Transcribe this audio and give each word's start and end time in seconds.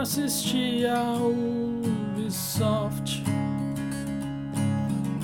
assisti 0.00 0.86
a 0.86 1.14
Ubisoft. 2.16 3.22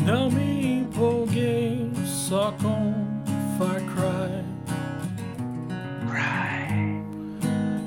Não 0.05 0.31
me 0.31 0.81
empolguei 0.81 1.91
só 2.05 2.53
com 2.61 2.93
Far 3.57 3.81
Cry. 3.95 4.45
Cry. 6.11 7.03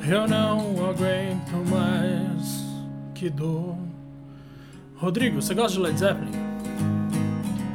Eu 0.09 0.27
não 0.27 0.89
aguento 0.89 1.55
mais. 1.69 2.65
Que 3.13 3.29
dor. 3.29 3.75
Rodrigo, 4.95 5.41
você 5.41 5.53
gosta 5.53 5.73
de 5.73 5.79
Led 5.79 5.99
Zeppelin? 5.99 6.31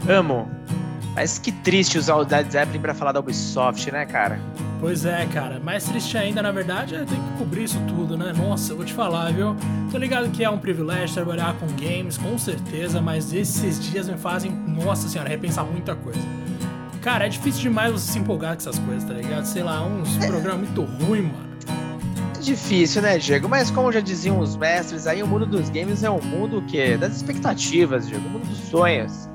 Amo. 0.09 0.51
Mas 1.15 1.39
que 1.39 1.53
triste 1.53 1.99
usar 1.99 2.17
o 2.17 2.27
Led 2.27 2.51
Zeppelin 2.51 2.81
pra 2.81 2.95
falar 2.95 3.13
da 3.13 3.21
Ubisoft, 3.21 3.91
né, 3.93 4.07
cara? 4.07 4.41
Pois 4.83 5.05
é, 5.05 5.25
cara. 5.27 5.61
Mais 5.61 5.85
triste 5.85 6.19
ainda, 6.19 6.43
na 6.43 6.51
verdade, 6.51 6.97
é 6.97 6.99
ter 6.99 7.15
que 7.15 7.39
cobrir 7.39 7.63
isso 7.63 7.79
tudo, 7.87 8.19
né? 8.19 8.33
Nossa, 8.37 8.73
eu 8.73 8.77
vou 8.77 8.85
te 8.85 8.93
falar, 8.93 9.33
viu? 9.33 9.55
Tô 9.93 9.97
ligado 9.97 10.29
que 10.31 10.43
é 10.43 10.51
um 10.51 10.59
privilégio 10.59 11.15
trabalhar 11.15 11.55
com 11.55 11.69
games, 11.69 12.19
com 12.19 12.37
certeza, 12.37 13.01
mas 13.01 13.33
esses 13.33 13.79
dias 13.79 14.09
me 14.09 14.19
fazem, 14.19 14.51
nossa 14.51 15.09
senhora, 15.09 15.29
repensar 15.29 15.65
muita 15.65 15.95
coisa. 15.95 16.19
Cara, 17.01 17.27
é 17.27 17.29
difícil 17.29 17.63
demais 17.63 17.93
você 17.93 18.11
se 18.11 18.19
empolgar 18.19 18.57
com 18.57 18.59
essas 18.59 18.77
coisas, 18.81 19.05
tá 19.05 19.15
ligado? 19.15 19.45
Sei 19.45 19.63
lá, 19.63 19.87
uns 19.87 20.17
programas 20.27 20.69
muito 20.69 20.83
ruins, 20.83 21.27
mano. 21.27 21.53
É 22.37 22.41
difícil, 22.41 23.03
né, 23.03 23.19
Diego? 23.19 23.49
Mas 23.49 23.71
como 23.71 23.93
já 23.93 24.01
diziam 24.01 24.41
os 24.41 24.57
mestres, 24.57 25.07
aí 25.07 25.23
o 25.23 25.29
mundo 25.29 25.47
dos 25.47 25.71
games 25.71 26.03
é 26.03 26.11
um 26.11 26.21
mundo 26.21 26.61
que 26.63 26.97
das 26.97 27.15
expectativas, 27.15 28.09
Diego, 28.09 28.27
o 28.27 28.31
mundo 28.31 28.49
dos 28.49 28.59
sonhos. 28.59 29.29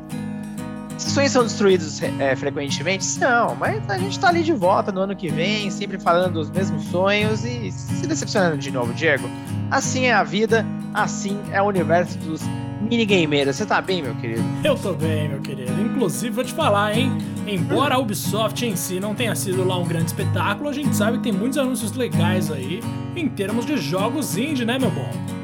Sonhos 1.17 1.31
são 1.31 1.43
destruídos 1.43 1.99
é, 2.19 2.35
frequentemente? 2.35 3.19
Não, 3.19 3.55
mas 3.55 3.89
a 3.89 3.97
gente 3.97 4.19
tá 4.19 4.27
ali 4.27 4.43
de 4.43 4.53
volta 4.53 4.91
no 4.91 5.01
ano 5.01 5.15
que 5.15 5.29
vem, 5.29 5.71
sempre 5.71 5.97
falando 5.97 6.33
dos 6.33 6.51
mesmos 6.51 6.83
sonhos 6.85 7.43
e 7.43 7.71
se 7.71 8.05
decepcionando 8.05 8.55
de 8.59 8.69
novo, 8.69 8.93
Diego. 8.93 9.27
Assim 9.71 10.05
é 10.05 10.13
a 10.13 10.23
vida, 10.23 10.63
assim 10.93 11.41
é 11.51 11.59
o 11.59 11.65
universo 11.65 12.19
dos 12.19 12.43
minigameiros. 12.79 13.55
Você 13.55 13.65
tá 13.65 13.81
bem, 13.81 14.03
meu 14.03 14.13
querido? 14.17 14.43
Eu 14.63 14.77
tô 14.77 14.93
bem, 14.93 15.29
meu 15.29 15.41
querido. 15.41 15.71
Inclusive, 15.81 16.35
vou 16.35 16.43
te 16.43 16.53
falar, 16.53 16.95
hein? 16.95 17.11
Embora 17.47 17.95
a 17.95 17.97
Ubisoft 17.97 18.63
em 18.63 18.75
si 18.75 18.99
não 18.99 19.15
tenha 19.15 19.33
sido 19.33 19.65
lá 19.65 19.75
um 19.75 19.87
grande 19.87 20.05
espetáculo, 20.05 20.69
a 20.69 20.73
gente 20.73 20.95
sabe 20.95 21.17
que 21.17 21.23
tem 21.23 21.33
muitos 21.33 21.57
anúncios 21.57 21.93
legais 21.93 22.51
aí 22.51 22.79
em 23.15 23.27
termos 23.27 23.65
de 23.65 23.75
jogos 23.77 24.37
indie, 24.37 24.65
né, 24.65 24.77
meu 24.77 24.91
bom? 24.91 25.36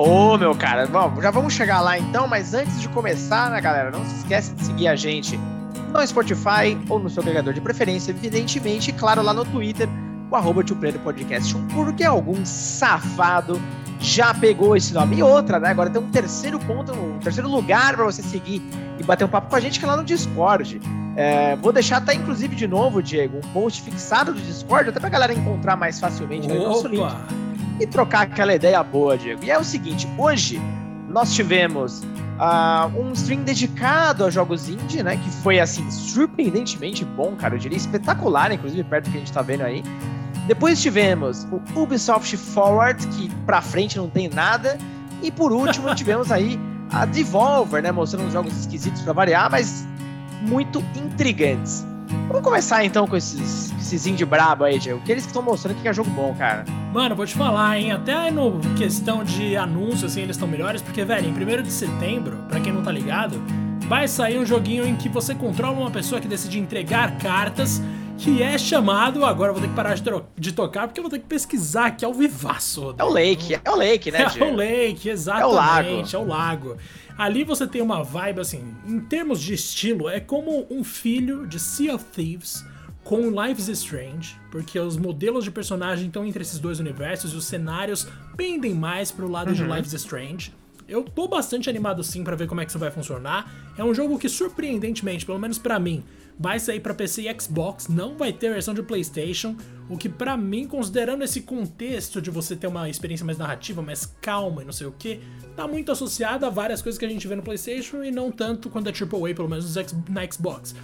Ô, 0.00 0.34
oh, 0.34 0.38
meu 0.38 0.54
cara, 0.54 0.86
bom, 0.86 1.20
já 1.20 1.32
vamos 1.32 1.52
chegar 1.52 1.80
lá 1.80 1.98
então, 1.98 2.28
mas 2.28 2.54
antes 2.54 2.80
de 2.80 2.88
começar, 2.88 3.50
né, 3.50 3.60
galera, 3.60 3.90
não 3.90 4.04
se 4.04 4.14
esquece 4.18 4.54
de 4.54 4.64
seguir 4.64 4.86
a 4.86 4.94
gente 4.94 5.36
no 5.92 6.06
Spotify 6.06 6.78
ou 6.88 7.00
no 7.00 7.10
seu 7.10 7.20
agregador 7.20 7.52
de 7.52 7.60
preferência, 7.60 8.12
evidentemente, 8.12 8.90
e 8.90 8.92
claro, 8.92 9.22
lá 9.22 9.34
no 9.34 9.44
Twitter, 9.44 9.88
o 10.30 10.36
arroba 10.36 10.62
Podcast, 11.02 11.52
porque 11.74 12.04
algum 12.04 12.46
safado 12.46 13.60
já 13.98 14.32
pegou 14.32 14.76
esse 14.76 14.94
nome. 14.94 15.16
E 15.16 15.22
outra, 15.24 15.58
né, 15.58 15.70
agora 15.70 15.90
tem 15.90 16.00
um 16.00 16.10
terceiro 16.12 16.60
ponto, 16.60 16.92
um 16.92 17.18
terceiro 17.18 17.48
lugar 17.48 17.96
para 17.96 18.04
você 18.04 18.22
seguir 18.22 18.62
e 19.00 19.02
bater 19.02 19.24
um 19.24 19.28
papo 19.28 19.50
com 19.50 19.56
a 19.56 19.60
gente 19.60 19.80
que 19.80 19.84
é 19.84 19.88
lá 19.88 19.96
no 19.96 20.04
Discord. 20.04 20.80
É, 21.16 21.56
vou 21.56 21.72
deixar 21.72 21.96
até, 21.96 22.14
inclusive, 22.14 22.54
de 22.54 22.68
novo, 22.68 23.02
Diego, 23.02 23.38
um 23.38 23.52
post 23.52 23.82
fixado 23.82 24.32
do 24.32 24.40
Discord, 24.40 24.90
até 24.90 25.00
pra 25.00 25.08
galera 25.08 25.32
encontrar 25.32 25.74
mais 25.74 25.98
facilmente 25.98 26.46
né, 26.46 26.54
o 26.54 26.68
nosso 26.68 26.86
link 26.86 27.47
e 27.80 27.86
trocar 27.86 28.22
aquela 28.22 28.54
ideia 28.54 28.82
boa, 28.82 29.16
Diego. 29.16 29.44
E 29.44 29.50
é 29.50 29.58
o 29.58 29.64
seguinte, 29.64 30.08
hoje 30.18 30.60
nós 31.08 31.34
tivemos 31.34 32.02
uh, 32.38 33.00
um 33.00 33.12
stream 33.12 33.42
dedicado 33.42 34.24
a 34.24 34.30
jogos 34.30 34.68
indie, 34.68 35.02
né? 35.02 35.16
Que 35.16 35.30
foi, 35.42 35.60
assim, 35.60 35.88
surpreendentemente 35.90 37.04
bom, 37.04 37.34
cara. 37.36 37.54
Eu 37.54 37.58
diria 37.58 37.76
espetacular, 37.76 38.52
inclusive, 38.52 38.84
perto 38.84 39.06
do 39.06 39.10
que 39.10 39.16
a 39.16 39.20
gente 39.20 39.32
tá 39.32 39.42
vendo 39.42 39.62
aí. 39.62 39.82
Depois 40.46 40.80
tivemos 40.80 41.46
o 41.50 41.80
Ubisoft 41.80 42.36
Forward, 42.36 43.06
que 43.08 43.28
pra 43.44 43.60
frente 43.60 43.96
não 43.98 44.08
tem 44.08 44.28
nada. 44.28 44.78
E 45.22 45.30
por 45.30 45.52
último, 45.52 45.92
tivemos 45.96 46.30
aí 46.30 46.58
a 46.90 47.04
Devolver, 47.04 47.82
né? 47.82 47.92
Mostrando 47.92 48.30
jogos 48.30 48.56
esquisitos 48.58 49.02
para 49.02 49.12
variar, 49.12 49.50
mas 49.50 49.86
muito 50.42 50.84
intrigantes. 50.94 51.86
Vamos 52.28 52.42
começar 52.42 52.84
então 52.84 53.06
com 53.06 53.16
esses, 53.16 53.72
esses 53.80 54.06
indie 54.06 54.26
brabo 54.26 54.62
aí, 54.62 54.78
Diego. 54.78 55.00
Que 55.00 55.12
eles 55.12 55.24
que 55.24 55.30
estão 55.30 55.42
mostrando 55.42 55.80
que 55.80 55.88
é 55.88 55.94
jogo 55.94 56.10
bom, 56.10 56.34
cara. 56.34 56.66
Mano, 56.92 57.16
vou 57.16 57.24
te 57.24 57.34
falar, 57.34 57.78
hein? 57.78 57.90
Até 57.90 58.30
no 58.30 58.60
questão 58.76 59.24
de 59.24 59.56
anúncio, 59.56 60.06
assim, 60.06 60.20
eles 60.20 60.36
estão 60.36 60.46
melhores, 60.46 60.82
porque, 60.82 61.02
velho, 61.06 61.26
em 61.26 61.32
1 61.32 61.62
de 61.62 61.72
setembro, 61.72 62.36
para 62.46 62.60
quem 62.60 62.70
não 62.70 62.82
tá 62.82 62.92
ligado, 62.92 63.42
vai 63.88 64.06
sair 64.06 64.38
um 64.38 64.44
joguinho 64.44 64.86
em 64.86 64.94
que 64.94 65.08
você 65.08 65.34
controla 65.34 65.78
uma 65.78 65.90
pessoa 65.90 66.20
que 66.20 66.28
decide 66.28 66.58
entregar 66.58 67.16
cartas, 67.16 67.80
que 68.18 68.42
é 68.42 68.58
chamado. 68.58 69.24
Agora 69.24 69.50
eu 69.50 69.54
vou 69.54 69.62
ter 69.62 69.68
que 69.68 69.74
parar 69.74 69.94
de, 69.94 70.02
de 70.36 70.52
tocar, 70.52 70.88
porque 70.88 71.00
eu 71.00 71.04
vou 71.04 71.10
ter 71.10 71.20
que 71.20 71.26
pesquisar 71.26 71.86
aqui 71.86 72.04
ao 72.04 72.12
vivaço. 72.12 72.94
É 72.98 73.04
o 73.04 73.08
Lake, 73.08 73.54
é 73.54 73.70
o 73.70 73.76
Lake, 73.76 74.10
né, 74.10 74.26
Diego? 74.30 74.44
É 74.44 74.52
o 74.52 74.56
Lake, 74.56 75.08
exatamente. 75.08 76.14
É 76.14 76.18
o 76.18 76.24
lago. 76.24 76.68
É 76.68 76.70
o 76.70 76.72
lago. 76.74 76.76
Ali 77.16 77.44
você 77.44 77.66
tem 77.66 77.80
uma 77.80 78.02
vibe 78.02 78.40
assim, 78.40 78.74
em 78.86 79.00
termos 79.00 79.40
de 79.40 79.54
estilo, 79.54 80.08
é 80.08 80.20
como 80.20 80.66
um 80.70 80.84
filho 80.84 81.46
de 81.46 81.58
Sea 81.58 81.94
of 81.94 82.04
Thieves 82.04 82.64
com 83.02 83.30
Life 83.30 83.60
is 83.60 83.68
Strange, 83.68 84.36
porque 84.50 84.78
os 84.78 84.96
modelos 84.96 85.42
de 85.42 85.50
personagem 85.50 86.08
estão 86.08 86.24
entre 86.26 86.42
esses 86.42 86.58
dois 86.58 86.78
universos 86.78 87.32
e 87.32 87.36
os 87.36 87.46
cenários 87.46 88.06
pendem 88.36 88.74
mais 88.74 89.10
pro 89.10 89.28
lado 89.28 89.48
uhum. 89.48 89.54
de 89.54 89.64
Life 89.64 89.86
is 89.86 89.94
Strange. 89.94 90.52
Eu 90.86 91.02
tô 91.04 91.26
bastante 91.26 91.68
animado 91.68 92.04
sim 92.04 92.22
para 92.22 92.36
ver 92.36 92.46
como 92.46 92.60
é 92.60 92.64
que 92.64 92.70
isso 92.70 92.78
vai 92.78 92.90
funcionar. 92.90 93.50
É 93.76 93.84
um 93.84 93.94
jogo 93.94 94.18
que 94.18 94.28
surpreendentemente, 94.28 95.24
pelo 95.24 95.38
menos 95.38 95.58
para 95.58 95.78
mim, 95.78 96.04
vai 96.38 96.60
sair 96.60 96.80
para 96.80 96.94
PC 96.94 97.22
e 97.22 97.40
Xbox, 97.40 97.88
não 97.88 98.16
vai 98.16 98.32
ter 98.32 98.50
versão 98.50 98.72
de 98.72 98.82
PlayStation, 98.82 99.56
o 99.88 99.96
que 99.96 100.08
para 100.08 100.36
mim, 100.36 100.66
considerando 100.66 101.24
esse 101.24 101.40
contexto 101.40 102.22
de 102.22 102.30
você 102.30 102.54
ter 102.54 102.66
uma 102.66 102.88
experiência 102.88 103.26
mais 103.26 103.38
narrativa, 103.38 103.82
mais 103.82 104.06
calma 104.20 104.62
e 104.62 104.64
não 104.64 104.72
sei 104.72 104.86
o 104.86 104.92
que, 104.92 105.20
tá 105.56 105.66
muito 105.66 105.90
associado 105.90 106.46
a 106.46 106.50
várias 106.50 106.80
coisas 106.80 106.98
que 106.98 107.04
a 107.04 107.08
gente 107.08 107.26
vê 107.26 107.34
no 107.34 107.42
PlayStation 107.42 108.04
e 108.04 108.10
não 108.10 108.30
tanto 108.30 108.70
quando 108.70 108.88
é 108.88 108.92
AAA, 108.92 109.34
pelo 109.34 109.48
menos 109.48 109.74
na 110.08 110.30
Xbox. 110.30 110.74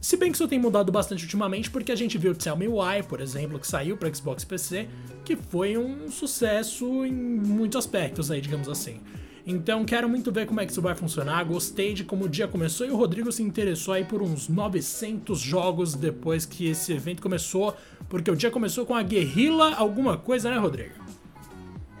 Se 0.00 0.18
bem 0.18 0.30
que 0.30 0.36
isso 0.36 0.46
tem 0.46 0.58
mudado 0.58 0.92
bastante 0.92 1.24
ultimamente, 1.24 1.70
porque 1.70 1.90
a 1.90 1.96
gente 1.96 2.18
viu 2.18 2.34
Tell 2.34 2.56
Me 2.56 2.68
Why, 2.68 3.02
por 3.08 3.20
exemplo, 3.20 3.58
que 3.58 3.66
saiu 3.66 3.96
para 3.96 4.12
Xbox 4.12 4.42
e 4.42 4.46
PC, 4.46 4.88
que 5.24 5.34
foi 5.34 5.78
um 5.78 6.10
sucesso 6.10 7.06
em 7.06 7.12
muitos 7.12 7.78
aspectos 7.78 8.30
aí, 8.30 8.40
digamos 8.40 8.68
assim. 8.68 9.00
Então 9.46 9.84
quero 9.84 10.08
muito 10.08 10.32
ver 10.32 10.46
como 10.46 10.60
é 10.60 10.64
que 10.64 10.72
isso 10.72 10.80
vai 10.80 10.94
funcionar. 10.94 11.44
Gostei 11.44 11.92
de 11.92 12.02
como 12.02 12.24
o 12.24 12.28
dia 12.28 12.48
começou 12.48 12.86
e 12.86 12.90
o 12.90 12.96
Rodrigo 12.96 13.30
se 13.30 13.42
interessou 13.42 13.92
aí 13.92 14.04
por 14.04 14.22
uns 14.22 14.48
900 14.48 15.38
jogos 15.38 15.94
depois 15.94 16.46
que 16.46 16.68
esse 16.68 16.92
evento 16.92 17.20
começou, 17.20 17.76
porque 18.08 18.30
o 18.30 18.36
dia 18.36 18.50
começou 18.50 18.86
com 18.86 18.94
a 18.94 19.02
Guerrilla 19.02 19.74
alguma 19.74 20.16
coisa, 20.16 20.48
né, 20.48 20.56
Rodrigo? 20.56 20.94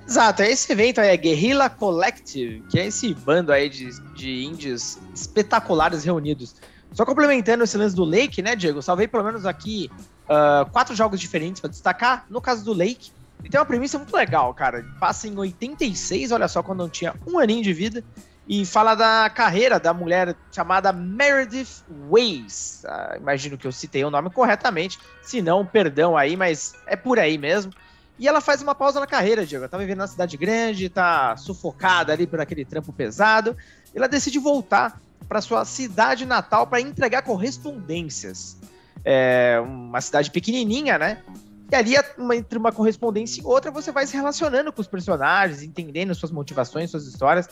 Exato, 0.06 0.42
esse 0.42 0.70
evento 0.70 1.00
aí 1.00 1.08
é 1.08 1.16
Guerrilla 1.16 1.68
Collective, 1.68 2.62
que 2.70 2.78
é 2.78 2.86
esse 2.86 3.12
bando 3.14 3.52
aí 3.52 3.68
de, 3.68 3.90
de 4.14 4.44
indies 4.44 4.98
espetaculares 5.14 6.04
reunidos. 6.04 6.56
Só 6.92 7.04
complementando 7.04 7.64
esse 7.64 7.76
lance 7.76 7.96
do 7.96 8.04
Lake, 8.04 8.40
né, 8.40 8.54
Diego? 8.54 8.80
Salvei 8.80 9.08
pelo 9.08 9.24
menos 9.24 9.44
aqui 9.44 9.90
uh, 10.24 10.70
quatro 10.70 10.94
jogos 10.94 11.18
diferentes 11.18 11.60
para 11.60 11.70
destacar. 11.70 12.26
No 12.30 12.40
caso 12.40 12.64
do 12.64 12.72
Lake, 12.72 13.10
e 13.44 13.50
tem 13.50 13.60
uma 13.60 13.66
premissa 13.66 13.98
muito 13.98 14.16
legal, 14.16 14.52
cara. 14.54 14.84
Passa 14.98 15.28
em 15.28 15.36
86, 15.36 16.32
olha 16.32 16.48
só, 16.48 16.62
quando 16.62 16.78
não 16.78 16.88
tinha 16.88 17.14
um 17.26 17.38
aninho 17.38 17.62
de 17.62 17.72
vida. 17.74 18.02
E 18.46 18.64
fala 18.66 18.94
da 18.94 19.30
carreira 19.30 19.78
da 19.80 19.94
mulher 19.94 20.34
chamada 20.52 20.92
Meredith 20.92 21.82
Weiss. 22.10 22.84
Ah, 22.86 23.16
imagino 23.18 23.56
que 23.56 23.66
eu 23.66 23.72
citei 23.72 24.04
o 24.04 24.10
nome 24.10 24.30
corretamente. 24.30 24.98
Se 25.22 25.40
não, 25.40 25.64
perdão 25.64 26.16
aí, 26.16 26.36
mas 26.36 26.74
é 26.86 26.96
por 26.96 27.18
aí 27.18 27.38
mesmo. 27.38 27.72
E 28.18 28.28
ela 28.28 28.40
faz 28.40 28.62
uma 28.62 28.74
pausa 28.74 29.00
na 29.00 29.06
carreira, 29.06 29.46
Diego. 29.46 29.64
Ela 29.64 29.68
tá 29.68 29.78
vivendo 29.78 29.98
na 29.98 30.06
cidade 30.06 30.36
grande, 30.36 30.88
tá 30.88 31.36
sufocada 31.36 32.12
ali 32.12 32.26
por 32.26 32.40
aquele 32.40 32.64
trampo 32.64 32.92
pesado. 32.92 33.56
Ela 33.94 34.06
decide 34.06 34.38
voltar 34.38 35.00
para 35.26 35.40
sua 35.40 35.64
cidade 35.64 36.24
natal 36.26 36.66
para 36.66 36.80
entregar 36.80 37.22
correspondências. 37.22 38.58
É 39.04 39.58
uma 39.64 40.00
cidade 40.00 40.30
pequenininha, 40.30 40.98
né? 40.98 41.22
E 41.70 41.74
ali, 41.74 41.94
entre 42.34 42.58
uma 42.58 42.72
correspondência 42.72 43.40
e 43.40 43.44
outra, 43.44 43.70
você 43.70 43.90
vai 43.90 44.06
se 44.06 44.16
relacionando 44.16 44.72
com 44.72 44.80
os 44.80 44.86
personagens, 44.86 45.62
entendendo 45.62 46.14
suas 46.14 46.30
motivações, 46.30 46.90
suas 46.90 47.06
histórias. 47.06 47.48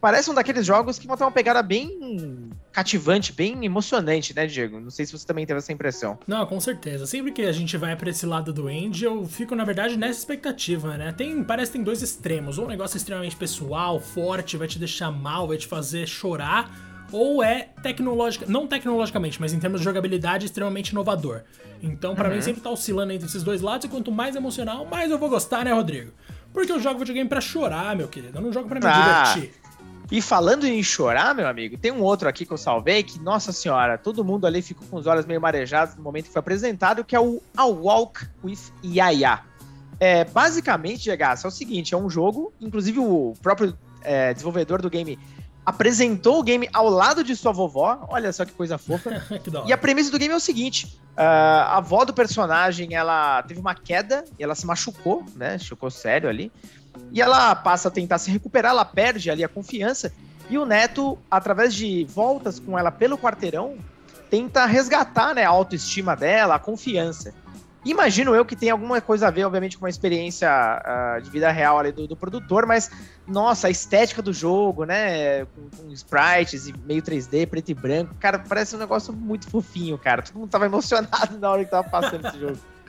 Parece 0.00 0.30
um 0.30 0.34
daqueles 0.34 0.64
jogos 0.64 0.98
que 0.98 1.06
vão 1.06 1.14
ter 1.14 1.24
uma 1.24 1.30
pegada 1.30 1.62
bem 1.62 2.48
cativante, 2.72 3.34
bem 3.34 3.62
emocionante, 3.66 4.34
né, 4.34 4.46
Diego? 4.46 4.80
Não 4.80 4.88
sei 4.88 5.04
se 5.04 5.12
você 5.12 5.26
também 5.26 5.44
teve 5.44 5.58
essa 5.58 5.72
impressão. 5.74 6.18
Não, 6.26 6.46
com 6.46 6.58
certeza. 6.58 7.06
Sempre 7.06 7.32
que 7.32 7.42
a 7.42 7.52
gente 7.52 7.76
vai 7.76 7.94
para 7.94 8.08
esse 8.08 8.24
lado 8.24 8.50
do 8.50 8.70
indie, 8.70 9.04
eu 9.04 9.26
fico, 9.26 9.54
na 9.54 9.62
verdade, 9.62 9.98
nessa 9.98 10.18
expectativa, 10.18 10.96
né? 10.96 11.12
Tem, 11.12 11.44
parece 11.44 11.70
que 11.70 11.76
tem 11.76 11.84
dois 11.84 12.00
extremos. 12.00 12.56
Um 12.56 12.66
negócio 12.66 12.96
extremamente 12.96 13.36
pessoal, 13.36 14.00
forte, 14.00 14.56
vai 14.56 14.66
te 14.66 14.78
deixar 14.78 15.10
mal, 15.10 15.46
vai 15.46 15.58
te 15.58 15.66
fazer 15.66 16.06
chorar 16.06 16.89
ou 17.12 17.42
é 17.42 17.68
tecnológica, 17.82 18.46
não 18.48 18.66
tecnologicamente, 18.66 19.40
mas 19.40 19.52
em 19.52 19.58
termos 19.58 19.80
de 19.80 19.84
jogabilidade 19.84 20.46
extremamente 20.46 20.90
inovador. 20.90 21.42
Então, 21.82 22.14
para 22.14 22.28
uhum. 22.28 22.36
mim 22.36 22.42
sempre 22.42 22.60
tá 22.60 22.70
oscilando 22.70 23.12
entre 23.12 23.26
esses 23.26 23.42
dois 23.42 23.60
lados 23.60 23.86
e 23.86 23.88
quanto 23.88 24.12
mais 24.12 24.36
emocional, 24.36 24.84
mais 24.84 25.10
eu 25.10 25.18
vou 25.18 25.28
gostar, 25.28 25.64
né, 25.64 25.72
Rodrigo? 25.72 26.12
Porque 26.52 26.70
eu 26.70 26.80
jogo 26.80 26.98
videogame 26.98 27.28
para 27.28 27.40
chorar, 27.40 27.94
meu 27.96 28.08
querido. 28.08 28.38
Eu 28.38 28.42
não 28.42 28.52
jogo 28.52 28.68
para 28.68 28.80
me 28.80 28.86
ah. 28.86 29.22
divertir. 29.34 29.60
E 30.10 30.20
falando 30.20 30.64
em 30.64 30.82
chorar, 30.82 31.34
meu 31.34 31.46
amigo, 31.46 31.78
tem 31.78 31.92
um 31.92 32.02
outro 32.02 32.28
aqui 32.28 32.44
que 32.44 32.52
eu 32.52 32.58
salvei 32.58 33.02
que, 33.02 33.20
nossa 33.20 33.52
senhora, 33.52 33.96
todo 33.96 34.24
mundo 34.24 34.44
ali 34.44 34.60
ficou 34.60 34.86
com 34.88 34.96
os 34.96 35.06
olhos 35.06 35.24
meio 35.24 35.40
marejados 35.40 35.94
no 35.94 36.02
momento 36.02 36.26
que 36.26 36.32
foi 36.32 36.40
apresentado, 36.40 37.04
que 37.04 37.14
é 37.14 37.20
o 37.20 37.40
A 37.56 37.64
Walk 37.64 38.26
with 38.42 38.58
Yaya. 38.84 39.40
É, 40.00 40.24
basicamente, 40.24 41.04
Gegaça, 41.04 41.46
é 41.46 41.48
o 41.48 41.50
seguinte: 41.50 41.94
é 41.94 41.96
um 41.96 42.10
jogo, 42.10 42.52
inclusive 42.60 42.98
o 42.98 43.34
próprio 43.40 43.76
é, 44.02 44.34
desenvolvedor 44.34 44.82
do 44.82 44.90
game 44.90 45.16
apresentou 45.64 46.38
o 46.38 46.42
game 46.42 46.68
ao 46.72 46.88
lado 46.88 47.22
de 47.22 47.36
sua 47.36 47.52
vovó. 47.52 48.06
Olha 48.08 48.32
só 48.32 48.44
que 48.44 48.52
coisa 48.52 48.78
fofa. 48.78 49.10
que 49.42 49.50
e 49.66 49.72
a 49.72 49.78
premissa 49.78 50.10
do 50.10 50.18
game 50.18 50.32
é 50.32 50.36
o 50.36 50.40
seguinte: 50.40 51.00
uh, 51.16 51.20
a 51.20 51.76
avó 51.78 52.04
do 52.04 52.12
personagem 52.12 52.94
ela 52.94 53.42
teve 53.42 53.60
uma 53.60 53.74
queda 53.74 54.24
e 54.38 54.42
ela 54.42 54.54
se 54.54 54.66
machucou, 54.66 55.24
né? 55.36 55.58
Chocou 55.58 55.90
sério 55.90 56.28
ali. 56.28 56.50
E 57.12 57.20
ela 57.20 57.54
passa 57.54 57.88
a 57.88 57.90
tentar 57.90 58.18
se 58.18 58.30
recuperar, 58.30 58.72
ela 58.72 58.84
perde 58.84 59.30
ali 59.30 59.44
a 59.44 59.48
confiança. 59.48 60.12
E 60.48 60.58
o 60.58 60.66
neto, 60.66 61.16
através 61.30 61.72
de 61.74 62.04
voltas 62.06 62.58
com 62.58 62.76
ela 62.76 62.90
pelo 62.90 63.16
quarteirão, 63.16 63.78
tenta 64.28 64.66
resgatar 64.66 65.34
né, 65.34 65.44
a 65.44 65.48
autoestima 65.48 66.16
dela, 66.16 66.56
a 66.56 66.58
confiança. 66.58 67.32
Imagino 67.84 68.34
eu 68.34 68.44
que 68.44 68.54
tem 68.54 68.68
alguma 68.68 69.00
coisa 69.00 69.28
a 69.28 69.30
ver, 69.30 69.44
obviamente, 69.44 69.78
com 69.78 69.86
a 69.86 69.88
experiência 69.88 70.48
uh, 70.50 71.22
de 71.22 71.30
vida 71.30 71.50
real 71.50 71.78
ali 71.78 71.90
do, 71.90 72.06
do, 72.06 72.14
produtor, 72.14 72.66
mas, 72.66 72.90
nossa, 73.26 73.68
a 73.68 73.70
estética 73.70 74.20
do 74.20 74.34
jogo, 74.34 74.84
né? 74.84 75.46
Com, 75.46 75.70
com, 75.76 75.92
sprites 75.92 76.68
e 76.68 76.74
meio 76.84 77.00
3D, 77.00 77.46
preto 77.46 77.70
e 77.70 77.74
branco, 77.74 78.14
cara, 78.20 78.38
parece 78.38 78.76
um 78.76 78.78
negócio 78.78 79.14
muito 79.14 79.48
fofinho, 79.48 79.96
cara. 79.96 80.20
Todo 80.20 80.40
mundo 80.40 80.50
tava 80.50 80.66
emocionado 80.66 81.38
na 81.38 81.50
hora 81.50 81.64
que 81.64 81.70
tava 81.70 81.88
passando 81.88 82.26
esse 82.26 82.38
jogo. 82.38 82.58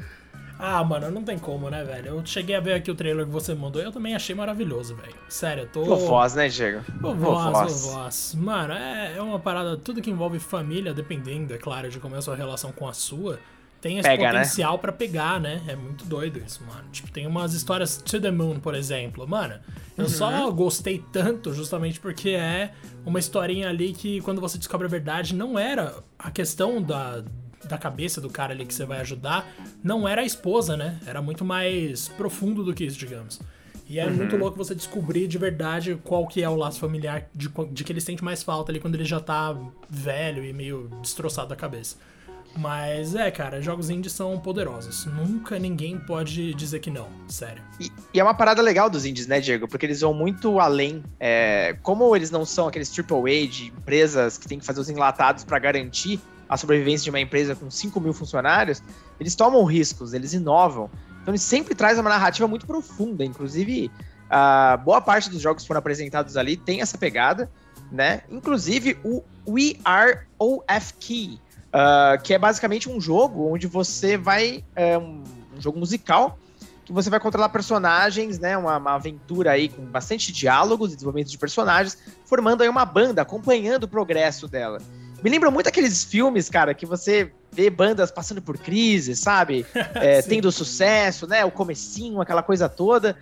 Ah, 0.64 0.84
mano, 0.84 1.10
não 1.10 1.24
tem 1.24 1.40
como, 1.40 1.72
né, 1.72 1.84
velho? 1.84 2.10
Eu 2.10 2.24
cheguei 2.24 2.56
a 2.56 2.60
ver 2.60 2.74
aqui 2.74 2.92
o 2.92 2.94
trailer 2.94 3.26
que 3.26 3.32
você 3.32 3.56
mandou 3.56 3.82
e 3.82 3.86
eu 3.86 3.92
também 3.92 4.14
achei 4.14 4.36
maravilhoso, 4.36 4.96
velho. 4.96 5.16
Sério, 5.28 5.64
eu 5.64 5.68
tô. 5.68 5.84
Voz, 5.96 6.36
né, 6.36 6.48
Diego? 6.50 6.84
Voz, 7.00 7.82
voz. 7.82 8.36
Mano, 8.36 8.72
é, 8.74 9.18
é 9.18 9.22
uma 9.24 9.40
parada, 9.40 9.76
tudo 9.76 10.04
que 10.04 10.12
envolve 10.12 10.38
família, 10.38 10.94
dependendo, 10.94 11.52
é 11.52 11.58
claro, 11.58 11.90
de 11.90 12.00
como 12.00 12.14
é 12.14 12.20
a 12.20 12.22
sua 12.22 12.36
relação 12.36 12.72
com 12.72 12.88
a 12.88 12.94
sua 12.94 13.40
tem 13.82 13.98
esse 13.98 14.08
Pega, 14.08 14.26
né? 14.26 14.32
potencial 14.40 14.74
né? 14.74 14.78
para 14.78 14.92
pegar, 14.92 15.40
né? 15.40 15.62
É 15.68 15.76
muito 15.76 16.06
doido 16.06 16.40
isso, 16.46 16.64
mano. 16.64 16.84
Tipo, 16.92 17.12
tem 17.12 17.26
umas 17.26 17.54
histórias 17.54 17.98
To 17.98 18.22
The 18.22 18.30
Moon, 18.30 18.60
por 18.60 18.76
exemplo. 18.76 19.28
Mano, 19.28 19.56
eu 19.98 20.04
uhum. 20.04 20.10
só 20.10 20.52
gostei 20.52 21.04
tanto 21.12 21.52
justamente 21.52 22.00
porque 22.00 22.30
é 22.30 22.72
uma 23.04 23.18
historinha 23.18 23.70
ali 23.70 23.92
que 23.94 24.22
quando 24.22 24.40
você 24.40 24.60
descobre 24.60 24.86
a 24.86 24.90
verdade, 24.90 25.34
não 25.34 25.58
era 25.58 25.96
a 26.18 26.30
questão 26.30 26.80
da, 26.80 27.24
da 27.68 27.78
cabeça 27.78 28.22
do 28.22 28.30
cara 28.30 28.54
ali 28.54 28.66
que 28.68 28.74
você 28.74 28.86
vai 28.86 29.02
ajudar, 29.02 29.52
não 29.84 30.08
era 30.08 30.22
a 30.22 30.26
esposa, 30.26 30.78
né? 30.78 31.00
Era 31.08 31.20
muito 31.20 31.44
mais 31.44 32.08
profundo 32.08 32.64
do 32.64 32.76
que 32.76 32.86
isso, 32.86 33.00
digamos. 33.00 33.40
E 33.90 34.00
é 34.00 34.06
uhum. 34.06 34.14
muito 34.14 34.38
louco 34.38 34.56
você 34.56 34.76
descobrir 34.76 35.28
de 35.28 35.38
verdade 35.40 36.00
qual 36.04 36.28
que 36.28 36.44
é 36.44 36.48
o 36.48 36.56
laço 36.56 36.80
familiar 36.80 37.28
de, 37.34 37.52
de 37.72 37.84
que 37.84 37.92
ele 37.92 38.00
sente 38.00 38.24
mais 38.24 38.44
falta 38.44 38.72
ali 38.72 38.80
quando 38.80 38.96
ele 38.96 39.04
já 39.04 39.20
tá 39.20 39.58
velho 39.90 40.46
e 40.46 40.54
meio 40.54 40.90
destroçado 41.02 41.50
da 41.50 41.56
cabeça. 41.56 41.98
Mas 42.58 43.16
é, 43.16 43.32
cara, 43.32 43.62
jogos 43.62 43.90
indies 43.90 44.14
são 44.14 44.38
poderosos. 44.38 45.06
Nunca 45.06 45.58
ninguém 45.58 45.98
pode 45.98 46.54
dizer 46.54 46.80
que 46.80 46.92
não, 46.92 47.08
sério. 47.28 47.64
E, 47.80 47.92
e 48.14 48.20
é 48.20 48.24
uma 48.24 48.34
parada 48.34 48.62
legal 48.62 48.90
dos 48.90 49.06
indies, 49.06 49.26
né, 49.26 49.40
Diego? 49.40 49.68
Porque 49.68 49.86
eles 49.86 50.02
vão 50.02 50.14
muito 50.14 50.60
além. 50.60 51.04
É, 51.20 51.78
como 51.82 52.14
eles 52.16 52.30
não 52.30 52.46
são 52.46 52.68
aqueles 52.68 52.92
AAA 52.98 53.48
de 53.48 53.68
empresas 53.68 54.38
que 54.38 54.48
tem 54.48 54.60
que 54.60 54.66
fazer 54.66 54.82
os 54.82 54.90
enlatados 54.90 55.44
para 55.44 55.58
garantir 55.60 56.20
a 56.50 56.58
sobrevivência 56.58 57.06
de 57.06 57.10
uma 57.10 57.20
empresa 57.20 57.56
com 57.56 57.72
5 57.72 58.00
mil 58.02 58.14
funcionários, 58.14 58.84
eles 59.18 59.34
tomam 59.36 59.64
riscos, 59.64 60.14
eles 60.14 60.34
inovam. 60.34 60.90
Então 61.22 61.32
eles 61.32 61.42
sempre 61.42 61.74
trazem 61.74 62.02
uma 62.02 62.10
narrativa 62.10 62.48
muito 62.48 62.68
profunda. 62.68 63.24
Inclusive, 63.24 63.90
a 64.30 64.76
boa 64.76 65.00
parte 65.00 65.30
dos 65.30 65.42
jogos 65.42 65.64
que 65.64 65.68
foram 65.68 65.80
apresentados 65.80 66.36
ali 66.36 66.58
tem 66.58 66.82
essa 66.82 66.98
pegada, 66.98 67.50
né? 67.90 68.24
Inclusive 68.30 68.98
o 69.06 69.24
We 69.48 69.78
Are 69.86 70.22
OFK 70.38 71.40
Uh, 71.72 72.22
que 72.22 72.34
é 72.34 72.38
basicamente 72.38 72.90
um 72.90 73.00
jogo 73.00 73.50
onde 73.50 73.66
você 73.66 74.18
vai. 74.18 74.64
É 74.76 74.98
um, 74.98 75.24
um, 75.56 75.62
jogo 75.62 75.80
musical 75.80 76.38
que 76.84 76.92
você 76.92 77.10
vai 77.10 77.20
controlar 77.20 77.48
personagens, 77.48 78.40
né? 78.40 78.58
Uma, 78.58 78.78
uma, 78.78 78.96
aventura 78.96 79.52
aí 79.52 79.70
com 79.70 79.82
bastante 79.84 80.34
diálogos 80.34 80.92
e 80.92 80.96
desenvolvimento 80.96 81.30
de 81.30 81.38
personagens, 81.38 81.98
formando 82.26 82.62
aí 82.62 82.68
uma 82.68 82.84
banda, 82.84 83.22
acompanhando 83.22 83.84
o 83.84 83.88
progresso 83.88 84.50
dela. 84.50 84.80
Me 85.24 85.30
lembra 85.30 85.50
muito 85.50 85.68
aqueles 85.68 86.04
filmes, 86.04 86.50
cara, 86.50 86.74
que 86.74 86.86
você 86.86 87.32
vê 87.52 87.70
bandas 87.70 88.12
passando 88.12 88.42
por 88.42 88.58
crise, 88.58 89.16
sabe? 89.16 89.66
É, 89.96 90.22
tendo 90.22 90.52
sucesso, 90.52 91.26
né? 91.26 91.46
O 91.46 91.52
comecinho, 91.52 92.20
aquela 92.20 92.44
coisa 92.44 92.68
toda. 92.68 93.16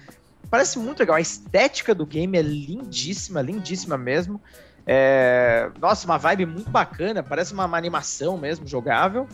Parece 0.49 0.79
muito 0.79 0.99
legal. 0.99 1.17
A 1.17 1.21
estética 1.21 1.93
do 1.93 2.05
game 2.05 2.37
é 2.37 2.41
lindíssima, 2.41 3.41
lindíssima 3.41 3.97
mesmo. 3.97 4.41
É, 4.91 5.69
nossa, 5.79 6.03
uma 6.07 6.17
vibe 6.17 6.47
muito 6.47 6.71
bacana, 6.71 7.21
parece 7.21 7.53
uma, 7.53 7.65
uma, 7.65 7.77
animação 7.77 8.39
mesmo, 8.39 8.65
jogável. 8.65 9.27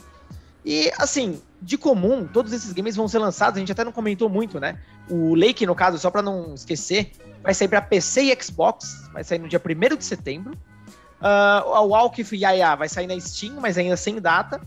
E, 0.66 0.92
assim, 0.98 1.42
de 1.62 1.78
comum, 1.78 2.28
todos 2.28 2.52
esses 2.52 2.74
games 2.74 2.94
vão 2.94 3.07
ser 3.07 3.19
lançados, 3.19 3.56
a 3.56 3.60
gente 3.62 3.72
até 3.72 3.81
não 3.81 3.94
comentou 3.94 4.28
muito, 4.28 4.60
né? 4.60 4.78
O 5.10 5.34
Lake, 5.34 5.66
no 5.66 5.74
caso, 5.74 5.98
só 5.98 6.12
para 6.12 6.22
não 6.22 6.54
esquecer, 6.56 7.13
vai 7.42 7.54
sair 7.54 7.69
para 7.69 7.81
PC 7.81 8.24
e 8.24 8.44
Xbox, 8.44 9.07
vai 9.13 9.24
sair 9.24 9.40
no 9.40 9.48
dia 9.48 9.62
1 9.66 9.96
de 9.96 10.04
setembro. 10.04 10.57
Uh, 11.22 11.69
o 11.69 11.88
Walk 11.88 12.22
Yaya 12.36 12.75
vai 12.75 12.90
sair 12.90 13.07
na 13.07 13.18
Steam, 13.18 13.56
mas 13.62 13.78
ainda 13.78 13.96
sem 13.96 14.19
data. 14.19 14.60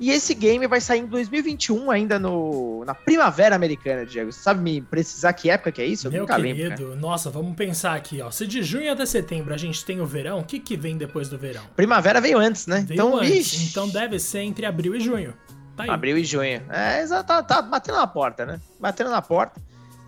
E 0.00 0.10
esse 0.10 0.32
game 0.32 0.64
vai 0.68 0.80
sair 0.80 1.00
em 1.00 1.06
2021, 1.06 1.90
ainda 1.90 2.18
no, 2.20 2.84
na 2.84 2.94
primavera 2.94 3.56
americana, 3.56 4.06
Diego. 4.06 4.30
Você 4.30 4.40
sabe 4.40 4.60
me 4.60 4.80
precisar 4.80 5.32
que 5.32 5.50
época 5.50 5.72
que 5.72 5.82
é 5.82 5.86
isso? 5.86 6.06
Eu 6.06 6.12
Meu 6.12 6.20
nunca 6.22 6.36
querido, 6.36 6.84
lembro. 6.84 6.96
Nossa, 6.96 7.30
vamos 7.30 7.56
pensar 7.56 7.96
aqui, 7.96 8.20
ó. 8.20 8.30
Se 8.30 8.46
de 8.46 8.62
junho 8.62 8.92
até 8.92 9.04
setembro 9.04 9.52
a 9.52 9.56
gente 9.56 9.84
tem 9.84 10.00
o 10.00 10.06
verão, 10.06 10.38
o 10.38 10.44
que, 10.44 10.60
que 10.60 10.76
vem 10.76 10.96
depois 10.96 11.28
do 11.28 11.36
verão? 11.36 11.64
Primavera 11.74 12.20
veio 12.20 12.38
antes, 12.38 12.68
né? 12.68 12.84
Veio 12.86 12.96
então, 12.96 13.16
antes. 13.16 13.70
Então 13.70 13.88
deve 13.88 14.20
ser 14.20 14.40
entre 14.40 14.66
abril 14.66 14.94
e 14.94 15.00
junho. 15.00 15.34
Tá 15.76 15.92
abril 15.92 16.16
e 16.16 16.24
junho. 16.24 16.62
É, 16.68 17.04
tá, 17.24 17.42
tá, 17.42 17.62
batendo 17.62 17.96
na 17.96 18.06
porta, 18.06 18.46
né? 18.46 18.60
Batendo 18.78 19.10
na 19.10 19.22
porta. 19.22 19.60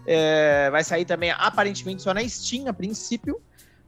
É, 0.07 0.71
vai 0.71 0.85
sair 0.85 1.05
também, 1.05 1.33
aparentemente, 1.33 2.03
só 2.03 2.15
na 2.15 2.27
Steam, 2.29 2.69
a 2.69 2.73
princípio. 2.73 3.41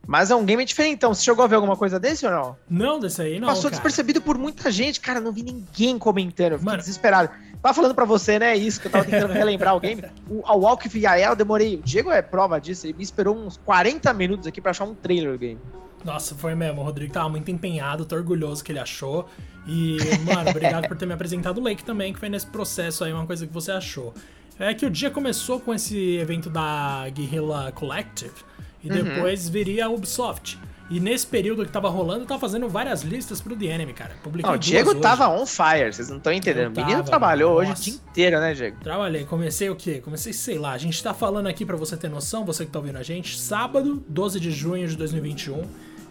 Mas 0.06 0.30
é 0.30 0.36
um 0.36 0.44
game 0.44 0.64
diferente, 0.64 0.94
então. 0.94 1.14
Você 1.14 1.22
chegou 1.22 1.44
a 1.44 1.48
ver 1.48 1.56
alguma 1.56 1.76
coisa 1.76 1.98
desse 1.98 2.26
ou 2.26 2.32
não? 2.32 2.56
Não, 2.68 3.00
desse 3.00 3.22
aí 3.22 3.38
não. 3.38 3.48
Passou 3.48 3.64
cara. 3.64 3.72
despercebido 3.72 4.20
por 4.20 4.36
muita 4.36 4.70
gente, 4.70 5.00
cara. 5.00 5.20
Não 5.20 5.32
vi 5.32 5.42
ninguém 5.42 5.98
comentando. 5.98 6.52
Eu 6.52 6.58
fiquei 6.58 6.70
Mano. 6.72 6.78
desesperado. 6.78 7.30
Tava 7.62 7.74
falando 7.74 7.94
pra 7.94 8.04
você, 8.04 8.38
né? 8.38 8.56
Isso, 8.56 8.80
que 8.80 8.88
eu 8.88 8.90
tava 8.90 9.04
tentando 9.04 9.32
relembrar 9.32 9.76
o 9.76 9.80
game. 9.80 10.02
O, 10.28 10.42
a 10.44 10.54
Walk 10.54 10.90
Yael, 10.98 11.30
eu 11.30 11.36
demorei. 11.36 11.76
O 11.76 11.82
Diego 11.82 12.10
é 12.10 12.20
prova 12.20 12.60
disso. 12.60 12.86
Ele 12.86 12.94
me 12.94 13.04
esperou 13.04 13.36
uns 13.36 13.56
40 13.58 14.12
minutos 14.12 14.46
aqui 14.46 14.60
pra 14.60 14.72
achar 14.72 14.84
um 14.84 14.94
trailer 14.94 15.32
do 15.32 15.38
game. 15.38 15.60
Nossa, 16.04 16.34
foi 16.34 16.56
mesmo. 16.56 16.80
O 16.80 16.84
Rodrigo 16.84 17.12
tava 17.12 17.28
muito 17.28 17.48
empenhado, 17.50 18.04
tô 18.04 18.16
orgulhoso 18.16 18.64
que 18.64 18.72
ele 18.72 18.80
achou. 18.80 19.28
E, 19.64 19.98
mano, 20.26 20.50
obrigado 20.50 20.88
por 20.88 20.96
ter 20.96 21.06
me 21.06 21.14
apresentado 21.14 21.58
o 21.58 21.62
Lake 21.62 21.84
também, 21.84 22.12
que 22.12 22.18
foi 22.18 22.28
nesse 22.28 22.48
processo 22.48 23.04
aí, 23.04 23.12
uma 23.12 23.26
coisa 23.26 23.46
que 23.46 23.52
você 23.52 23.70
achou. 23.70 24.12
É 24.58 24.74
que 24.74 24.84
o 24.84 24.90
dia 24.90 25.10
começou 25.10 25.60
com 25.60 25.72
esse 25.72 26.16
evento 26.16 26.50
da 26.50 27.08
Guerrilla 27.10 27.70
Collective 27.72 28.34
e 28.82 28.90
uhum. 28.90 29.02
depois 29.02 29.48
viria 29.48 29.86
a 29.86 29.88
Ubisoft. 29.88 30.58
E 30.92 31.00
nesse 31.00 31.26
período 31.26 31.64
que 31.64 31.72
tava 31.72 31.88
rolando, 31.88 32.20
eu 32.20 32.26
tava 32.26 32.40
fazendo 32.40 32.68
várias 32.68 33.00
listas 33.02 33.40
pro 33.40 33.56
The 33.56 33.64
Enemy, 33.64 33.94
cara. 33.94 34.14
Publiquei 34.22 34.46
não, 34.46 34.56
o 34.56 34.60
Diego 34.60 34.94
tava 34.96 35.26
on 35.26 35.46
fire, 35.46 35.90
vocês 35.90 36.10
não 36.10 36.18
estão 36.18 36.30
entendendo. 36.30 36.76
o 36.76 36.80
menino 36.84 37.02
trabalhou 37.02 37.54
hoje 37.54 37.72
o 37.72 37.74
dia 37.74 37.94
inteiro, 37.94 38.38
né, 38.38 38.52
Diego? 38.52 38.76
Trabalhei. 38.82 39.24
Comecei 39.24 39.70
o 39.70 39.74
quê? 39.74 40.02
Comecei, 40.04 40.34
sei 40.34 40.58
lá, 40.58 40.72
a 40.72 40.78
gente 40.78 41.02
tá 41.02 41.14
falando 41.14 41.46
aqui 41.46 41.64
para 41.64 41.78
você 41.78 41.96
ter 41.96 42.10
noção, 42.10 42.44
você 42.44 42.66
que 42.66 42.70
tá 42.70 42.78
ouvindo 42.78 42.98
a 42.98 43.02
gente, 43.02 43.40
sábado, 43.40 44.04
12 44.06 44.38
de 44.38 44.50
junho 44.50 44.86
de 44.86 44.94
2021. 44.96 45.62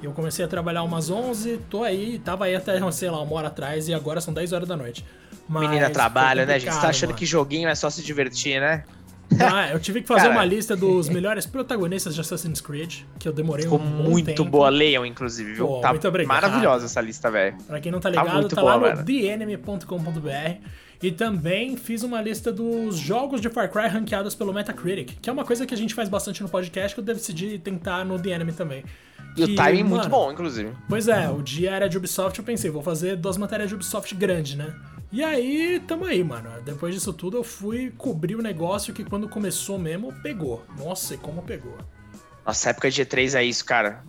Eu 0.01 0.13
comecei 0.13 0.43
a 0.43 0.47
trabalhar 0.47 0.81
umas 0.81 1.11
11, 1.11 1.59
tô 1.69 1.83
aí, 1.83 2.17
tava 2.17 2.45
aí 2.45 2.55
até, 2.55 2.91
sei 2.91 3.11
lá, 3.11 3.21
uma 3.21 3.35
hora 3.35 3.49
atrás 3.49 3.87
e 3.87 3.93
agora 3.93 4.19
são 4.19 4.33
10 4.33 4.51
horas 4.51 4.67
da 4.67 4.75
noite. 4.75 5.05
Mas 5.47 5.69
Menina 5.69 5.91
trabalha, 5.91 6.43
né? 6.43 6.55
A 6.55 6.59
gente 6.59 6.73
tá 6.73 6.89
achando 6.89 7.09
mano. 7.09 7.19
que 7.19 7.25
joguinho 7.25 7.69
é 7.69 7.75
só 7.75 7.87
se 7.89 8.01
divertir, 8.01 8.59
né? 8.59 8.83
Ah, 9.39 9.69
eu 9.71 9.79
tive 9.79 10.01
que 10.01 10.07
fazer 10.07 10.27
Cara, 10.27 10.33
uma 10.33 10.45
lista 10.45 10.75
dos 10.75 11.07
melhores 11.09 11.45
protagonistas 11.45 12.13
de 12.13 12.21
Assassin's 12.21 12.59
Creed, 12.61 13.01
que 13.17 13.27
eu 13.27 13.33
demorei 13.33 13.63
ficou 13.63 13.79
um 13.79 13.83
muito 13.83 14.25
tempo. 14.27 14.45
boa. 14.45 14.69
Leiam, 14.69 15.05
inclusive, 15.05 15.53
viu? 15.53 15.67
Pô, 15.67 15.79
tá 15.79 15.89
muito 15.89 16.07
obrigado. 16.07 16.33
maravilhosa 16.33 16.85
essa 16.85 17.01
lista, 17.01 17.31
velho. 17.31 17.57
Pra 17.65 17.79
quem 17.79 17.91
não 17.91 17.99
tá, 17.99 18.11
tá 18.11 18.23
ligado, 18.23 18.47
tá, 18.49 18.55
tá 18.55 18.61
boa, 18.61 18.75
lá 18.75 18.95
no 18.95 19.05
theenemy.com.br. 19.05 20.61
E 21.01 21.11
também 21.11 21.75
fiz 21.75 22.03
uma 22.03 22.21
lista 22.21 22.51
dos 22.51 22.95
jogos 22.95 23.41
de 23.41 23.49
Far 23.49 23.71
Cry 23.71 23.87
ranqueados 23.87 24.35
pelo 24.35 24.53
Metacritic, 24.53 25.17
que 25.19 25.29
é 25.29 25.33
uma 25.33 25.43
coisa 25.43 25.65
que 25.65 25.73
a 25.73 25.77
gente 25.77 25.95
faz 25.95 26.07
bastante 26.07 26.43
no 26.43 26.49
podcast, 26.49 26.93
que 26.93 26.99
eu 26.99 27.03
decidi 27.03 27.57
tentar 27.57 28.05
no 28.05 28.19
The 28.19 28.29
Enemy 28.29 28.51
também. 28.53 28.83
E 29.35 29.45
que, 29.45 29.53
o 29.53 29.55
timing 29.55 29.83
mano, 29.83 29.95
muito 29.95 30.09
bom, 30.09 30.31
inclusive. 30.31 30.71
Pois 30.87 31.07
é, 31.07 31.27
o 31.29 31.41
dia 31.41 31.71
era 31.71 31.87
de 31.87 31.97
Ubisoft, 31.97 32.37
eu 32.37 32.45
pensei, 32.45 32.69
vou 32.69 32.83
fazer 32.83 33.15
duas 33.15 33.37
matérias 33.37 33.69
de 33.69 33.75
Ubisoft 33.75 34.13
grande, 34.13 34.55
né? 34.55 34.75
E 35.11 35.23
aí, 35.23 35.81
tamo 35.85 36.05
aí, 36.05 36.23
mano. 36.23 36.49
Depois 36.61 36.95
disso 36.95 37.11
tudo, 37.11 37.37
eu 37.37 37.43
fui 37.43 37.91
cobrir 37.97 38.35
o 38.35 38.41
negócio 38.41 38.93
que 38.93 39.03
quando 39.03 39.27
começou 39.27 39.77
mesmo, 39.77 40.13
pegou. 40.21 40.63
Nossa, 40.77 41.15
e 41.15 41.17
como 41.17 41.41
pegou. 41.41 41.77
Nossa, 42.45 42.69
época 42.69 42.89
de 42.89 43.05
E3 43.05 43.37
é 43.37 43.43
isso, 43.43 43.65
cara. 43.65 44.03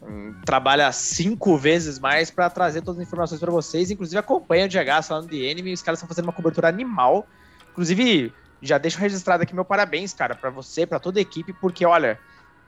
Trabalha 0.45 0.91
cinco 0.93 1.57
vezes 1.57 1.99
mais 1.99 2.31
para 2.31 2.49
trazer 2.49 2.83
todas 2.83 3.01
as 3.01 3.07
informações 3.07 3.41
para 3.41 3.51
vocês. 3.51 3.91
Inclusive, 3.91 4.17
acompanha 4.17 4.67
o 4.67 4.69
DH 4.69 5.03
falando 5.07 5.29
de 5.29 5.45
Enemy. 5.45 5.73
Os 5.73 5.83
caras 5.83 5.99
estão 5.99 6.09
fazendo 6.09 6.25
uma 6.27 6.33
cobertura 6.33 6.69
animal. 6.69 7.27
Inclusive, 7.73 8.33
já 8.63 8.79
deixo 8.79 8.99
registrado 8.99 9.43
aqui 9.43 9.55
meu 9.55 9.65
parabéns, 9.65 10.15
cara, 10.15 10.37
para 10.37 10.51
você, 10.51 10.87
para 10.87 11.01
toda 11.01 11.19
a 11.19 11.23
equipe, 11.23 11.53
porque, 11.53 11.85
olha, 11.85 12.19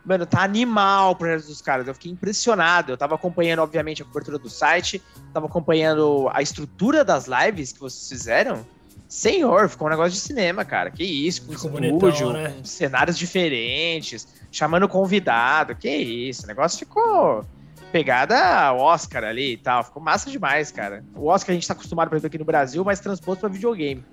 Mano, 0.04 0.26
tá 0.26 0.42
animal 0.42 1.12
o 1.12 1.16
projeto 1.16 1.46
dos 1.46 1.62
caras. 1.62 1.88
Eu 1.88 1.94
fiquei 1.94 2.12
impressionado. 2.12 2.92
Eu 2.92 2.96
tava 2.96 3.14
acompanhando, 3.14 3.60
obviamente, 3.60 4.02
a 4.02 4.04
cobertura 4.04 4.38
do 4.38 4.50
site, 4.50 5.02
tava 5.32 5.46
acompanhando 5.46 6.28
a 6.32 6.42
estrutura 6.42 7.04
das 7.04 7.26
lives 7.26 7.72
que 7.72 7.80
vocês 7.80 8.08
fizeram. 8.08 8.66
Senhor, 9.08 9.68
ficou 9.68 9.86
um 9.86 9.90
negócio 9.90 10.12
de 10.12 10.18
cinema, 10.18 10.64
cara. 10.64 10.90
Que 10.90 11.04
isso, 11.04 11.42
com 11.46 11.52
ficou 11.52 11.80
estúdio, 11.80 12.26
bonitão, 12.26 12.32
né? 12.32 12.50
com 12.50 12.64
cenários 12.64 13.16
diferentes, 13.16 14.26
chamando 14.50 14.88
convidado. 14.88 15.74
Que 15.74 15.88
isso, 15.88 16.44
o 16.44 16.46
negócio 16.46 16.78
ficou 16.78 17.44
pegada 17.92 18.72
Oscar 18.72 19.22
ali 19.22 19.52
e 19.52 19.56
tal. 19.56 19.84
Ficou 19.84 20.02
massa 20.02 20.28
demais, 20.28 20.72
cara. 20.72 21.04
O 21.14 21.28
Oscar 21.28 21.52
a 21.52 21.54
gente 21.54 21.68
tá 21.68 21.74
acostumado, 21.74 22.08
por 22.08 22.16
exemplo, 22.16 22.26
aqui 22.26 22.38
no 22.38 22.44
Brasil, 22.44 22.84
mas 22.84 22.98
transposto 23.00 23.40
pra 23.40 23.48
videogame. 23.48 24.04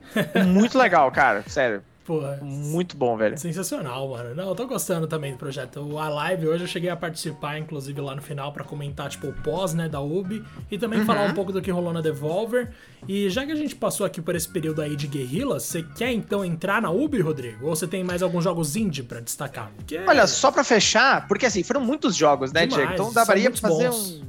Muito 0.47 0.77
legal, 0.77 1.11
cara. 1.11 1.43
Sério. 1.47 1.83
Porra. 2.05 2.39
Muito 2.41 2.97
bom, 2.97 3.15
velho. 3.15 3.37
Sensacional, 3.37 4.09
mano. 4.09 4.33
Não, 4.33 4.49
eu 4.49 4.55
tô 4.55 4.65
gostando 4.65 5.05
também 5.07 5.33
do 5.33 5.37
projeto. 5.37 5.97
A 5.99 6.09
live 6.09 6.47
hoje 6.47 6.63
eu 6.63 6.67
cheguei 6.67 6.89
a 6.89 6.95
participar, 6.95 7.59
inclusive, 7.59 8.01
lá 8.01 8.15
no 8.15 8.21
final 8.21 8.51
para 8.51 8.63
comentar, 8.63 9.07
tipo, 9.09 9.27
o 9.27 9.33
pós, 9.33 9.73
né, 9.73 9.87
da 9.87 10.01
UB 10.01 10.43
e 10.69 10.77
também 10.79 10.99
uhum. 10.99 11.05
falar 11.05 11.25
um 11.25 11.33
pouco 11.33 11.51
do 11.51 11.61
que 11.61 11.69
rolou 11.69 11.93
na 11.93 12.01
Devolver. 12.01 12.71
E 13.07 13.29
já 13.29 13.45
que 13.45 13.51
a 13.51 13.55
gente 13.55 13.75
passou 13.75 14.05
aqui 14.05 14.19
por 14.19 14.35
esse 14.35 14.49
período 14.49 14.81
aí 14.81 14.95
de 14.95 15.05
guerrilla, 15.05 15.59
você 15.59 15.83
quer 15.83 16.11
então 16.11 16.43
entrar 16.43 16.81
na 16.81 16.89
UB, 16.89 17.21
Rodrigo? 17.21 17.67
Ou 17.67 17.75
você 17.75 17.87
tem 17.87 18.03
mais 18.03 18.23
alguns 18.23 18.43
jogos 18.43 18.75
indie 18.75 19.03
para 19.03 19.19
destacar? 19.19 19.71
Porque... 19.77 19.99
Olha, 20.07 20.25
só 20.25 20.51
para 20.51 20.63
fechar, 20.63 21.27
porque 21.27 21.45
assim, 21.45 21.61
foram 21.61 21.81
muitos 21.81 22.15
jogos, 22.15 22.51
né, 22.51 22.65
Demais, 22.65 22.87
Diego? 22.87 22.93
Então 22.93 23.13
daria 23.13 23.51
pra 23.51 23.59
fazer 23.59 23.91
um, 23.91 24.21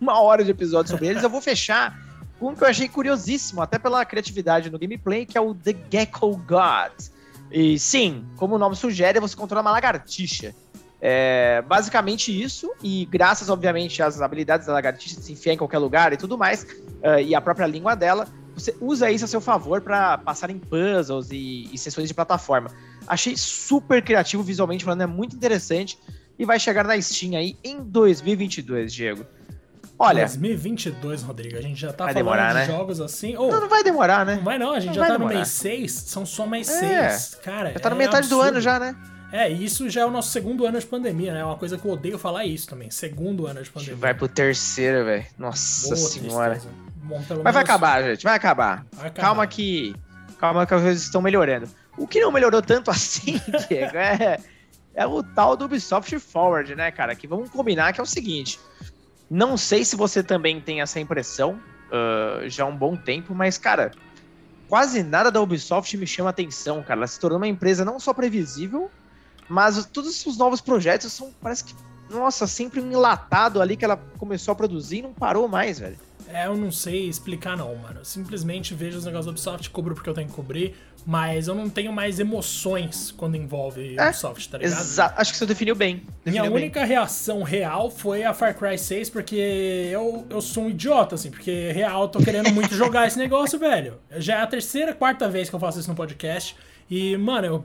uma 0.00 0.18
hora 0.20 0.42
de 0.42 0.50
episódio 0.50 0.90
sobre 0.90 1.08
eles. 1.08 1.22
Eu 1.22 1.30
vou 1.30 1.42
fechar 1.42 2.08
com 2.40 2.48
um 2.48 2.54
que 2.54 2.64
eu 2.64 2.68
achei 2.68 2.88
curiosíssimo, 2.88 3.60
até 3.60 3.78
pela 3.78 4.04
criatividade 4.04 4.70
no 4.70 4.78
gameplay, 4.78 5.26
que 5.26 5.36
é 5.36 5.40
o 5.40 5.54
The 5.54 5.76
Gecko 5.90 6.36
God. 6.38 6.92
E 7.50 7.78
sim, 7.78 8.24
como 8.36 8.56
o 8.56 8.58
nome 8.58 8.76
sugere, 8.76 9.20
você 9.20 9.36
controla 9.36 9.62
uma 9.62 9.70
lagartixa. 9.70 10.54
É 11.00 11.62
basicamente 11.62 12.36
isso, 12.42 12.72
e 12.82 13.04
graças, 13.06 13.48
obviamente, 13.48 14.02
às 14.02 14.20
habilidades 14.20 14.66
da 14.66 14.72
lagartixa 14.72 15.16
de 15.16 15.22
se 15.22 15.32
enfiar 15.32 15.52
em 15.52 15.56
qualquer 15.56 15.78
lugar 15.78 16.12
e 16.12 16.16
tudo 16.16 16.36
mais, 16.36 16.64
uh, 16.64 17.20
e 17.24 17.34
a 17.36 17.40
própria 17.40 17.66
língua 17.66 17.94
dela, 17.94 18.26
você 18.52 18.76
usa 18.80 19.08
isso 19.08 19.24
a 19.24 19.28
seu 19.28 19.40
favor 19.40 19.80
para 19.80 20.18
passar 20.18 20.50
em 20.50 20.58
puzzles 20.58 21.30
e, 21.30 21.70
e, 21.72 21.78
sessões 21.78 22.08
de 22.08 22.14
plataforma. 22.14 22.70
Achei 23.06 23.36
super 23.36 24.02
criativo 24.02 24.42
visualmente 24.42 24.84
falando, 24.84 25.02
é 25.02 25.06
muito 25.06 25.36
interessante, 25.36 25.96
e 26.36 26.44
vai 26.44 26.58
chegar 26.58 26.84
na 26.84 27.00
Steam 27.00 27.38
aí 27.38 27.56
em 27.62 27.80
2022, 27.80 28.92
Diego. 28.92 29.24
Olha. 29.98 30.24
2022, 30.26 31.22
Rodrigo. 31.22 31.58
A 31.58 31.60
gente 31.60 31.80
já 31.80 31.92
tá 31.92 32.04
falando 32.04 32.14
demorar, 32.14 32.48
de 32.48 32.54
né? 32.54 32.66
jogos 32.66 33.00
assim. 33.00 33.36
Oh, 33.36 33.50
não, 33.50 33.62
não 33.62 33.68
vai 33.68 33.82
demorar, 33.82 34.24
né? 34.24 34.36
Não 34.36 34.44
vai, 34.44 34.58
não. 34.58 34.72
A 34.72 34.80
gente 34.80 34.88
não 34.88 34.94
já 34.94 35.06
tá 35.06 35.12
demorar. 35.14 35.32
no 35.32 35.36
mês 35.38 35.48
6. 35.48 35.92
São 35.92 36.24
só 36.24 36.46
mais 36.46 36.66
6. 36.68 36.82
É, 36.82 37.36
Cara. 37.42 37.72
Já 37.72 37.80
tá 37.80 37.90
no 37.90 37.96
é 37.96 37.98
metade 37.98 38.26
absurdo. 38.26 38.42
do 38.42 38.48
ano 38.48 38.60
já, 38.60 38.78
né? 38.78 38.94
É, 39.30 39.50
e 39.50 39.64
isso 39.64 39.90
já 39.90 40.02
é 40.02 40.06
o 40.06 40.10
nosso 40.10 40.30
segundo 40.30 40.64
ano 40.64 40.78
de 40.78 40.86
pandemia, 40.86 41.34
né? 41.34 41.40
É 41.40 41.44
uma 41.44 41.56
coisa 41.56 41.76
que 41.76 41.84
eu 41.84 41.90
odeio 41.90 42.18
falar 42.18 42.44
isso 42.46 42.66
também. 42.68 42.90
Segundo 42.90 43.46
ano 43.46 43.62
de 43.62 43.70
pandemia. 43.70 43.96
vai 43.96 44.14
pro 44.14 44.28
terceiro, 44.28 45.04
velho. 45.04 45.26
Nossa 45.36 45.88
Boa 45.88 45.96
senhora. 45.96 46.60
Bom, 47.02 47.22
Mas 47.42 47.54
vai 47.54 47.62
acabar, 47.62 48.02
gente. 48.02 48.22
Vai 48.24 48.36
acabar. 48.36 48.86
vai 48.92 49.08
acabar. 49.08 49.26
Calma 49.26 49.46
que. 49.46 49.94
Calma 50.38 50.66
que 50.66 50.74
as 50.74 50.80
coisas 50.80 51.02
estão 51.02 51.20
melhorando. 51.20 51.68
O 51.96 52.06
que 52.06 52.20
não 52.20 52.30
melhorou 52.30 52.62
tanto 52.62 52.90
assim, 52.92 53.40
Diego, 53.68 53.96
é, 53.96 54.38
é 54.94 55.06
o 55.06 55.22
tal 55.22 55.56
do 55.56 55.64
Ubisoft 55.64 56.16
Forward, 56.20 56.74
né, 56.74 56.90
cara? 56.90 57.14
Que 57.14 57.26
vamos 57.26 57.50
combinar 57.50 57.92
que 57.92 58.00
é 58.00 58.02
o 58.02 58.06
seguinte. 58.06 58.58
Não 59.30 59.56
sei 59.56 59.84
se 59.84 59.94
você 59.94 60.22
também 60.22 60.60
tem 60.60 60.80
essa 60.80 60.98
impressão 60.98 61.60
uh, 61.88 62.48
já 62.48 62.64
há 62.64 62.66
um 62.66 62.76
bom 62.76 62.96
tempo, 62.96 63.34
mas, 63.34 63.58
cara, 63.58 63.92
quase 64.68 65.02
nada 65.02 65.30
da 65.30 65.40
Ubisoft 65.40 65.96
me 65.96 66.06
chama 66.06 66.30
atenção, 66.30 66.82
cara. 66.82 67.00
Ela 67.00 67.06
se 67.06 67.20
tornou 67.20 67.38
uma 67.38 67.46
empresa 67.46 67.84
não 67.84 68.00
só 68.00 68.14
previsível, 68.14 68.90
mas 69.48 69.84
todos 69.86 70.24
os 70.26 70.38
novos 70.38 70.60
projetos 70.60 71.12
são, 71.12 71.32
parece 71.40 71.64
que, 71.64 71.74
nossa, 72.10 72.46
sempre 72.46 72.80
um 72.80 72.90
enlatado 72.90 73.60
ali 73.60 73.76
que 73.76 73.84
ela 73.84 73.96
começou 74.18 74.52
a 74.52 74.54
produzir 74.54 74.98
e 74.98 75.02
não 75.02 75.12
parou 75.12 75.46
mais, 75.46 75.78
velho. 75.78 75.98
É, 76.32 76.46
eu 76.46 76.56
não 76.56 76.70
sei 76.70 77.08
explicar 77.08 77.56
não, 77.56 77.74
mano. 77.76 78.00
Eu 78.00 78.04
simplesmente 78.04 78.74
vejo 78.74 78.98
os 78.98 79.04
negócios 79.04 79.26
da 79.26 79.30
Ubisoft, 79.32 79.70
cobro 79.70 79.94
porque 79.94 80.08
eu 80.08 80.14
tenho 80.14 80.28
que 80.28 80.34
cobrir, 80.34 80.74
mas 81.06 81.48
eu 81.48 81.54
não 81.54 81.68
tenho 81.68 81.92
mais 81.92 82.18
emoções 82.20 83.10
quando 83.16 83.36
envolve 83.36 83.96
é, 83.98 84.08
Ubisoft, 84.08 84.48
tá 84.48 84.58
ligado? 84.58 84.80
Exato, 84.80 85.20
acho 85.20 85.32
que 85.32 85.38
você 85.38 85.46
definiu 85.46 85.74
bem. 85.74 85.96
Definiu 86.24 86.42
Minha 86.42 86.42
bem. 86.42 86.52
única 86.52 86.84
reação 86.84 87.42
real 87.42 87.90
foi 87.90 88.24
a 88.24 88.34
Far 88.34 88.54
Cry 88.56 88.78
6, 88.78 89.10
porque 89.10 89.36
eu, 89.90 90.26
eu 90.28 90.40
sou 90.40 90.64
um 90.64 90.70
idiota, 90.70 91.14
assim, 91.14 91.30
porque 91.30 91.72
real 91.72 92.02
eu 92.02 92.08
tô 92.08 92.18
querendo 92.20 92.52
muito 92.52 92.74
jogar 92.74 93.06
esse 93.06 93.18
negócio, 93.18 93.58
velho. 93.60 93.94
Já 94.16 94.38
é 94.38 94.42
a 94.42 94.46
terceira, 94.46 94.92
quarta 94.92 95.28
vez 95.28 95.48
que 95.48 95.56
eu 95.56 95.60
faço 95.60 95.80
isso 95.80 95.88
no 95.88 95.96
podcast. 95.96 96.54
E, 96.90 97.16
mano, 97.16 97.46
eu 97.46 97.64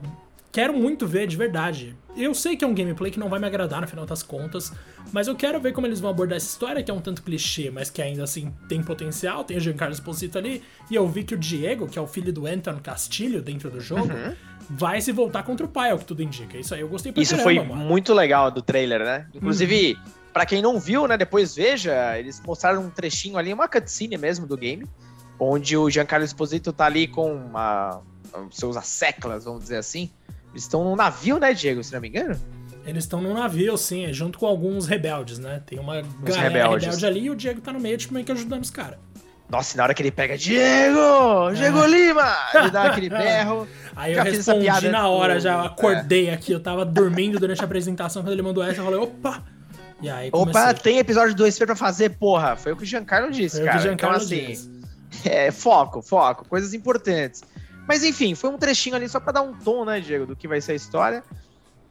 quero 0.54 0.72
muito 0.72 1.04
ver 1.04 1.26
de 1.26 1.36
verdade. 1.36 1.96
Eu 2.16 2.32
sei 2.32 2.56
que 2.56 2.64
é 2.64 2.68
um 2.68 2.72
gameplay 2.72 3.10
que 3.10 3.18
não 3.18 3.28
vai 3.28 3.40
me 3.40 3.46
agradar 3.46 3.80
no 3.80 3.88
final 3.88 4.06
das 4.06 4.22
contas, 4.22 4.72
mas 5.12 5.26
eu 5.26 5.34
quero 5.34 5.60
ver 5.60 5.72
como 5.72 5.84
eles 5.84 5.98
vão 5.98 6.08
abordar 6.08 6.36
essa 6.36 6.46
história, 6.46 6.80
que 6.80 6.88
é 6.88 6.94
um 6.94 7.00
tanto 7.00 7.24
clichê, 7.24 7.72
mas 7.72 7.90
que 7.90 8.00
ainda 8.00 8.22
assim 8.22 8.54
tem 8.68 8.80
potencial. 8.80 9.42
Tem 9.42 9.56
o 9.56 9.60
Giancarlo 9.60 9.92
Esposito 9.92 10.38
ali, 10.38 10.62
e 10.88 10.94
eu 10.94 11.08
vi 11.08 11.24
que 11.24 11.34
o 11.34 11.36
Diego, 11.36 11.88
que 11.88 11.98
é 11.98 12.02
o 12.02 12.06
filho 12.06 12.32
do 12.32 12.46
Anton 12.46 12.78
Castilho 12.80 13.42
dentro 13.42 13.68
do 13.68 13.80
jogo, 13.80 14.14
uhum. 14.14 14.32
vai 14.70 15.00
se 15.00 15.10
voltar 15.10 15.42
contra 15.42 15.66
o 15.66 15.68
pai, 15.68 15.90
é 15.90 15.94
o 15.94 15.98
que 15.98 16.04
tudo 16.04 16.22
indica. 16.22 16.56
Isso 16.56 16.72
aí 16.72 16.82
eu 16.82 16.88
gostei 16.88 17.10
pra 17.10 17.20
Isso 17.20 17.36
caramba, 17.36 17.44
foi 17.44 17.58
mano. 17.58 17.74
muito 17.74 18.14
legal 18.14 18.48
do 18.48 18.62
trailer, 18.62 19.00
né? 19.00 19.26
Inclusive, 19.34 19.94
uhum. 19.94 20.12
para 20.32 20.46
quem 20.46 20.62
não 20.62 20.78
viu, 20.78 21.08
né, 21.08 21.16
depois 21.16 21.56
veja, 21.56 22.16
eles 22.16 22.40
mostraram 22.46 22.82
um 22.82 22.90
trechinho 22.90 23.36
ali, 23.36 23.52
uma 23.52 23.66
cutscene 23.66 24.16
mesmo 24.16 24.46
do 24.46 24.56
game, 24.56 24.86
onde 25.36 25.76
o 25.76 25.90
Giancarlo 25.90 26.24
Esposito 26.24 26.72
tá 26.72 26.86
ali 26.86 27.08
com 27.08 27.34
uma, 27.34 28.00
seus 28.52 28.76
asseclas, 28.76 29.44
vamos 29.44 29.62
dizer 29.64 29.78
assim, 29.78 30.10
eles 30.54 30.62
estão 30.62 30.84
num 30.84 30.94
navio, 30.94 31.38
né, 31.38 31.52
Diego, 31.52 31.82
se 31.82 31.92
não 31.92 32.00
me 32.00 32.08
engano? 32.08 32.40
Eles 32.86 33.04
estão 33.04 33.20
num 33.20 33.34
navio, 33.34 33.76
sim, 33.76 34.12
junto 34.12 34.38
com 34.38 34.46
alguns 34.46 34.86
rebeldes, 34.86 35.38
né? 35.38 35.60
Tem 35.66 35.80
uma 35.80 36.00
galera 36.22 36.48
rebeldes. 36.48 36.84
rebelde 36.84 37.06
ali 37.06 37.20
e 37.24 37.30
o 37.30 37.34
Diego 37.34 37.60
tá 37.60 37.72
no 37.72 37.80
meio, 37.80 37.98
tipo, 37.98 38.14
meio 38.14 38.24
que 38.24 38.30
ajudando 38.30 38.62
os 38.62 38.70
caras. 38.70 38.98
Nossa, 39.50 39.76
na 39.76 39.82
hora 39.82 39.94
que 39.94 40.00
ele 40.02 40.12
pega 40.12 40.38
Diego! 40.38 41.52
Diego 41.54 41.82
é. 41.82 41.88
Lima! 41.88 42.36
Ele 42.54 42.70
dá 42.70 42.84
aquele 42.84 43.10
berro. 43.10 43.66
Aí 43.96 44.12
eu 44.12 44.22
respondi 44.22 44.60
piada, 44.60 44.90
na 44.90 45.08
hora, 45.08 45.40
já 45.40 45.64
acordei 45.64 46.28
é. 46.28 46.34
aqui, 46.34 46.52
eu 46.52 46.60
tava 46.60 46.84
dormindo 46.84 47.40
durante 47.40 47.60
a 47.60 47.64
apresentação, 47.64 48.22
quando 48.22 48.32
ele 48.32 48.42
mandou 48.42 48.62
essa, 48.62 48.80
eu 48.80 48.84
falei, 48.84 49.00
opa! 49.00 49.42
E 50.00 50.08
aí 50.08 50.30
comecei. 50.30 50.60
Opa, 50.60 50.74
tem 50.74 50.98
episódio 50.98 51.34
2 51.34 51.58
pra 51.58 51.74
fazer, 51.74 52.10
porra. 52.10 52.54
Foi 52.54 52.72
o 52.72 52.76
que 52.76 52.82
o 52.82 52.86
Giancarlo 52.86 53.30
disse, 53.30 53.56
Foi 53.56 53.64
cara. 53.64 53.78
O 53.78 53.80
que 53.80 53.86
o 53.86 53.88
Giancarlo 53.88 54.16
então, 54.16 54.26
assim, 54.26 54.46
disse. 54.46 54.70
É, 55.24 55.50
foco, 55.50 56.02
foco, 56.02 56.46
coisas 56.48 56.74
importantes. 56.74 57.42
Mas 57.86 58.02
enfim, 58.02 58.34
foi 58.34 58.50
um 58.50 58.58
trechinho 58.58 58.96
ali 58.96 59.08
só 59.08 59.20
para 59.20 59.32
dar 59.32 59.42
um 59.42 59.52
tom, 59.52 59.84
né, 59.84 60.00
Diego, 60.00 60.26
do 60.26 60.36
que 60.36 60.48
vai 60.48 60.60
ser 60.60 60.72
a 60.72 60.76
história. 60.76 61.22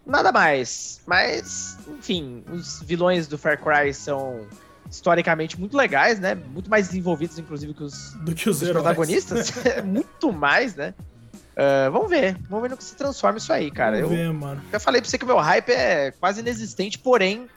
Nada 0.05 0.31
mais. 0.31 1.01
Mas, 1.07 1.77
enfim, 1.87 2.43
os 2.51 2.81
vilões 2.81 3.27
do 3.27 3.37
Far 3.37 3.61
Cry 3.61 3.93
são 3.93 4.45
historicamente 4.89 5.59
muito 5.59 5.77
legais, 5.77 6.19
né? 6.19 6.35
Muito 6.35 6.69
mais 6.69 6.87
desenvolvidos, 6.87 7.39
inclusive, 7.39 7.73
que 7.73 7.83
os, 7.83 8.13
do 8.15 8.35
que 8.35 8.49
os, 8.49 8.61
os 8.61 8.69
protagonistas. 8.69 9.51
muito 9.83 10.31
mais, 10.31 10.75
né? 10.75 10.93
Uh, 11.53 11.91
vamos 11.91 12.09
ver. 12.09 12.37
Vamos 12.49 12.63
ver 12.63 12.69
no 12.69 12.77
que 12.77 12.83
se 12.83 12.95
transforma 12.95 13.37
isso 13.37 13.53
aí, 13.53 13.71
cara. 13.71 14.01
Vamos 14.01 14.11
eu, 14.11 14.17
ver, 14.17 14.33
mano. 14.33 14.61
Eu 14.71 14.79
falei 14.79 14.99
pra 14.99 15.09
você 15.09 15.17
que 15.17 15.23
o 15.23 15.27
meu 15.27 15.37
hype 15.37 15.69
é 15.69 16.11
quase 16.11 16.41
inexistente, 16.41 16.97
porém, 16.99 17.47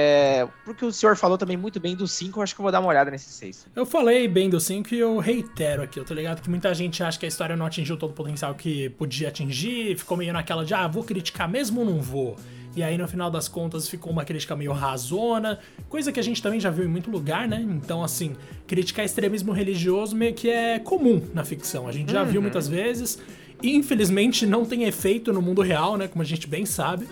é, 0.00 0.46
porque 0.64 0.84
o 0.84 0.92
senhor 0.92 1.16
falou 1.16 1.36
também 1.36 1.56
muito 1.56 1.80
bem 1.80 1.96
do 1.96 2.06
5, 2.06 2.38
eu 2.38 2.42
acho 2.44 2.54
que 2.54 2.60
eu 2.60 2.62
vou 2.62 2.70
dar 2.70 2.78
uma 2.78 2.88
olhada 2.88 3.10
nesse 3.10 3.30
6. 3.30 3.66
Eu 3.74 3.84
falei 3.84 4.28
bem 4.28 4.48
do 4.48 4.60
5 4.60 4.94
e 4.94 4.98
eu 5.00 5.18
reitero 5.18 5.82
aqui, 5.82 5.98
eu 5.98 6.04
tô 6.04 6.14
ligado 6.14 6.40
que 6.40 6.48
muita 6.48 6.72
gente 6.72 7.02
acha 7.02 7.18
que 7.18 7.24
a 7.24 7.28
história 7.28 7.56
não 7.56 7.66
atingiu 7.66 7.96
todo 7.96 8.10
o 8.10 8.14
potencial 8.14 8.54
que 8.54 8.90
podia 8.90 9.26
atingir, 9.26 9.98
ficou 9.98 10.16
meio 10.16 10.32
naquela 10.32 10.64
de, 10.64 10.72
ah, 10.72 10.86
vou 10.86 11.02
criticar 11.02 11.48
mesmo 11.48 11.80
ou 11.80 11.86
não 11.86 12.00
vou? 12.00 12.36
E 12.76 12.82
aí, 12.82 12.96
no 12.96 13.08
final 13.08 13.28
das 13.28 13.48
contas, 13.48 13.88
ficou 13.88 14.12
uma 14.12 14.24
crítica 14.24 14.54
meio 14.54 14.70
razona, 14.70 15.58
coisa 15.88 16.12
que 16.12 16.20
a 16.20 16.22
gente 16.22 16.40
também 16.40 16.60
já 16.60 16.70
viu 16.70 16.84
em 16.84 16.88
muito 16.88 17.10
lugar, 17.10 17.48
né? 17.48 17.60
Então, 17.60 18.04
assim, 18.04 18.36
criticar 18.68 19.04
extremismo 19.04 19.50
religioso 19.50 20.14
meio 20.14 20.32
que 20.32 20.48
é 20.48 20.78
comum 20.78 21.20
na 21.34 21.44
ficção. 21.44 21.88
A 21.88 21.92
gente 21.92 22.12
já 22.12 22.22
uhum. 22.22 22.28
viu 22.28 22.40
muitas 22.40 22.68
vezes. 22.68 23.18
Infelizmente, 23.60 24.46
não 24.46 24.64
tem 24.64 24.84
efeito 24.84 25.32
no 25.32 25.42
mundo 25.42 25.60
real, 25.60 25.96
né? 25.96 26.06
Como 26.06 26.22
a 26.22 26.24
gente 26.24 26.46
bem 26.46 26.64
sabe. 26.64 27.08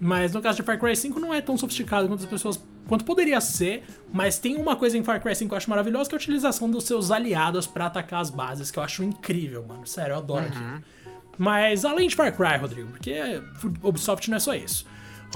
Mas 0.00 0.32
no 0.32 0.40
caso 0.40 0.56
de 0.56 0.62
Far 0.62 0.78
Cry 0.78 0.96
5 0.96 1.20
não 1.20 1.32
é 1.34 1.42
tão 1.42 1.58
sofisticado 1.58 2.08
quanto 2.08 2.20
as 2.20 2.26
pessoas. 2.26 2.58
quanto 2.88 3.04
poderia 3.04 3.38
ser, 3.38 3.84
mas 4.10 4.38
tem 4.38 4.56
uma 4.56 4.74
coisa 4.74 4.96
em 4.96 5.04
Far 5.04 5.20
Cry 5.20 5.36
5 5.36 5.48
que 5.50 5.52
eu 5.52 5.58
acho 5.58 5.68
maravilhosa, 5.68 6.08
que 6.08 6.14
é 6.14 6.16
a 6.16 6.20
utilização 6.20 6.70
dos 6.70 6.84
seus 6.84 7.10
aliados 7.10 7.66
para 7.66 7.86
atacar 7.86 8.22
as 8.22 8.30
bases, 8.30 8.70
que 8.70 8.78
eu 8.78 8.82
acho 8.82 9.04
incrível, 9.04 9.62
mano. 9.68 9.86
Sério, 9.86 10.14
eu 10.14 10.18
adoro 10.18 10.44
uhum. 10.44 10.48
aquilo. 10.48 10.84
Mas 11.36 11.84
além 11.84 12.08
de 12.08 12.16
Far 12.16 12.34
Cry, 12.34 12.56
Rodrigo, 12.58 12.88
porque 12.88 13.42
Ubisoft 13.82 14.30
não 14.30 14.38
é 14.38 14.40
só 14.40 14.54
isso. 14.54 14.86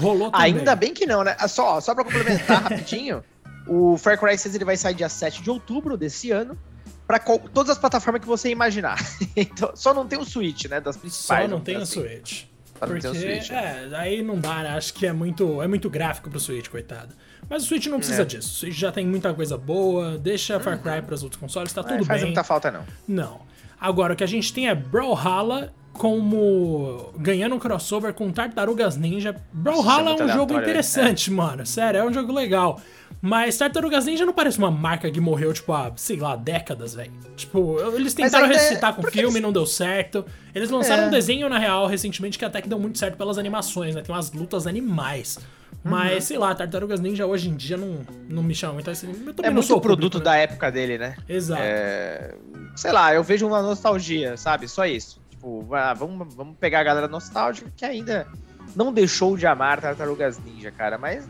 Rolou 0.01 0.31
também. 0.31 0.53
Ainda 0.53 0.75
bem 0.75 0.93
que 0.93 1.05
não, 1.05 1.23
né? 1.23 1.35
Ah, 1.39 1.47
só, 1.47 1.79
só 1.79 1.93
pra 1.93 2.03
complementar 2.03 2.63
rapidinho, 2.63 3.23
o 3.67 3.97
Far 3.97 4.19
Cry 4.19 4.35
6 4.35 4.55
ele 4.55 4.65
vai 4.65 4.77
sair 4.77 4.95
dia 4.95 5.09
7 5.09 5.43
de 5.43 5.49
outubro 5.49 5.95
desse 5.95 6.31
ano 6.31 6.57
para 7.05 7.19
todas 7.19 7.69
as 7.69 7.77
plataformas 7.77 8.21
que 8.21 8.27
você 8.27 8.49
imaginar. 8.49 8.97
então, 9.37 9.71
só 9.75 9.93
não 9.93 10.07
tem 10.07 10.17
o 10.17 10.25
Switch, 10.25 10.65
né? 10.65 10.81
Das 10.81 10.97
principais. 10.97 11.43
Só 11.43 11.47
não 11.47 11.61
tem 11.61 11.75
assim. 11.75 11.99
o 11.99 12.03
Switch. 12.03 12.45
Porque, 12.79 13.07
Switch, 13.07 13.51
é, 13.51 13.89
aí 13.93 14.21
não 14.21 14.37
dá, 14.37 14.63
né? 14.63 14.69
Acho 14.69 14.93
que 14.93 15.07
é 15.07 15.13
muito, 15.13 15.61
é 15.61 15.67
muito 15.67 15.89
gráfico 15.89 16.29
pro 16.29 16.39
Switch, 16.39 16.67
coitado. 16.67 17.15
Mas 17.49 17.63
o 17.63 17.67
Switch 17.67 17.85
não 17.87 17.97
precisa 17.97 18.23
é. 18.23 18.25
disso. 18.25 18.49
O 18.49 18.55
Switch 18.55 18.75
já 18.75 18.91
tem 18.91 19.05
muita 19.05 19.33
coisa 19.33 19.57
boa, 19.57 20.17
deixa 20.17 20.59
Far 20.59 20.79
Cry 20.79 20.99
uhum. 20.99 21.03
para 21.03 21.15
os 21.15 21.23
outros 21.23 21.39
consoles, 21.39 21.71
tá 21.71 21.83
tudo 21.83 21.97
faz 21.97 22.07
bem. 22.07 22.07
Faz 22.07 22.23
muita 22.23 22.43
falta, 22.43 22.71
não. 22.71 22.85
Não. 23.07 23.41
Agora, 23.79 24.13
o 24.13 24.15
que 24.15 24.23
a 24.23 24.27
gente 24.27 24.53
tem 24.53 24.67
é 24.67 24.75
Brawlhalla 24.75 25.73
como 25.97 27.13
ganhando 27.17 27.55
um 27.55 27.59
crossover 27.59 28.13
com 28.13 28.31
Tartarugas 28.31 28.97
Ninja. 28.97 29.35
Brawlhalla 29.51 30.11
é, 30.11 30.19
é 30.19 30.25
um 30.25 30.29
jogo 30.29 30.53
interessante, 30.53 31.29
é. 31.29 31.33
mano. 31.33 31.65
Sério, 31.65 31.99
é 31.99 32.05
um 32.05 32.13
jogo 32.13 32.33
legal. 32.33 32.79
Mas 33.21 33.57
Tartarugas 33.57 34.05
Ninja 34.05 34.25
não 34.25 34.33
parece 34.33 34.57
uma 34.57 34.69
marca 34.69 35.09
que 35.09 35.19
morreu, 35.19 35.53
tipo, 35.53 35.73
há, 35.73 35.91
sei 35.95 36.17
lá, 36.17 36.35
décadas, 36.35 36.93
velho. 36.93 37.11
Tipo, 37.35 37.79
eles 37.95 38.13
tentaram 38.13 38.47
ressuscitar 38.47 38.93
com 38.93 39.01
o 39.01 39.11
filme, 39.11 39.29
eles... 39.29 39.41
não 39.41 39.51
deu 39.51 39.65
certo. 39.65 40.25
Eles 40.53 40.69
lançaram 40.69 41.03
é. 41.03 41.07
um 41.07 41.09
desenho, 41.09 41.49
na 41.49 41.57
real, 41.57 41.87
recentemente, 41.87 42.37
que 42.37 42.45
até 42.45 42.61
que 42.61 42.69
deu 42.69 42.77
muito 42.77 42.97
certo 42.97 43.17
pelas 43.17 43.37
animações, 43.37 43.95
né? 43.95 44.01
Tem 44.01 44.13
umas 44.13 44.31
lutas 44.31 44.67
animais. 44.67 45.39
Mas, 45.83 46.15
uhum. 46.15 46.21
sei 46.21 46.37
lá, 46.37 46.53
Tartarugas 46.53 46.99
Ninja 46.99 47.25
hoje 47.25 47.49
em 47.49 47.55
dia 47.55 47.77
não, 47.77 47.99
não 48.27 48.43
me 48.43 48.53
chama 48.53 48.73
muito. 48.73 48.89
Assim, 48.89 49.07
é 49.43 49.49
muito 49.49 49.75
o 49.75 49.79
produto 49.79 50.13
público, 50.13 50.17
né? 50.17 50.23
da 50.23 50.35
época 50.35 50.71
dele, 50.71 50.97
né? 50.97 51.15
Exato. 51.29 51.61
É... 51.63 52.35
Sei 52.75 52.91
lá, 52.91 53.13
eu 53.13 53.23
vejo 53.23 53.47
uma 53.47 53.61
nostalgia, 53.61 54.35
sabe? 54.35 54.67
Só 54.67 54.85
isso. 54.85 55.21
Tipo, 55.45 55.75
ah, 55.75 55.93
vamos, 55.93 56.33
vamos 56.33 56.57
pegar 56.57 56.79
a 56.79 56.83
galera 56.83 57.07
nostálgica 57.07 57.71
que 57.77 57.85
ainda 57.85 58.27
não 58.75 58.91
deixou 58.91 59.37
de 59.37 59.45
amar 59.45 59.79
Tartarugas 59.79 60.39
Ninja, 60.39 60.71
cara. 60.71 60.97
Mas, 60.97 61.27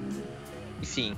enfim. 0.82 1.18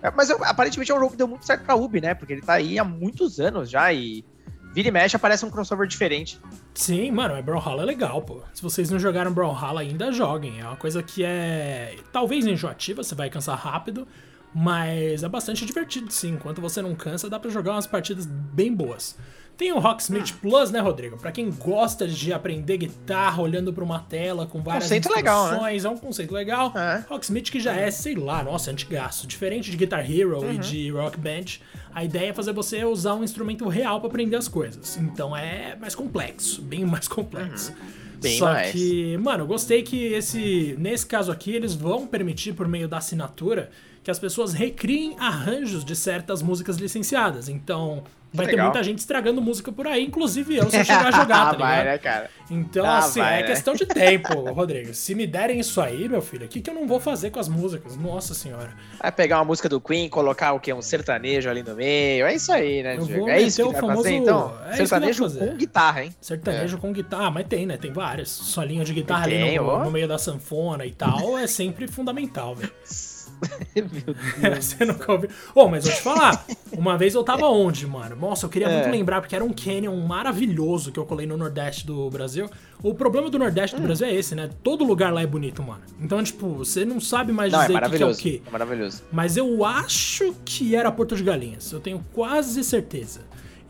É, 0.00 0.08
mas 0.12 0.30
aparentemente 0.30 0.92
é 0.92 0.94
um 0.94 1.00
jogo 1.00 1.10
que 1.10 1.16
deu 1.16 1.26
muito 1.26 1.44
certo 1.44 1.64
pra 1.64 1.74
Ubi, 1.74 2.00
né? 2.00 2.14
Porque 2.14 2.34
ele 2.34 2.42
tá 2.42 2.52
aí 2.52 2.78
há 2.78 2.84
muitos 2.84 3.40
anos 3.40 3.68
já 3.68 3.92
e 3.92 4.24
vira 4.72 4.86
e 4.86 4.90
mexe 4.92 5.16
aparece 5.16 5.44
um 5.44 5.50
crossover 5.50 5.88
diferente. 5.88 6.40
Sim, 6.72 7.10
mano, 7.10 7.34
é 7.34 7.42
Brawlhalla 7.42 7.82
é 7.82 7.86
legal, 7.86 8.22
pô. 8.22 8.40
Se 8.54 8.62
vocês 8.62 8.88
não 8.88 9.00
jogaram 9.00 9.32
Brawlhalla 9.32 9.80
ainda, 9.80 10.12
joguem. 10.12 10.60
É 10.60 10.64
uma 10.64 10.76
coisa 10.76 11.02
que 11.02 11.24
é 11.24 11.96
talvez 12.12 12.46
enjoativa, 12.46 13.02
você 13.02 13.16
vai 13.16 13.28
cansar 13.28 13.58
rápido, 13.58 14.06
mas 14.54 15.24
é 15.24 15.28
bastante 15.28 15.66
divertido 15.66 16.12
sim. 16.12 16.34
Enquanto 16.34 16.60
você 16.60 16.80
não 16.80 16.94
cansa, 16.94 17.28
dá 17.28 17.40
para 17.40 17.50
jogar 17.50 17.72
umas 17.72 17.88
partidas 17.88 18.26
bem 18.26 18.72
boas. 18.72 19.18
Tem 19.58 19.72
o 19.72 19.80
Rocksmith 19.80 20.34
Plus, 20.40 20.70
né, 20.70 20.78
Rodrigo? 20.78 21.18
Para 21.18 21.32
quem 21.32 21.50
gosta 21.50 22.06
de 22.06 22.32
aprender 22.32 22.76
guitarra 22.76 23.42
olhando 23.42 23.72
para 23.72 23.82
uma 23.82 23.98
tela 23.98 24.46
com 24.46 24.62
várias 24.62 24.84
conceito 24.84 25.12
legal, 25.12 25.50
né? 25.50 25.76
é 25.76 25.88
um 25.88 25.96
conceito 25.96 26.32
legal. 26.32 26.72
É. 26.76 27.04
Rocksmith 27.08 27.50
que 27.50 27.58
já 27.58 27.74
é, 27.74 27.90
sei 27.90 28.14
lá, 28.14 28.40
nossa, 28.44 28.70
antigaço. 28.70 29.26
Diferente 29.26 29.68
de 29.68 29.76
Guitar 29.76 30.08
Hero 30.08 30.38
uhum. 30.38 30.52
e 30.52 30.58
de 30.58 30.90
Rock 30.90 31.18
Band, 31.18 31.58
a 31.92 32.04
ideia 32.04 32.30
é 32.30 32.32
fazer 32.32 32.52
você 32.52 32.84
usar 32.84 33.14
um 33.14 33.24
instrumento 33.24 33.66
real 33.66 33.98
para 33.98 34.08
aprender 34.08 34.36
as 34.36 34.46
coisas. 34.46 34.96
Então 34.96 35.36
é 35.36 35.74
mais 35.74 35.92
complexo, 35.92 36.62
bem 36.62 36.84
mais 36.86 37.08
complexo. 37.08 37.72
Uhum. 37.72 38.08
Bem 38.20 38.38
Só 38.38 38.46
mais. 38.46 38.70
que, 38.70 39.16
mano, 39.18 39.44
gostei 39.44 39.82
que 39.82 40.12
esse, 40.12 40.76
nesse 40.78 41.06
caso 41.06 41.32
aqui, 41.32 41.52
eles 41.52 41.74
vão 41.74 42.06
permitir, 42.06 42.52
por 42.52 42.66
meio 42.66 42.88
da 42.88 42.98
assinatura, 42.98 43.70
que 44.02 44.10
as 44.10 44.18
pessoas 44.18 44.52
recriem 44.52 45.16
arranjos 45.18 45.84
de 45.84 45.94
certas 45.94 46.42
músicas 46.42 46.76
licenciadas. 46.76 47.48
Então, 47.48 48.04
vai 48.32 48.46
Legal. 48.46 48.58
ter 48.58 48.62
muita 48.62 48.82
gente 48.82 48.98
estragando 48.98 49.40
música 49.40 49.70
por 49.70 49.86
aí, 49.86 50.04
inclusive 50.04 50.56
eu, 50.56 50.70
se 50.70 50.78
eu 50.78 50.84
chegar 50.84 51.06
a 51.06 51.10
jogar, 51.10 51.26
tá 51.46 51.52
ligado? 51.52 51.58
vai, 51.58 51.84
né, 51.84 51.98
cara? 51.98 52.30
Então, 52.50 52.84
ah, 52.84 52.98
assim, 52.98 53.20
vai, 53.20 53.38
é 53.38 53.42
né? 53.42 53.48
questão 53.48 53.74
de 53.74 53.86
tempo, 53.86 54.32
Rodrigo. 54.52 54.94
Se 54.94 55.14
me 55.14 55.26
derem 55.26 55.60
isso 55.60 55.80
aí, 55.80 56.08
meu 56.08 56.22
filho, 56.22 56.46
o 56.46 56.48
que, 56.48 56.60
que 56.60 56.70
eu 56.70 56.74
não 56.74 56.86
vou 56.86 56.98
fazer 56.98 57.30
com 57.30 57.38
as 57.38 57.48
músicas? 57.48 57.96
Nossa 57.96 58.34
senhora. 58.34 58.72
Vai 59.00 59.12
pegar 59.12 59.38
uma 59.38 59.44
música 59.44 59.68
do 59.68 59.80
Queen, 59.80 60.08
colocar 60.08 60.52
o 60.52 60.60
quê? 60.60 60.72
Um 60.72 60.82
sertanejo 60.82 61.48
ali 61.48 61.62
no 61.62 61.74
meio. 61.74 62.26
É 62.26 62.34
isso 62.34 62.52
aí, 62.52 62.82
né, 62.82 62.96
eu 62.96 63.04
Vou 63.04 63.28
é 63.28 63.40
isso 63.40 63.62
que 63.62 63.72
vai 63.72 63.80
famoso... 63.80 64.02
fazer, 64.02 64.14
então? 64.14 64.54
É 64.70 64.76
sertanejo 64.76 65.30
com 65.30 65.56
guitarra, 65.56 66.04
hein? 66.04 66.14
Sertanejo 66.20 66.76
é. 66.76 66.80
com 66.80 66.92
guitarra. 66.92 67.18
Ah, 67.18 67.30
mas 67.30 67.46
tem, 67.46 67.66
né? 67.66 67.76
Tem 67.76 67.92
várias. 67.92 68.28
Solinho 68.28 68.84
de 68.84 68.94
guitarra 68.94 69.24
tem, 69.24 69.42
ali 69.42 69.58
no, 69.58 69.84
no, 69.84 69.90
meio 69.90 70.06
da 70.06 70.18
sanfona 70.18 70.86
e 70.86 70.92
tal. 70.92 71.36
É 71.36 71.46
sempre 71.46 71.88
fundamental, 71.88 72.54
velho. 72.54 72.72
Você 74.60 74.84
nunca 74.84 75.12
ouviu. 75.12 75.30
Ô, 75.54 75.62
oh, 75.62 75.68
mas 75.68 75.84
vou 75.84 75.92
te 75.92 76.00
falar. 76.00 76.44
Uma 76.72 76.96
vez 76.96 77.14
eu 77.14 77.22
tava 77.22 77.46
onde, 77.46 77.86
mano? 77.86 78.16
Nossa, 78.16 78.46
eu 78.46 78.50
queria 78.50 78.68
é. 78.68 78.74
muito 78.74 78.90
lembrar, 78.90 79.20
porque 79.20 79.34
era 79.34 79.44
um 79.44 79.52
canyon 79.52 79.96
maravilhoso 80.06 80.92
que 80.92 80.98
eu 80.98 81.06
colei 81.06 81.26
no 81.26 81.36
Nordeste 81.36 81.86
do 81.86 82.08
Brasil. 82.10 82.48
O 82.82 82.94
problema 82.94 83.30
do 83.30 83.38
Nordeste 83.38 83.76
hum. 83.76 83.80
do 83.80 83.84
Brasil 83.84 84.06
é 84.06 84.14
esse, 84.14 84.34
né? 84.34 84.50
Todo 84.62 84.84
lugar 84.84 85.12
lá 85.12 85.22
é 85.22 85.26
bonito, 85.26 85.62
mano. 85.62 85.82
Então, 86.00 86.22
tipo, 86.22 86.48
você 86.54 86.84
não 86.84 87.00
sabe 87.00 87.32
mais 87.32 87.52
não, 87.52 87.60
é 87.60 87.66
dizer 87.66 87.74
o 87.74 87.76
é 87.76 87.90
que, 87.90 88.02
é 88.02 88.06
o 88.06 88.16
quê. 88.16 88.42
É 88.46 88.50
maravilhoso. 88.50 89.02
Mas 89.12 89.36
eu 89.36 89.64
acho 89.64 90.34
que 90.44 90.74
era 90.74 90.90
Porto 90.90 91.16
de 91.16 91.22
Galinhas. 91.22 91.72
Eu 91.72 91.80
tenho 91.80 92.04
quase 92.12 92.62
certeza. 92.64 93.20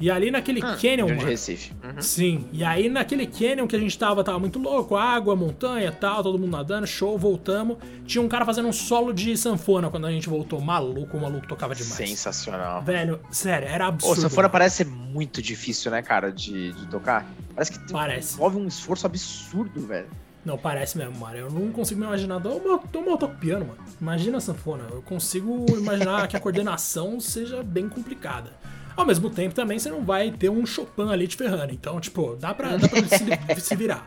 E 0.01 0.11
ali 0.11 0.31
naquele 0.31 0.61
ah, 0.63 0.77
canyon, 0.77 1.09
mano. 1.09 1.25
Recife. 1.25 1.73
Uhum. 1.83 2.01
Sim. 2.01 2.49
E 2.53 2.63
aí 2.63 2.89
naquele 2.89 3.27
canyon 3.27 3.67
que 3.67 3.75
a 3.75 3.79
gente 3.79 3.99
tava, 3.99 4.23
tava 4.23 4.39
muito 4.39 4.59
louco, 4.59 4.97
água, 4.97 5.35
montanha 5.35 5.91
tal, 5.91 6.23
todo 6.23 6.39
mundo 6.39 6.53
nadando, 6.53 6.87
show, 6.87 7.19
voltamos. 7.19 7.79
Tinha 8.07 8.23
um 8.23 8.29
cara 8.29 8.45
fazendo 8.45 8.69
um 8.69 8.73
solo 8.73 9.13
de 9.13 9.37
sanfona 9.37 9.91
quando 9.91 10.07
a 10.07 10.13
gente 10.13 10.29
voltou. 10.29 10.61
Maluco, 10.61 11.17
o 11.17 11.21
maluco 11.21 11.47
tocava 11.49 11.75
demais. 11.75 11.93
Sensacional. 11.93 12.83
Velho, 12.83 13.21
sério, 13.31 13.67
era 13.67 13.87
absurdo. 13.89 14.19
Ô, 14.19 14.23
sanfona 14.23 14.49
parece 14.49 14.77
ser 14.77 14.87
muito 14.87 15.43
difícil, 15.43 15.91
né, 15.91 16.01
cara, 16.01 16.31
de, 16.31 16.73
de 16.73 16.87
tocar. 16.87 17.27
Parece 17.55 17.73
que 17.73 17.93
parece. 17.93 18.35
envolve 18.35 18.57
um 18.57 18.69
esforço 18.69 19.05
absurdo, 19.05 19.85
velho. 19.85 20.09
Não, 20.45 20.57
parece 20.57 20.97
mesmo, 20.97 21.19
mano. 21.19 21.37
Eu 21.37 21.51
não 21.51 21.73
consigo 21.73 22.01
me 22.01 22.07
imaginar. 22.07 22.43
Eu, 22.45 22.63
eu 22.65 23.19
toco 23.19 23.35
piano, 23.35 23.67
mano. 23.67 23.79
Imagina 24.01 24.39
a 24.39 24.41
sanfona. 24.41 24.85
Eu 24.91 25.03
consigo 25.03 25.67
imaginar 25.77 26.29
que 26.29 26.37
a 26.37 26.41
coordenação 26.41 27.19
seja 27.21 27.63
bem 27.63 27.89
complicada. 27.89 28.53
Ao 28.99 29.07
mesmo 29.07 29.31
tempo, 29.31 29.55
também 29.55 29.79
você 29.79 29.89
não 29.89 30.05
vai 30.05 30.33
ter 30.33 30.51
um 30.51 30.67
Chopin 30.67 31.09
ali 31.09 31.29
te 31.29 31.37
ferrando. 31.37 31.73
Então, 31.73 32.01
tipo, 32.01 32.35
dá 32.35 32.53
pra, 32.53 32.77
dá 32.77 32.89
pra 32.89 32.99
se, 33.07 33.61
se 33.65 33.77
virar. 33.77 34.05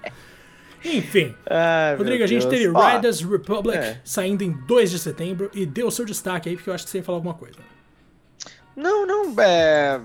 Enfim, 0.83 1.33
ah, 1.49 1.95
Rodrigo, 1.97 2.21
a 2.21 2.27
gente 2.27 2.45
teve 2.45 2.67
Riders 2.67 3.21
Republic 3.21 3.77
é. 3.77 4.01
saindo 4.03 4.43
em 4.43 4.51
2 4.51 4.91
de 4.91 4.99
setembro 4.99 5.49
e 5.53 5.65
deu 5.65 5.87
o 5.87 5.91
seu 5.91 6.03
destaque 6.03 6.49
aí, 6.49 6.57
porque 6.57 6.69
eu 6.69 6.73
acho 6.73 6.83
que 6.83 6.89
você 6.89 6.97
ia 6.97 7.03
falar 7.05 7.19
alguma 7.19 7.35
coisa. 7.35 7.55
Não, 8.75 9.07
não, 9.07 9.33
é... 9.41 10.01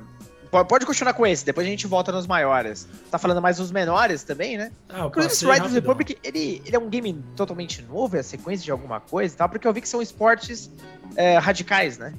Pode 0.69 0.87
continuar 0.87 1.15
com 1.15 1.27
esse, 1.27 1.45
depois 1.45 1.67
a 1.67 1.71
gente 1.71 1.89
volta 1.89 2.13
nos 2.13 2.29
maiores. 2.29 2.87
Tá 3.11 3.19
falando 3.19 3.43
mais 3.43 3.57
dos 3.57 3.73
menores 3.73 4.23
também, 4.23 4.57
né? 4.57 4.71
Ah, 4.89 5.07
Inclusive, 5.07 5.51
Riders 5.51 5.73
Republic, 5.73 6.17
ele, 6.23 6.63
ele 6.65 6.77
é 6.77 6.79
um 6.79 6.89
game 6.89 7.25
totalmente 7.35 7.83
novo, 7.83 8.17
é 8.17 8.23
sequência 8.23 8.65
de 8.65 8.71
alguma 8.71 9.01
coisa 9.01 9.35
e 9.35 9.37
tal, 9.37 9.49
porque 9.49 9.67
eu 9.67 9.73
vi 9.73 9.81
que 9.81 9.89
são 9.89 10.01
esportes 10.01 10.71
é, 11.17 11.39
radicais, 11.39 11.99
né? 11.99 12.15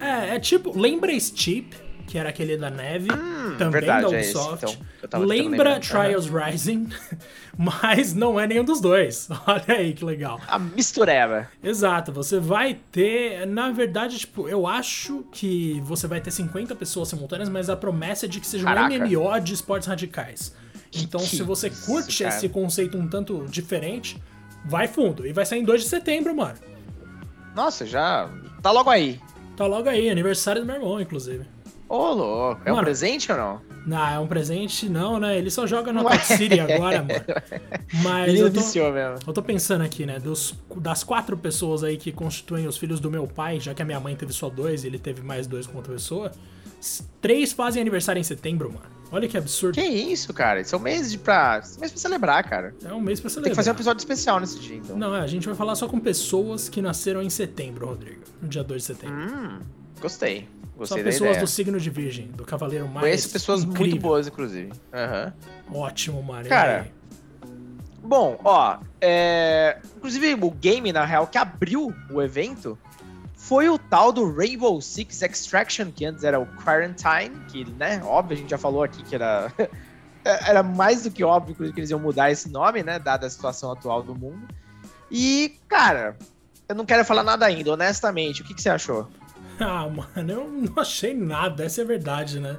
É, 0.00 0.36
é 0.36 0.40
tipo, 0.40 0.76
lembra 0.76 1.18
Steep, 1.20 1.76
que 2.08 2.16
era 2.16 2.30
aquele 2.30 2.56
da 2.56 2.70
neve, 2.70 3.12
hum, 3.12 3.56
também 3.58 3.82
verdade, 3.82 4.10
da 4.10 4.16
é 4.16 4.20
Ubisoft. 4.22 4.64
É 4.64 4.78
então, 5.04 5.20
Lembra 5.20 5.78
Trials 5.78 6.28
uhum. 6.28 6.42
Rising, 6.42 6.88
mas 7.56 8.14
não 8.14 8.40
é 8.40 8.46
nenhum 8.46 8.64
dos 8.64 8.80
dois. 8.80 9.28
Olha 9.46 9.64
aí 9.76 9.92
que 9.92 10.04
legal. 10.04 10.40
A 10.48 10.58
mistureba. 10.58 11.48
Exato, 11.62 12.10
você 12.10 12.40
vai 12.40 12.78
ter, 12.90 13.46
na 13.46 13.70
verdade, 13.70 14.18
tipo, 14.18 14.48
eu 14.48 14.66
acho 14.66 15.22
que 15.30 15.80
você 15.84 16.06
vai 16.06 16.20
ter 16.20 16.30
50 16.30 16.74
pessoas 16.74 17.08
simultâneas, 17.08 17.50
mas 17.50 17.68
a 17.68 17.76
promessa 17.76 18.24
é 18.24 18.28
de 18.28 18.40
que 18.40 18.46
seja 18.46 18.64
Caraca. 18.64 18.92
um 18.92 18.98
MMO 18.98 19.38
de 19.40 19.52
esportes 19.52 19.86
radicais. 19.86 20.54
Então, 20.96 21.20
que 21.20 21.36
se 21.36 21.42
você 21.42 21.68
curte 21.68 22.10
isso, 22.10 22.24
esse 22.24 22.48
conceito 22.48 22.96
um 22.96 23.06
tanto 23.06 23.44
diferente, 23.50 24.20
vai 24.64 24.88
fundo. 24.88 25.26
E 25.26 25.32
vai 25.34 25.44
sair 25.44 25.60
em 25.60 25.64
2 25.64 25.82
de 25.82 25.88
setembro, 25.88 26.34
mano. 26.34 26.56
Nossa, 27.54 27.84
já 27.84 28.30
tá 28.62 28.70
logo 28.70 28.88
aí. 28.88 29.20
Tá 29.58 29.66
logo 29.66 29.90
aí, 29.90 30.08
aniversário 30.08 30.62
do 30.62 30.66
meu 30.66 30.76
irmão, 30.76 30.98
inclusive. 30.98 31.44
Ô, 31.88 31.96
oh, 31.96 32.12
louco. 32.12 32.62
É 32.64 32.70
mano, 32.70 32.82
um 32.82 32.84
presente 32.84 33.32
ou 33.32 33.38
não? 33.38 33.60
Não, 33.86 34.06
é 34.06 34.18
um 34.18 34.26
presente 34.26 34.88
não, 34.88 35.18
né? 35.18 35.38
Ele 35.38 35.50
só 35.50 35.66
joga 35.66 35.90
no 35.90 36.06
Attack 36.06 36.26
City 36.26 36.60
agora, 36.60 36.98
mano. 36.98 37.24
Mas 38.02 38.28
Ele 38.28 38.40
eu 38.40 38.52
tô, 38.52 38.60
mesmo. 38.60 39.16
eu 39.26 39.32
tô 39.32 39.42
pensando 39.42 39.82
aqui, 39.82 40.04
né? 40.04 40.18
Dos, 40.18 40.54
das 40.76 41.02
quatro 41.02 41.36
pessoas 41.38 41.82
aí 41.82 41.96
que 41.96 42.12
constituem 42.12 42.66
os 42.66 42.76
filhos 42.76 43.00
do 43.00 43.10
meu 43.10 43.26
pai, 43.26 43.58
já 43.58 43.72
que 43.72 43.80
a 43.80 43.84
minha 43.86 43.98
mãe 43.98 44.14
teve 44.14 44.34
só 44.34 44.50
dois 44.50 44.84
e 44.84 44.88
ele 44.88 44.98
teve 44.98 45.22
mais 45.22 45.46
dois 45.46 45.66
com 45.66 45.78
outra 45.78 45.94
pessoa, 45.94 46.30
três 47.22 47.54
fazem 47.54 47.80
aniversário 47.80 48.20
em 48.20 48.24
setembro, 48.24 48.70
mano. 48.70 48.98
Olha 49.10 49.26
que 49.26 49.38
absurdo. 49.38 49.74
Que 49.74 49.80
isso, 49.80 50.34
cara? 50.34 50.60
Isso 50.60 50.74
é 50.74 50.78
um 50.78 50.82
mês 50.82 51.10
de 51.10 51.16
pra, 51.16 51.62
é 51.64 51.76
um 51.76 51.80
mês 51.80 51.90
pra 51.90 52.00
celebrar, 52.00 52.44
cara. 52.44 52.74
É 52.84 52.92
um 52.92 53.00
mês 53.00 53.20
pra 53.20 53.30
celebrar. 53.30 53.44
Tem 53.44 53.52
que 53.52 53.56
fazer 53.56 53.70
um 53.70 53.72
episódio 53.72 54.00
especial 54.00 54.38
nesse 54.38 54.58
dia, 54.58 54.76
então. 54.76 54.98
Não, 54.98 55.16
é, 55.16 55.20
a 55.20 55.26
gente 55.26 55.46
vai 55.46 55.56
falar 55.56 55.74
só 55.74 55.88
com 55.88 55.98
pessoas 55.98 56.68
que 56.68 56.82
nasceram 56.82 57.22
em 57.22 57.30
setembro, 57.30 57.86
Rodrigo. 57.86 58.20
No 58.42 58.48
dia 58.48 58.62
2 58.62 58.82
de 58.82 58.86
setembro. 58.86 59.16
Hum, 59.16 59.60
gostei. 59.98 60.46
Gostei 60.78 60.98
São 60.98 61.04
pessoas 61.04 61.36
do 61.38 61.46
signo 61.48 61.80
de 61.80 61.90
virgem, 61.90 62.28
do 62.28 62.44
cavaleiro 62.44 62.86
mais 62.86 63.00
Conheço 63.00 63.30
pessoas 63.30 63.64
incrível. 63.64 63.86
muito 63.86 64.00
boas, 64.00 64.28
inclusive. 64.28 64.70
Uhum. 64.70 65.80
Ótimo, 65.80 66.22
Mario. 66.22 66.48
Cara, 66.48 66.88
bom, 68.00 68.38
ó, 68.44 68.78
é... 69.00 69.78
inclusive 69.96 70.34
o 70.34 70.50
game, 70.52 70.92
na 70.92 71.04
real, 71.04 71.26
que 71.26 71.36
abriu 71.36 71.92
o 72.08 72.22
evento 72.22 72.78
foi 73.34 73.68
o 73.68 73.76
tal 73.76 74.12
do 74.12 74.32
Rainbow 74.32 74.80
Six 74.80 75.20
Extraction, 75.20 75.90
que 75.90 76.04
antes 76.04 76.22
era 76.22 76.38
o 76.38 76.46
Quarantine, 76.46 77.34
que, 77.48 77.64
né, 77.72 78.00
óbvio, 78.04 78.36
a 78.36 78.40
gente 78.40 78.50
já 78.50 78.58
falou 78.58 78.84
aqui 78.84 79.02
que 79.02 79.16
era... 79.16 79.52
era 80.22 80.62
mais 80.62 81.02
do 81.02 81.10
que 81.10 81.24
óbvio 81.24 81.72
que 81.72 81.80
eles 81.80 81.90
iam 81.90 81.98
mudar 81.98 82.30
esse 82.30 82.48
nome, 82.48 82.84
né, 82.84 83.00
dada 83.00 83.26
a 83.26 83.30
situação 83.30 83.72
atual 83.72 84.02
do 84.02 84.14
mundo. 84.14 84.46
E, 85.10 85.58
cara, 85.66 86.16
eu 86.68 86.74
não 86.74 86.84
quero 86.84 87.04
falar 87.04 87.24
nada 87.24 87.46
ainda, 87.46 87.72
honestamente. 87.72 88.42
O 88.42 88.44
que, 88.44 88.54
que 88.54 88.60
você 88.60 88.68
achou? 88.68 89.08
Ah, 89.64 89.88
mano, 89.88 90.32
eu 90.32 90.48
não 90.48 90.72
achei 90.82 91.14
nada, 91.14 91.64
essa 91.64 91.80
é 91.80 91.84
a 91.84 91.86
verdade, 91.86 92.38
né? 92.38 92.56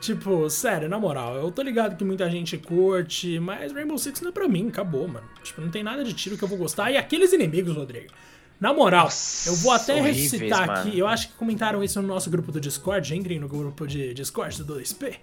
Tipo, 0.00 0.48
sério, 0.50 0.88
na 0.88 0.98
moral, 0.98 1.36
eu 1.36 1.50
tô 1.50 1.62
ligado 1.62 1.96
que 1.96 2.04
muita 2.04 2.30
gente 2.30 2.56
curte, 2.58 3.40
mas 3.40 3.72
Rainbow 3.72 3.98
Six 3.98 4.20
não 4.20 4.28
é 4.28 4.32
pra 4.32 4.46
mim, 4.46 4.68
acabou, 4.68 5.08
mano. 5.08 5.26
Tipo, 5.42 5.60
não 5.62 5.70
tem 5.70 5.82
nada 5.82 6.04
de 6.04 6.12
tiro 6.12 6.36
que 6.36 6.44
eu 6.44 6.48
vou 6.48 6.58
gostar. 6.58 6.90
E 6.92 6.96
aqueles 6.96 7.32
inimigos, 7.32 7.74
Rodrigo. 7.74 8.12
Na 8.60 8.72
moral, 8.72 9.04
Nossa, 9.04 9.50
eu 9.50 9.54
vou 9.56 9.72
até 9.72 9.94
horríveis, 9.94 10.32
recitar 10.32 10.66
mano. 10.66 10.80
aqui. 10.80 10.98
Eu 10.98 11.06
acho 11.06 11.28
que 11.28 11.34
comentaram 11.34 11.82
isso 11.82 12.00
no 12.00 12.08
nosso 12.08 12.30
grupo 12.30 12.50
do 12.52 12.58
Discord. 12.60 13.14
Entrem 13.14 13.38
no 13.38 13.48
grupo 13.48 13.86
de 13.86 14.14
Discord 14.14 14.62
do 14.62 14.76
2P. 14.76 15.14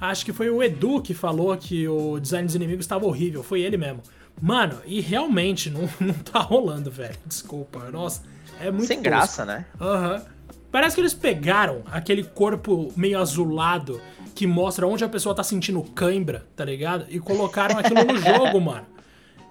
Acho 0.00 0.24
que 0.24 0.32
foi 0.32 0.50
o 0.50 0.62
Edu 0.62 1.00
que 1.00 1.14
falou 1.14 1.56
que 1.56 1.88
o 1.88 2.18
design 2.20 2.44
dos 2.46 2.54
inimigos 2.54 2.84
estava 2.84 3.06
horrível. 3.06 3.42
Foi 3.42 3.60
ele 3.62 3.76
mesmo. 3.78 4.02
Mano, 4.40 4.78
e 4.84 5.00
realmente 5.00 5.70
não, 5.70 5.88
não 6.00 6.14
tá 6.14 6.40
rolando, 6.40 6.90
velho. 6.90 7.16
Desculpa. 7.24 7.90
Nossa, 7.90 8.22
é 8.60 8.70
muito. 8.70 8.86
Sem 8.88 8.98
tosco. 8.98 9.04
graça, 9.10 9.44
né? 9.46 9.64
Aham. 9.80 10.16
Uhum. 10.16 10.31
Parece 10.72 10.94
que 10.94 11.02
eles 11.02 11.12
pegaram 11.12 11.82
aquele 11.92 12.24
corpo 12.24 12.90
meio 12.96 13.20
azulado 13.20 14.00
que 14.34 14.46
mostra 14.46 14.86
onde 14.86 15.04
a 15.04 15.08
pessoa 15.08 15.34
tá 15.34 15.44
sentindo 15.44 15.82
cãibra, 15.82 16.46
tá 16.56 16.64
ligado? 16.64 17.04
E 17.10 17.20
colocaram 17.20 17.78
aquilo 17.78 18.02
no 18.02 18.16
jogo, 18.18 18.58
mano. 18.58 18.86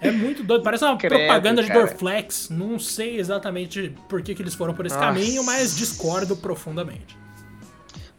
É 0.01 0.09
muito 0.09 0.43
doido. 0.43 0.63
Parece 0.63 0.83
uma 0.83 0.97
Credo, 0.97 1.15
propaganda 1.15 1.61
de 1.61 1.67
cara. 1.67 1.81
Dorflex. 1.81 2.49
Não 2.49 2.79
sei 2.79 3.19
exatamente 3.19 3.95
por 4.09 4.23
que, 4.23 4.33
que 4.33 4.41
eles 4.41 4.55
foram 4.55 4.73
por 4.73 4.87
esse 4.87 4.95
Nossa. 4.95 5.07
caminho, 5.07 5.43
mas 5.43 5.77
discordo 5.77 6.35
profundamente. 6.35 7.15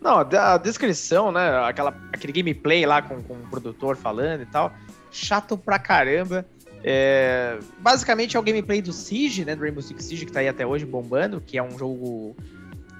Não, 0.00 0.18
a 0.18 0.58
descrição, 0.58 1.32
né? 1.32 1.58
Aquela, 1.64 1.92
aquele 2.12 2.32
gameplay 2.32 2.86
lá 2.86 3.02
com, 3.02 3.20
com 3.20 3.34
o 3.34 3.50
produtor 3.50 3.96
falando 3.96 4.42
e 4.42 4.46
tal. 4.46 4.72
Chato 5.10 5.58
pra 5.58 5.78
caramba. 5.80 6.46
É, 6.84 7.58
basicamente 7.78 8.36
é 8.36 8.40
o 8.40 8.42
gameplay 8.42 8.80
do 8.80 8.92
Siege, 8.92 9.44
né? 9.44 9.56
Do 9.56 9.62
Rainbow 9.62 9.82
Six 9.82 10.04
Siege, 10.04 10.26
que 10.26 10.32
tá 10.32 10.40
aí 10.40 10.48
até 10.48 10.64
hoje 10.64 10.84
bombando, 10.84 11.40
que 11.40 11.58
é 11.58 11.62
um 11.62 11.76
jogo 11.76 12.36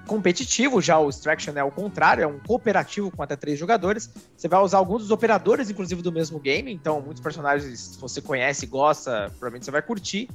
competitivo, 0.06 0.80
já 0.80 0.98
o 0.98 1.08
Extraction 1.08 1.52
é 1.56 1.64
o 1.64 1.70
contrário, 1.70 2.22
é 2.24 2.26
um 2.26 2.38
cooperativo 2.38 3.10
com 3.10 3.22
até 3.22 3.36
três 3.36 3.58
jogadores. 3.58 4.10
Você 4.36 4.48
vai 4.48 4.60
usar 4.60 4.78
alguns 4.78 5.02
dos 5.02 5.10
operadores, 5.10 5.70
inclusive, 5.70 6.02
do 6.02 6.12
mesmo 6.12 6.38
game, 6.38 6.72
então 6.72 7.00
muitos 7.00 7.22
personagens, 7.22 7.78
se 7.78 7.98
você 7.98 8.20
conhece, 8.20 8.66
gosta, 8.66 9.26
provavelmente 9.30 9.64
você 9.64 9.70
vai 9.70 9.82
curtir. 9.82 10.28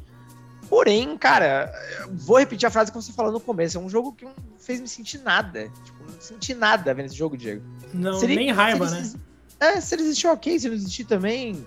Porém, 0.69 1.17
cara, 1.17 1.71
vou 2.11 2.39
repetir 2.39 2.67
a 2.67 2.71
frase 2.71 2.91
que 2.91 2.97
você 2.97 3.11
falou 3.13 3.31
no 3.31 3.39
começo, 3.39 3.77
é 3.77 3.81
um 3.81 3.89
jogo 3.89 4.11
que 4.13 4.25
não 4.25 4.33
fez 4.59 4.81
me 4.81 4.87
sentir 4.87 5.19
nada. 5.19 5.69
Tipo, 5.83 6.11
não 6.11 6.19
senti 6.19 6.53
nada 6.53 6.93
vendo 6.93 7.05
esse 7.05 7.15
jogo, 7.15 7.37
Diego. 7.37 7.63
Não, 7.93 8.21
ele, 8.21 8.35
nem 8.35 8.51
raiva, 8.51 8.89
né? 8.89 9.13
É, 9.59 9.79
se 9.79 9.95
ele 9.95 10.03
existir, 10.03 10.27
ok, 10.27 10.59
se 10.59 10.67
ele 10.67 10.75
existir 10.75 11.05
também, 11.05 11.65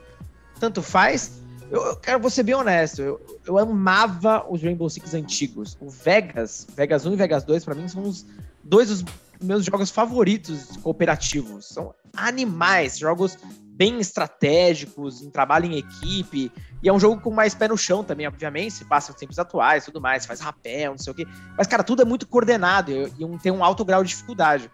tanto 0.59 0.83
faz. 0.83 1.40
Eu, 1.71 1.87
eu 1.87 1.97
quero 1.97 2.29
ser 2.29 2.43
bem 2.43 2.55
honesto. 2.55 3.01
Eu, 3.01 3.41
eu 3.47 3.59
amava 3.59 4.45
os 4.49 4.63
Rainbow 4.63 4.91
Six 4.91 5.15
antigos. 5.15 5.79
O 5.81 5.89
Vegas, 5.89 6.67
Vegas 6.75 7.07
1 7.07 7.13
e 7.13 7.17
Vegas 7.17 7.45
2, 7.45 7.65
para 7.65 7.75
mim, 7.75 7.87
são 7.87 8.03
os 8.03 8.27
dois 8.63 8.89
dos 8.89 9.05
meus 9.41 9.65
jogos 9.65 9.91
favoritos 9.91 10.77
cooperativos. 10.83 11.67
São 11.67 11.95
animais, 12.15 12.99
jogos 12.99 13.39
bem 13.81 13.99
estratégicos, 13.99 15.23
em 15.23 15.31
trabalho 15.31 15.67
em 15.67 15.79
equipe. 15.79 16.53
E 16.83 16.89
é 16.89 16.93
um 16.93 16.99
jogo 16.99 17.21
com 17.21 17.31
mais 17.31 17.55
pé 17.55 17.69
no 17.69 17.79
chão 17.79 18.03
também, 18.03 18.27
obviamente. 18.27 18.75
Se 18.75 18.85
passa 18.85 19.15
tempos 19.15 19.39
atuais 19.39 19.85
tudo 19.85 20.01
mais, 20.01 20.27
faz 20.27 20.41
rapel, 20.41 20.91
não 20.93 20.99
sei 20.99 21.13
o 21.13 21.17
quê. 21.17 21.27
Mas, 21.57 21.67
cara, 21.69 21.85
tudo 21.85 22.03
é 22.03 22.05
muito 22.05 22.27
coordenado 22.27 22.91
e 22.91 23.25
um, 23.25 23.39
tem 23.39 23.53
um 23.53 23.65
alto 23.65 23.85
grau 23.85 24.03
de 24.03 24.11
dificuldade. 24.11 24.69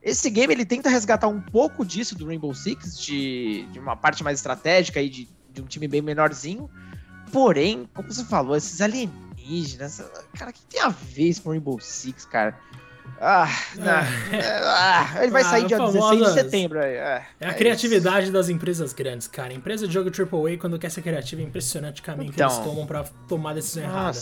Esse 0.00 0.30
game 0.30 0.54
ele 0.54 0.64
tenta 0.64 0.88
resgatar 0.88 1.26
um 1.26 1.40
pouco 1.40 1.84
disso 1.84 2.14
do 2.14 2.24
Rainbow 2.26 2.54
Six, 2.54 2.98
de, 2.98 3.66
de 3.72 3.80
uma 3.80 3.96
parte 3.96 4.22
mais 4.22 4.38
estratégica 4.38 5.02
e 5.02 5.10
de 5.10 5.28
de 5.52 5.62
um 5.62 5.66
time 5.66 5.88
bem 5.88 6.02
menorzinho. 6.02 6.70
Porém, 7.32 7.88
como 7.92 8.10
você 8.12 8.24
falou, 8.24 8.56
esses 8.56 8.80
alienígenas, 8.80 10.02
cara, 10.36 10.50
o 10.50 10.54
que 10.54 10.62
tem 10.62 10.80
a 10.80 10.88
ver 10.88 11.38
com 11.40 11.50
Rainbow 11.50 11.78
Six, 11.80 12.24
cara? 12.24 12.58
Ah, 13.20 13.48
é. 13.78 14.38
ah, 14.64 15.22
ele 15.22 15.32
vai 15.32 15.42
ah, 15.42 15.44
sair 15.44 15.66
dia 15.66 15.76
famosa, 15.76 15.98
16 15.98 16.24
de 16.24 16.32
setembro. 16.34 16.78
É, 16.78 17.24
é 17.40 17.46
a 17.46 17.50
é 17.50 17.54
criatividade 17.54 18.24
isso. 18.24 18.32
das 18.32 18.48
empresas 18.48 18.92
grandes, 18.92 19.26
cara. 19.26 19.52
Empresa 19.52 19.88
de 19.88 19.94
jogo 19.94 20.10
AAA, 20.10 20.56
quando 20.56 20.78
quer 20.78 20.90
ser 20.90 21.02
criativa, 21.02 21.42
é 21.42 21.44
impressionante 21.44 22.00
o 22.00 22.04
caminho 22.04 22.30
então, 22.30 22.46
que 22.46 22.52
eles 22.52 22.60
então. 22.60 22.70
tomam 22.70 22.86
pra 22.86 23.04
tomar 23.26 23.54
decisão 23.54 23.82
errada. 23.82 24.18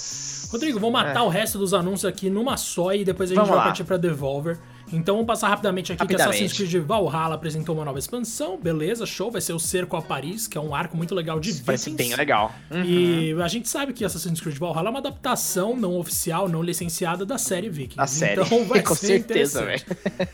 Rodrigo, 0.51 0.81
vou 0.81 0.91
matar 0.91 1.21
é. 1.21 1.23
o 1.23 1.29
resto 1.29 1.59
dos 1.59 1.75
anúncios 1.75 2.07
aqui 2.07 2.31
numa 2.31 2.57
só 2.57 2.95
e 2.95 3.05
depois 3.05 3.31
a 3.31 3.35
gente 3.35 3.37
Vamos 3.37 3.51
vai 3.51 3.59
lá. 3.59 3.65
partir 3.65 3.85
pra 3.85 3.99
Devolver. 3.99 4.59
Então 4.93 5.17
vamos 5.17 5.27
passar 5.27 5.49
rapidamente 5.49 5.93
aqui 5.93 6.01
rapidamente. 6.01 6.39
que 6.39 6.45
Assassin's 6.45 6.71
Creed 6.71 6.87
Valhalla 6.87 7.35
apresentou 7.35 7.75
uma 7.75 7.85
nova 7.85 7.99
expansão, 7.99 8.59
beleza, 8.59 9.05
show, 9.05 9.31
vai 9.31 9.41
ser 9.41 9.53
o 9.53 9.59
Cerco 9.59 9.97
a 9.97 10.03
Paris, 10.03 10.47
que 10.47 10.57
é 10.57 10.61
um 10.61 10.75
arco 10.75 10.97
muito 10.97 11.15
legal 11.15 11.41
de 11.41 11.51
Vikings. 11.51 11.65
Parece 11.65 11.91
bem 11.91 12.15
legal. 12.15 12.55
Uhum. 12.71 12.85
E 12.85 13.33
a 13.43 13.49
gente 13.49 13.69
sabe 13.69 13.93
que 13.93 14.05
Assassin's 14.05 14.41
Creed 14.41 14.57
Valhalla 14.59 14.89
é 14.89 14.91
uma 14.91 14.99
adaptação 14.99 15.77
não 15.77 15.97
oficial, 15.99 16.49
não 16.49 16.63
licenciada 16.63 17.25
da 17.25 17.39
série 17.39 17.69
Vikings. 17.69 18.01
A 18.01 18.07
série. 18.07 18.41
Então 18.41 18.65
vai 18.65 18.83
Com 18.87 18.95
ser 18.95 19.07
certeza, 19.07 19.65
velho. 19.65 19.83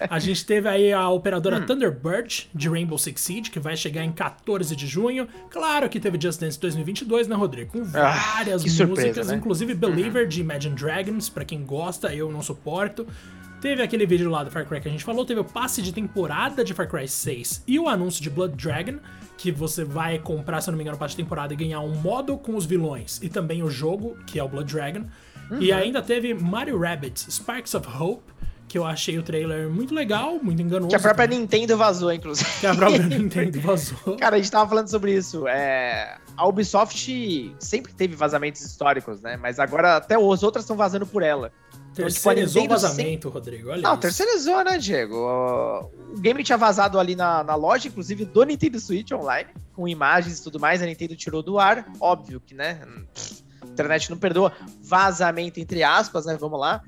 A 0.09 0.19
gente 0.19 0.45
teve 0.45 0.69
aí 0.69 0.93
a 0.93 1.09
operadora 1.09 1.59
hum. 1.59 1.67
Thunderbird 1.67 2.51
de 2.55 2.69
Rainbow 2.69 2.99
Six 2.99 3.21
Siege, 3.21 3.51
que 3.51 3.59
vai 3.61 3.77
chegar 3.77 4.05
em 4.05 4.13
14 4.13 4.75
de 4.77 4.87
junho. 4.87 5.27
Claro 5.51 5.89
que 5.89 5.99
teve 5.99 6.19
Just 6.21 6.41
Dance 6.41 6.59
2022, 6.59 7.29
né, 7.29 7.37
Rodrigo? 7.37 7.73
Com 7.73 7.83
ah, 7.95 8.11
várias 8.35 8.63
ah, 8.63 8.65
músicas, 8.65 8.73
surpresa, 8.75 9.25
né? 9.25 9.39
inclusive 9.39 9.75
Believer 9.75 10.25
uhum. 10.25 10.29
de 10.29 10.41
Imagine 10.41 10.75
Dragons, 10.75 11.29
para 11.29 11.45
quem 11.45 11.65
gosta, 11.65 12.15
eu 12.15 12.31
não 12.31 12.43
suporto. 12.43 13.07
Teve 13.63 13.81
aquele 13.81 14.05
vídeo 14.05 14.29
lá 14.29 14.43
do 14.43 14.51
Far 14.51 14.67
Cry 14.67 14.81
que 14.81 14.89
a 14.89 14.91
gente 14.91 15.05
falou, 15.05 15.25
teve 15.25 15.39
o 15.39 15.45
passe 15.45 15.81
de 15.81 15.93
temporada 15.95 16.65
de 16.65 16.75
Far 16.75 16.89
Cry 16.89 17.07
6 17.07 17.63
e 17.65 17.79
o 17.79 17.89
anúncio 17.89 18.21
de 18.21 18.29
Blood 18.29 18.57
Dragon, 18.57 18.99
que 19.39 19.53
você 19.53 19.85
vai 19.85 20.19
comprar, 20.19 20.61
se 20.61 20.69
não 20.69 20.77
me 20.77 20.83
engano, 20.83 20.97
o 20.97 20.99
passe 20.99 21.15
de 21.17 21.23
temporada 21.23 21.55
e 21.55 21.57
ganhar 21.57 21.79
um 21.79 21.95
modo 21.95 22.37
com 22.37 22.57
os 22.57 22.67
vilões 22.67 23.21
e 23.23 23.29
também 23.29 23.63
o 23.63 23.71
jogo, 23.71 24.17
que 24.27 24.37
é 24.37 24.43
o 24.43 24.49
Blood 24.49 24.75
Dragon. 24.75 25.05
Uhum. 25.49 25.63
E 25.63 25.71
ainda 25.71 26.03
teve 26.03 26.35
Mario 26.35 26.77
Rabbids 26.77 27.25
Sparks 27.31 27.73
of 27.77 27.87
Hope, 27.87 28.33
que 28.73 28.79
eu 28.79 28.87
achei 28.87 29.19
o 29.19 29.23
trailer 29.23 29.69
muito 29.69 29.95
legal, 29.95 30.39
muito 30.43 30.63
enganoso. 30.63 30.89
Que 30.89 30.97
a 30.97 30.99
própria 30.99 31.27
Nintendo 31.27 31.77
vazou, 31.77 32.11
inclusive. 32.11 32.49
Que 32.59 32.67
a 32.67 32.75
própria 32.75 33.05
Nintendo 33.05 33.61
vazou. 33.61 34.17
Cara, 34.17 34.37
a 34.37 34.39
gente 34.39 34.51
tava 34.51 34.67
falando 34.67 34.89
sobre 34.89 35.15
isso. 35.15 35.47
É... 35.47 36.17
A 36.35 36.47
Ubisoft 36.49 37.55
sempre 37.59 37.93
teve 37.93 38.17
vazamentos 38.17 38.63
históricos, 38.63 39.21
né? 39.21 39.37
Mas 39.37 39.59
agora 39.59 39.99
até 39.99 40.17
os 40.17 40.43
outros 40.43 40.65
estão 40.65 40.75
vazando 40.75 41.07
por 41.07 41.23
ela. 41.23 41.53
Terceirizou 41.95 42.63
então, 42.63 42.79
tipo, 42.79 42.87
o 42.87 42.89
vazamento, 42.89 43.29
sem... 43.29 43.31
Rodrigo. 43.31 43.69
Olha 43.69 43.83
não, 43.83 43.93
isso. 43.93 44.01
terceirizou, 44.01 44.65
né, 44.65 44.79
Diego? 44.79 45.91
O 46.17 46.19
game 46.19 46.43
tinha 46.43 46.57
vazado 46.57 46.99
ali 46.99 47.15
na, 47.15 47.45
na 47.45 47.55
loja, 47.55 47.89
inclusive 47.89 48.25
do 48.25 48.43
Nintendo 48.43 48.81
Switch 48.81 49.13
Online, 49.13 49.51
com 49.75 49.87
imagens 49.87 50.39
e 50.39 50.43
tudo 50.43 50.59
mais. 50.59 50.81
A 50.81 50.87
Nintendo 50.87 51.15
tirou 51.15 51.43
do 51.43 51.59
ar. 51.59 51.87
Óbvio 52.01 52.41
que, 52.41 52.55
né? 52.55 52.81
A 53.61 53.67
internet 53.67 54.09
não 54.09 54.17
perdoa. 54.17 54.51
Vazamento, 54.83 55.61
entre 55.61 55.83
aspas, 55.83 56.25
né? 56.25 56.39
Vamos 56.41 56.59
lá. 56.59 56.83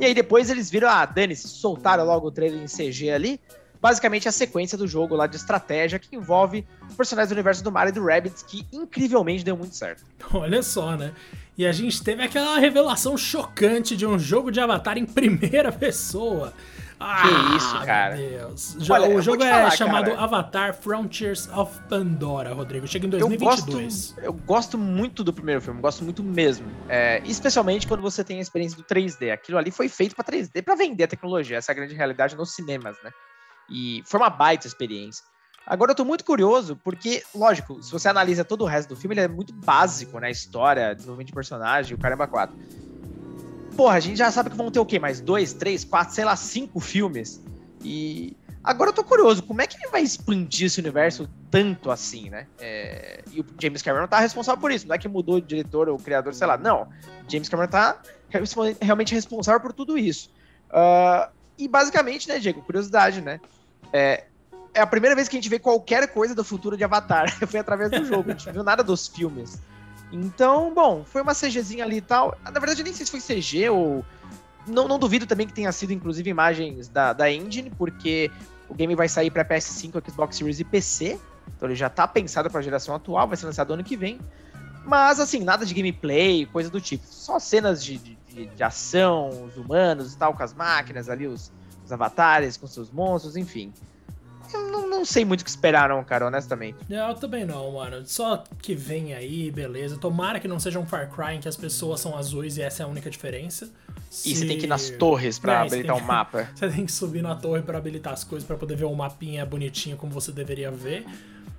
E 0.00 0.06
aí 0.06 0.14
depois 0.14 0.48
eles 0.48 0.70
viram, 0.70 0.88
ah, 0.88 1.04
dane-se, 1.04 1.46
soltaram 1.46 2.06
logo 2.06 2.28
o 2.28 2.30
trailer 2.30 2.62
em 2.62 2.66
CG 2.66 3.10
ali. 3.10 3.38
Basicamente 3.80 4.28
a 4.28 4.32
sequência 4.32 4.76
do 4.76 4.86
jogo 4.86 5.16
lá 5.16 5.26
de 5.26 5.36
estratégia 5.36 5.98
que 5.98 6.14
envolve 6.14 6.66
personagens 6.96 7.30
do 7.30 7.32
universo 7.32 7.64
do 7.64 7.72
Mario 7.72 7.90
e 7.90 7.92
do 7.92 8.04
Rabbids, 8.04 8.42
que 8.42 8.66
incrivelmente 8.72 9.42
deu 9.42 9.56
muito 9.56 9.74
certo. 9.74 10.04
Olha 10.34 10.62
só, 10.62 10.96
né? 10.96 11.12
E 11.56 11.66
a 11.66 11.72
gente 11.72 12.02
teve 12.02 12.22
aquela 12.22 12.58
revelação 12.58 13.16
chocante 13.16 13.96
de 13.96 14.06
um 14.06 14.18
jogo 14.18 14.50
de 14.50 14.60
Avatar 14.60 14.98
em 14.98 15.06
primeira 15.06 15.72
pessoa. 15.72 16.52
Ah, 17.02 17.22
que 17.22 17.56
isso, 17.56 17.86
cara. 17.86 18.16
Meu 18.16 18.28
Deus. 18.28 18.90
Olha, 18.90 19.08
o 19.08 19.22
jogo 19.22 19.42
é 19.42 19.50
falar, 19.50 19.70
chamado 19.70 20.10
cara. 20.10 20.22
Avatar 20.22 20.74
Frontiers 20.74 21.48
of 21.48 21.80
Pandora, 21.88 22.52
Rodrigo. 22.52 22.86
Chega 22.86 23.06
em 23.06 23.10
2022. 23.10 23.70
Eu 23.78 23.84
gosto, 23.84 24.20
eu 24.20 24.32
gosto 24.34 24.78
muito 24.78 25.24
do 25.24 25.32
primeiro 25.32 25.62
filme, 25.62 25.80
gosto 25.80 26.04
muito 26.04 26.22
mesmo. 26.22 26.66
É, 26.90 27.22
especialmente 27.24 27.86
quando 27.86 28.02
você 28.02 28.22
tem 28.22 28.38
a 28.38 28.42
experiência 28.42 28.76
do 28.76 28.84
3D. 28.84 29.32
Aquilo 29.32 29.56
ali 29.56 29.70
foi 29.70 29.88
feito 29.88 30.14
para 30.14 30.26
3D, 30.26 30.62
para 30.62 30.74
vender 30.74 31.04
a 31.04 31.08
tecnologia. 31.08 31.56
Essa 31.56 31.72
é 31.72 31.74
a 31.74 31.76
grande 31.76 31.94
realidade 31.94 32.36
nos 32.36 32.54
cinemas, 32.54 32.98
né? 33.02 33.10
E 33.70 34.02
foi 34.04 34.18
uma 34.18 34.30
baita 34.30 34.66
experiência. 34.66 35.24
Agora 35.66 35.92
eu 35.92 35.94
tô 35.94 36.04
muito 36.04 36.24
curioso, 36.24 36.74
porque, 36.82 37.22
lógico, 37.34 37.80
se 37.82 37.92
você 37.92 38.08
analisa 38.08 38.44
todo 38.44 38.62
o 38.62 38.66
resto 38.66 38.88
do 38.88 38.96
filme, 38.96 39.14
ele 39.14 39.20
é 39.20 39.28
muito 39.28 39.52
básico, 39.52 40.18
né? 40.18 40.30
História, 40.30 40.94
desenvolvimento 40.94 41.28
de 41.28 41.32
personagem, 41.32 41.94
o 41.94 41.98
caramba 41.98 42.26
quatro. 42.26 42.56
Porra, 43.76 43.94
a 43.94 44.00
gente 44.00 44.16
já 44.16 44.30
sabe 44.32 44.50
que 44.50 44.56
vão 44.56 44.70
ter 44.70 44.80
o 44.80 44.86
quê? 44.86 44.98
Mais 44.98 45.20
dois, 45.20 45.52
três, 45.52 45.84
quatro, 45.84 46.14
sei 46.14 46.24
lá, 46.24 46.34
cinco 46.34 46.80
filmes. 46.80 47.40
E 47.84 48.36
agora 48.64 48.90
eu 48.90 48.94
tô 48.94 49.04
curioso, 49.04 49.42
como 49.44 49.62
é 49.62 49.66
que 49.66 49.76
ele 49.76 49.86
vai 49.92 50.02
expandir 50.02 50.66
esse 50.66 50.80
universo 50.80 51.30
tanto 51.50 51.90
assim, 51.90 52.28
né? 52.30 52.46
É... 52.58 53.22
E 53.30 53.40
o 53.40 53.46
James 53.60 53.80
Cameron 53.80 54.08
tá 54.08 54.18
responsável 54.18 54.60
por 54.60 54.72
isso. 54.72 54.88
Não 54.88 54.94
é 54.94 54.98
que 54.98 55.08
mudou 55.08 55.36
o 55.36 55.40
diretor 55.40 55.88
ou 55.88 55.96
o 55.96 56.02
criador, 56.02 56.34
sei 56.34 56.48
lá. 56.48 56.58
Não. 56.58 56.88
James 57.28 57.48
Cameron 57.48 57.70
tá 57.70 58.02
realmente 58.80 59.14
responsável 59.14 59.60
por 59.60 59.72
tudo 59.72 59.96
isso. 59.96 60.32
Uh... 60.70 61.30
E 61.56 61.68
basicamente, 61.68 62.26
né, 62.26 62.38
Diego, 62.38 62.62
curiosidade, 62.62 63.20
né? 63.20 63.38
É, 63.92 64.24
é 64.74 64.80
a 64.80 64.86
primeira 64.86 65.14
vez 65.16 65.28
que 65.28 65.36
a 65.36 65.40
gente 65.40 65.48
vê 65.48 65.58
qualquer 65.58 66.08
coisa 66.08 66.34
do 66.34 66.44
futuro 66.44 66.76
de 66.76 66.84
Avatar. 66.84 67.30
Foi 67.46 67.60
através 67.60 67.90
do 67.90 68.04
jogo, 68.04 68.30
a 68.30 68.32
gente 68.32 68.50
viu 68.50 68.62
nada 68.62 68.82
dos 68.82 69.08
filmes. 69.08 69.60
Então, 70.12 70.74
bom, 70.74 71.04
foi 71.04 71.22
uma 71.22 71.34
CGzinha 71.34 71.84
ali 71.84 71.98
e 71.98 72.00
tal. 72.00 72.36
Na 72.44 72.58
verdade, 72.58 72.80
eu 72.80 72.84
nem 72.84 72.92
sei 72.92 73.06
se 73.06 73.12
foi 73.12 73.20
CG 73.20 73.70
ou. 73.70 74.04
Não, 74.66 74.88
não 74.88 74.98
duvido 74.98 75.24
também 75.24 75.46
que 75.46 75.52
tenha 75.52 75.70
sido, 75.70 75.92
inclusive, 75.92 76.28
imagens 76.28 76.88
da, 76.88 77.12
da 77.12 77.30
engine, 77.30 77.70
porque 77.70 78.28
o 78.68 78.74
game 78.74 78.94
vai 78.96 79.08
sair 79.08 79.30
para 79.30 79.44
PS5, 79.44 80.10
Xbox 80.10 80.36
Series 80.36 80.58
e 80.58 80.64
PC. 80.64 81.18
Então 81.56 81.68
ele 81.68 81.76
já 81.76 81.88
tá 81.88 82.08
pensado 82.08 82.50
para 82.50 82.58
a 82.58 82.62
geração 82.62 82.94
atual, 82.94 83.28
vai 83.28 83.36
ser 83.36 83.46
lançado 83.46 83.72
ano 83.72 83.84
que 83.84 83.96
vem. 83.96 84.20
Mas, 84.84 85.20
assim, 85.20 85.44
nada 85.44 85.64
de 85.64 85.74
gameplay, 85.74 86.46
coisa 86.46 86.68
do 86.68 86.80
tipo. 86.80 87.04
Só 87.06 87.38
cenas 87.38 87.84
de, 87.84 87.98
de, 87.98 88.46
de 88.46 88.62
ação, 88.62 89.28
os 89.44 89.56
humanos 89.56 90.14
e 90.14 90.18
tal, 90.18 90.34
com 90.34 90.42
as 90.42 90.54
máquinas 90.54 91.08
ali, 91.08 91.26
os, 91.26 91.52
os 91.90 91.92
avatares, 91.92 92.56
com 92.56 92.66
seus 92.66 92.90
monstros, 92.90 93.36
enfim. 93.36 93.72
eu 94.54 94.70
não, 94.70 94.88
não 94.88 95.04
sei 95.04 95.24
muito 95.24 95.40
o 95.40 95.44
que 95.44 95.50
esperaram, 95.50 96.02
cara, 96.04 96.26
honestamente. 96.26 96.78
Eu 96.88 97.14
também 97.14 97.44
não, 97.44 97.72
mano. 97.72 98.06
Só 98.06 98.44
que 98.62 98.74
vem 98.74 99.12
aí, 99.12 99.50
beleza. 99.50 99.96
Tomara 99.96 100.38
que 100.38 100.48
não 100.48 100.60
seja 100.60 100.78
um 100.78 100.86
Far 100.86 101.10
Cry 101.10 101.36
em 101.36 101.40
que 101.40 101.48
as 101.48 101.56
pessoas 101.56 102.00
são 102.00 102.16
azuis 102.16 102.56
e 102.56 102.62
essa 102.62 102.82
é 102.82 102.86
a 102.86 102.88
única 102.88 103.10
diferença. 103.10 103.68
Se... 104.08 104.30
E 104.30 104.36
você 104.36 104.46
tem 104.46 104.58
que 104.58 104.64
ir 104.64 104.68
nas 104.68 104.90
torres 104.90 105.38
pra 105.38 105.54
é, 105.54 105.56
habilitar 105.58 105.96
o 105.96 106.00
um 106.00 106.04
mapa. 106.04 106.48
Você 106.54 106.68
tem 106.68 106.84
que 106.84 106.90
subir 106.90 107.22
na 107.22 107.36
torre 107.36 107.62
para 107.62 107.78
habilitar 107.78 108.12
as 108.12 108.24
coisas, 108.24 108.44
para 108.44 108.56
poder 108.56 108.74
ver 108.74 108.84
o 108.84 108.90
um 108.90 108.94
mapinha 108.94 109.46
bonitinho 109.46 109.96
como 109.96 110.10
você 110.10 110.32
deveria 110.32 110.68
ver. 110.68 111.06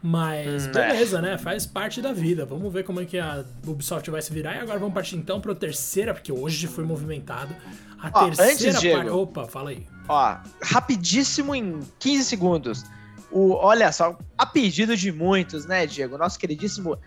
Mas 0.03 0.65
hum, 0.65 0.69
é. 0.69 0.71
beleza, 0.71 1.19
é. 1.19 1.21
né? 1.21 1.37
Faz 1.37 1.65
parte 1.65 2.01
da 2.01 2.11
vida. 2.11 2.45
Vamos 2.45 2.73
ver 2.73 2.83
como 2.83 2.99
é 2.99 3.05
que 3.05 3.17
a 3.17 3.45
Ubisoft 3.65 4.09
vai 4.09 4.21
se 4.21 4.33
virar. 4.33 4.55
E 4.55 4.59
agora 4.59 4.79
vamos 4.79 4.93
partir 4.93 5.15
então 5.15 5.39
para 5.39 5.51
a 5.51 5.55
terceira, 5.55 6.13
porque 6.13 6.31
hoje 6.31 6.67
foi 6.67 6.83
movimentado. 6.83 7.55
A 7.99 8.09
Ó, 8.13 8.25
terceira 8.25 8.51
antes, 8.51 8.79
Diego, 8.79 8.97
parte. 8.97 9.11
Opa, 9.11 9.45
fala 9.45 9.69
aí. 9.69 9.85
Ó, 10.11 10.37
rapidíssimo 10.61 11.55
em 11.55 11.79
15 11.99 12.25
segundos. 12.25 12.83
O, 13.31 13.53
olha 13.53 13.91
só, 13.93 14.17
a 14.37 14.45
pedido 14.45 14.97
de 14.97 15.09
muitos, 15.09 15.65
né, 15.65 15.87
Diego? 15.87 16.17
Nosso 16.17 16.37
queridíssimo 16.37 16.99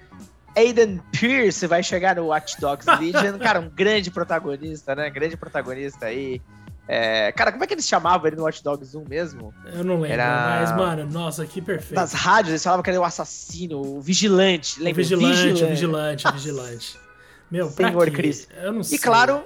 Aiden 0.56 1.02
Pierce 1.12 1.66
vai 1.66 1.82
chegar 1.82 2.16
no 2.16 2.28
Watch 2.28 2.58
Dogs 2.58 2.88
Legion. 2.98 3.36
cara, 3.42 3.60
um 3.60 3.68
grande 3.68 4.10
protagonista, 4.10 4.94
né? 4.94 5.10
Grande 5.10 5.36
protagonista 5.36 6.06
aí. 6.06 6.40
É, 6.88 7.30
cara, 7.32 7.52
como 7.52 7.62
é 7.64 7.66
que 7.66 7.74
eles 7.74 7.86
chamavam 7.86 8.26
ele 8.26 8.36
no 8.36 8.44
Watch 8.44 8.64
Dogs 8.64 8.96
1 8.96 9.04
mesmo? 9.06 9.52
Eu 9.66 9.84
não 9.84 9.94
lembro, 9.94 10.12
Era... 10.12 10.60
mas, 10.60 10.76
mano, 10.76 11.06
nossa, 11.10 11.44
que 11.46 11.60
perfeito. 11.60 11.94
Nas 11.94 12.14
rádios 12.14 12.50
eles 12.50 12.62
falavam 12.62 12.82
que 12.82 12.88
era 12.88 13.00
o 13.00 13.04
assassino, 13.04 13.80
o 13.80 14.00
vigilante, 14.00 14.78
lembra? 14.78 14.92
O 14.92 14.96
vigilante, 14.96 15.36
vigilante, 15.36 15.64
o 15.64 15.68
vigilante, 15.68 16.26
o 16.26 16.32
vigilante. 16.32 16.98
Meu, 17.50 17.68
Senhor 17.68 18.10
Cris. 18.10 18.48
Eu 18.62 18.72
não 18.72 18.82
sei. 18.82 18.96
E 18.96 19.00
claro, 19.00 19.44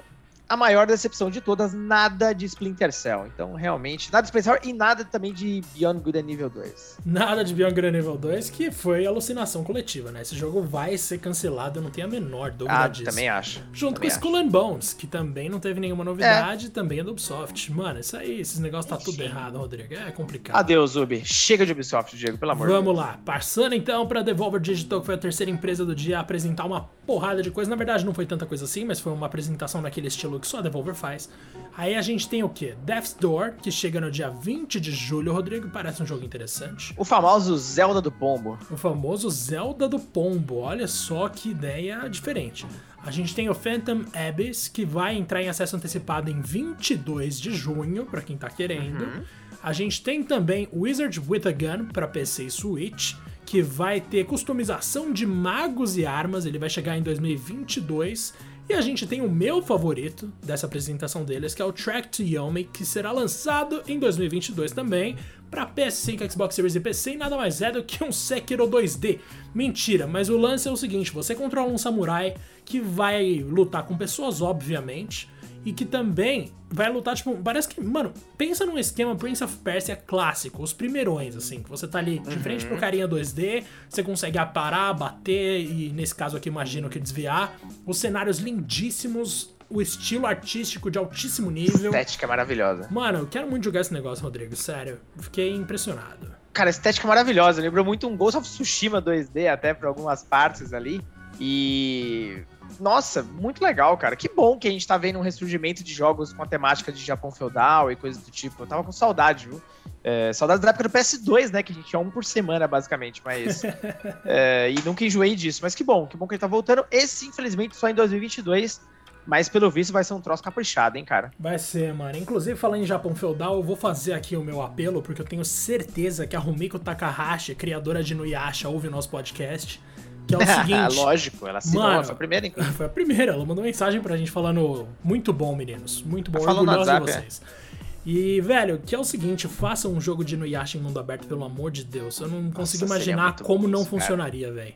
a 0.49 0.57
maior 0.57 0.87
decepção 0.87 1.31
de 1.31 1.41
todas, 1.41 1.75
nada 1.75 2.33
de 2.33 2.47
Splinter 2.47 2.93
Cell. 2.93 3.27
Então, 3.27 3.55
realmente, 3.55 4.11
nada 4.11 4.23
de 4.23 4.29
Splinter 4.29 4.55
Cell 4.55 4.71
e 4.71 4.73
nada 4.73 5.05
também 5.05 5.33
de 5.33 5.63
Beyond 5.75 6.01
Good 6.01 6.19
and 6.19 6.23
Nível 6.23 6.49
2. 6.49 6.99
Nada 7.05 7.45
de 7.45 7.55
Beyond 7.55 7.75
Good 7.75 7.87
and 7.87 7.93
Nível 7.93 8.17
2, 8.17 8.51
que 8.51 8.71
foi 8.71 9.07
alucinação 9.07 9.63
coletiva, 9.63 10.11
né? 10.11 10.23
Esse 10.23 10.35
jogo 10.35 10.63
vai 10.63 10.97
ser 10.97 11.19
cancelado, 11.19 11.79
eu 11.79 11.83
não 11.83 11.91
tenho 11.91 12.07
a 12.07 12.11
menor 12.11 12.51
dúvida 12.51 12.85
ah, 12.85 12.89
disso. 12.89 13.05
também 13.05 13.29
acho. 13.29 13.63
Junto 13.73 13.97
também 13.97 14.09
com 14.09 14.15
Skull 14.15 14.37
and 14.37 14.49
Bones, 14.49 14.95
que 14.95 15.07
também 15.07 15.51
não 15.51 15.61
teve 15.61 15.81
nenhuma 15.81 16.03
novidade, 16.03 16.67
é. 16.67 16.71
também 16.71 17.01
é 17.01 17.05
do 17.05 17.11
Ubisoft. 17.11 17.71
Mano, 17.71 18.01
isso 18.01 18.17
aí, 18.17 18.41
esses 18.41 18.59
negócios 18.59 18.87
tá 18.87 18.97
tudo 18.97 19.23
errado, 19.23 19.59
Rodrigo. 19.59 19.93
É 19.93 20.11
complicado. 20.11 20.57
Adeus, 20.57 20.97
Ubi. 20.97 21.23
Chega 21.25 21.67
de 21.67 21.73
Ubisoft, 21.73 22.17
Diego, 22.17 22.39
pelo 22.39 22.53
amor 22.53 22.67
de 22.67 22.73
Deus. 22.73 22.85
Vamos 22.85 22.99
lá. 22.99 23.19
Passando 23.25 23.75
então 23.75 24.07
pra 24.07 24.23
Devolver 24.23 24.61
Digital, 24.61 25.01
que 25.01 25.07
foi 25.07 25.15
a 25.15 25.19
terceira 25.19 25.51
empresa 25.51 25.85
do 25.85 25.95
dia 25.95 26.19
a 26.19 26.21
apresentar 26.21 26.65
uma 26.65 26.89
porrada 27.07 27.43
de 27.43 27.51
coisa. 27.51 27.69
Na 27.69 27.77
verdade, 27.77 28.05
não 28.05 28.15
foi 28.15 28.25
tanta 28.25 28.47
coisa 28.47 28.65
assim, 28.65 28.85
mas 28.85 28.99
foi 28.99 29.13
uma 29.13 29.27
apresentação 29.27 29.83
naquele 29.83 30.09
estilo 30.09 30.38
que 30.38 30.46
só 30.46 30.59
a 30.59 30.61
Devolver 30.62 30.94
faz. 30.94 31.29
Aí 31.77 31.94
a 31.94 32.03
gente 32.03 32.29
tem 32.29 32.42
o 32.42 32.48
quê? 32.48 32.74
Death's 32.85 33.14
Door, 33.14 33.53
que 33.62 33.70
chega 33.70 34.01
no 34.01 34.11
dia 34.11 34.29
20 34.29 34.81
de 34.81 34.90
julho, 34.90 35.33
Rodrigo. 35.33 35.68
Parece 35.68 36.03
um 36.03 36.07
jogo 36.07 36.24
interessante. 36.24 36.92
O 36.96 37.05
famoso 37.05 37.57
Zelda 37.57 38.01
do 38.01 38.11
Pombo. 38.11 38.59
O 38.70 38.77
famoso 38.77 39.31
Zelda 39.31 39.88
do 39.88 39.98
Pombo. 39.98 40.57
Olha 40.57 40.88
só 40.88 41.29
que 41.29 41.51
ideia 41.51 42.09
diferente. 42.09 42.66
A 43.05 43.11
gente 43.11 43.35
tem 43.35 43.48
o 43.48 43.55
Phantom 43.55 44.05
Abyss, 44.12 44.68
que 44.68 44.85
vai 44.85 45.16
entrar 45.16 45.40
em 45.40 45.48
acesso 45.48 45.77
antecipado 45.77 46.31
em 46.31 46.40
22 46.40 47.40
de 47.40 47.55
junho, 47.55 48.05
para 48.07 48.22
quem 48.22 48.37
tá 48.37 48.51
querendo. 48.51 49.05
Uhum. 49.05 49.22
A 49.62 49.72
gente 49.72 50.03
tem 50.03 50.22
também 50.22 50.68
Wizard 50.72 51.20
with 51.29 51.42
a 51.46 51.53
Gun 51.53 51.87
para 51.87 52.09
PC 52.09 52.44
e 52.44 52.51
Switch 52.51 53.14
que 53.49 53.63
vai 53.63 53.99
ter 53.99 54.27
customização 54.27 55.11
de 55.11 55.25
magos 55.25 55.97
e 55.97 56.05
armas, 56.05 56.45
ele 56.45 56.59
vai 56.59 56.69
chegar 56.69 56.99
em 56.99 57.03
2022. 57.03 58.35
E 58.69 58.75
a 58.75 58.81
gente 58.83 59.07
tem 59.07 59.23
o 59.23 59.31
meu 59.31 59.63
favorito 59.63 60.31
dessa 60.45 60.67
apresentação 60.67 61.25
deles, 61.25 61.55
que 61.55 61.63
é 61.63 61.65
o 61.65 61.73
Track 61.73 62.09
to 62.09 62.23
Yomi, 62.23 62.65
que 62.65 62.85
será 62.85 63.11
lançado 63.11 63.83
em 63.89 63.99
2022 63.99 64.73
também 64.73 65.17
para 65.51 65.67
PS5, 65.67 66.31
Xbox 66.31 66.55
Series 66.55 66.75
e 66.75 66.81
PC, 66.81 67.13
e 67.13 67.17
nada 67.17 67.39
mais 67.39 67.63
é 67.63 67.73
do 67.73 67.83
que 67.83 68.05
um 68.05 68.13
Sekiro 68.13 68.69
2D. 68.69 69.19
Mentira, 69.55 70.07
mas 70.07 70.29
o 70.29 70.37
lance 70.37 70.69
é 70.69 70.71
o 70.71 70.77
seguinte: 70.77 71.11
você 71.11 71.35
controla 71.35 71.73
um 71.73 71.79
samurai 71.79 72.35
que 72.67 72.83
vai 72.83 73.43
lutar 73.49 73.87
com 73.87 73.97
pessoas, 73.97 74.43
obviamente 74.43 75.27
e 75.64 75.73
que 75.73 75.85
também 75.85 76.53
vai 76.71 76.90
lutar, 76.90 77.14
tipo, 77.14 77.35
parece 77.37 77.68
que, 77.68 77.81
mano, 77.81 78.12
pensa 78.37 78.64
num 78.66 78.79
esquema 78.79 79.16
Prince 79.16 79.42
of 79.42 79.57
Persia 79.59 79.97
clássico, 79.97 80.62
os 80.62 80.73
primeirões, 80.73 81.37
assim, 81.37 81.62
que 81.62 81.68
você 81.68 81.87
tá 81.87 81.99
ali 81.99 82.18
de 82.18 82.37
uhum. 82.37 82.42
frente 82.42 82.66
pro 82.66 82.77
carinha 82.77 83.09
2D, 83.09 83.64
você 83.88 84.03
consegue 84.03 84.38
aparar, 84.38 84.92
bater 84.92 85.61
e, 85.61 85.90
nesse 85.90 86.14
caso 86.14 86.37
aqui, 86.37 86.49
imagino 86.49 86.88
que 86.88 86.99
desviar. 86.99 87.57
Os 87.87 87.99
cenários 87.99 88.38
lindíssimos, 88.38 89.55
o 89.71 89.81
estilo 89.81 90.27
artístico 90.27 90.90
de 90.90 90.99
altíssimo 90.99 91.51
nível. 91.51 91.90
Estética 91.90 92.27
maravilhosa. 92.27 92.88
Mano, 92.90 93.21
eu 93.21 93.27
quero 93.27 93.49
muito 93.49 93.64
jogar 93.64 93.81
esse 93.81 93.92
negócio, 93.92 94.25
Rodrigo, 94.25 94.55
sério. 94.57 95.01
Fiquei 95.18 95.55
impressionado. 95.55 96.38
Cara, 96.53 96.71
estética 96.71 97.07
maravilhosa. 97.07 97.62
Lembrou 97.62 97.85
muito 97.85 98.07
um 98.09 98.16
Ghost 98.16 98.38
of 98.38 98.49
Tsushima 98.49 99.01
2D, 99.01 99.49
até 99.49 99.73
por 99.73 99.87
algumas 99.87 100.23
partes 100.23 100.73
ali. 100.73 101.01
E 101.40 102.42
nossa, 102.81 103.22
muito 103.22 103.62
legal, 103.62 103.96
cara. 103.96 104.14
Que 104.14 104.28
bom 104.28 104.59
que 104.59 104.68
a 104.68 104.70
gente 104.70 104.87
tá 104.87 104.96
vendo 104.96 105.18
um 105.18 105.22
ressurgimento 105.22 105.83
de 105.83 105.92
jogos 105.92 106.33
com 106.33 106.42
a 106.42 106.46
temática 106.46 106.92
de 106.92 107.04
Japão 107.04 107.31
feudal 107.31 107.90
e 107.90 107.96
coisas 107.96 108.22
do 108.22 108.31
tipo. 108.31 108.62
Eu 108.62 108.66
tava 108.66 108.85
com 108.85 108.92
saudade, 108.92 109.48
viu? 109.48 109.61
É, 110.02 110.33
saudades 110.33 110.62
da 110.62 110.70
época 110.70 110.85
do 110.85 110.90
PS2, 110.90 111.50
né? 111.50 111.62
Que 111.62 111.72
a 111.72 111.74
gente 111.74 111.88
tinha 111.88 112.00
um 112.00 112.11
por 112.11 112.24
semana, 112.24 112.66
basicamente. 112.68 113.20
Mas. 113.24 113.62
é, 114.24 114.70
e 114.70 114.83
nunca 114.85 115.04
enjoei 115.04 115.35
disso. 115.35 115.61
Mas 115.62 115.74
que 115.74 115.83
bom, 115.83 116.07
que 116.07 116.16
bom 116.16 116.26
que 116.26 116.35
ele 116.35 116.40
tá 116.40 116.46
voltando. 116.46 116.85
Esse, 116.90 117.26
infelizmente, 117.26 117.76
só 117.76 117.88
em 117.88 117.94
2022. 117.94 118.81
Mas 119.26 119.46
pelo 119.46 119.70
visto 119.70 119.92
vai 119.92 120.02
ser 120.02 120.14
um 120.14 120.22
troço 120.22 120.42
caprichado, 120.42 120.96
hein, 120.96 121.04
cara? 121.04 121.31
Vai 121.38 121.59
ser, 121.59 121.92
mano. 121.92 122.16
Inclusive, 122.16 122.59
falando 122.59 122.81
em 122.81 122.87
Japão 122.87 123.14
feudal, 123.14 123.57
eu 123.57 123.62
vou 123.62 123.76
fazer 123.76 124.14
aqui 124.14 124.35
o 124.35 124.42
meu 124.42 124.62
apelo, 124.62 125.02
porque 125.02 125.20
eu 125.20 125.26
tenho 125.26 125.44
certeza 125.44 126.26
que 126.26 126.35
a 126.35 126.38
Rumiko 126.38 126.78
Takahashi, 126.78 127.54
criadora 127.54 128.02
de 128.02 128.14
Nuyasha, 128.14 128.70
ouve 128.70 128.88
o 128.88 128.90
nosso 128.90 129.11
podcast. 129.11 129.83
Que 130.29 130.35
é 130.35 130.38
o 130.38 130.47
seguinte. 130.47 130.97
Lógico, 130.97 131.47
ela 131.47 131.59
assinou, 131.59 131.83
mano, 131.83 132.05
foi 132.05 132.12
a 132.12 132.17
primeira, 132.17 132.47
inclusive. 132.47 132.77
Foi 132.77 132.87
a 132.87 132.88
primeira, 132.88 133.33
ela 133.33 133.45
mandou 133.45 133.64
mensagem 133.64 134.01
pra 134.01 134.17
gente 134.17 134.31
falando: 134.31 134.87
muito 135.03 135.33
bom, 135.33 135.57
meninos. 135.57 136.03
Muito 136.03 136.31
bom, 136.31 136.41
orgulhoso 136.41 136.85
de 136.85 136.97
é. 136.97 137.01
vocês. 137.01 137.43
É. 137.64 137.69
E, 138.07 138.41
velho, 138.41 138.81
que 138.85 138.95
é 138.95 138.99
o 138.99 139.05
seguinte, 139.05 139.49
faça 139.49 139.88
um 139.88 140.01
jogo 140.01 140.25
de 140.25 140.37
Nuyasha 140.37 140.79
em 140.79 140.81
mundo 140.81 140.99
aberto, 140.99 141.27
pelo 141.27 141.45
amor 141.45 141.71
de 141.71 141.85
Deus. 141.85 142.21
Eu 142.21 142.29
não 142.29 142.51
consigo 142.51 142.85
Nossa, 142.85 142.95
imaginar 142.95 143.37
como 143.41 143.67
não 143.67 143.81
isso, 143.81 143.91
funcionaria, 143.91 144.53
velho. 144.53 144.75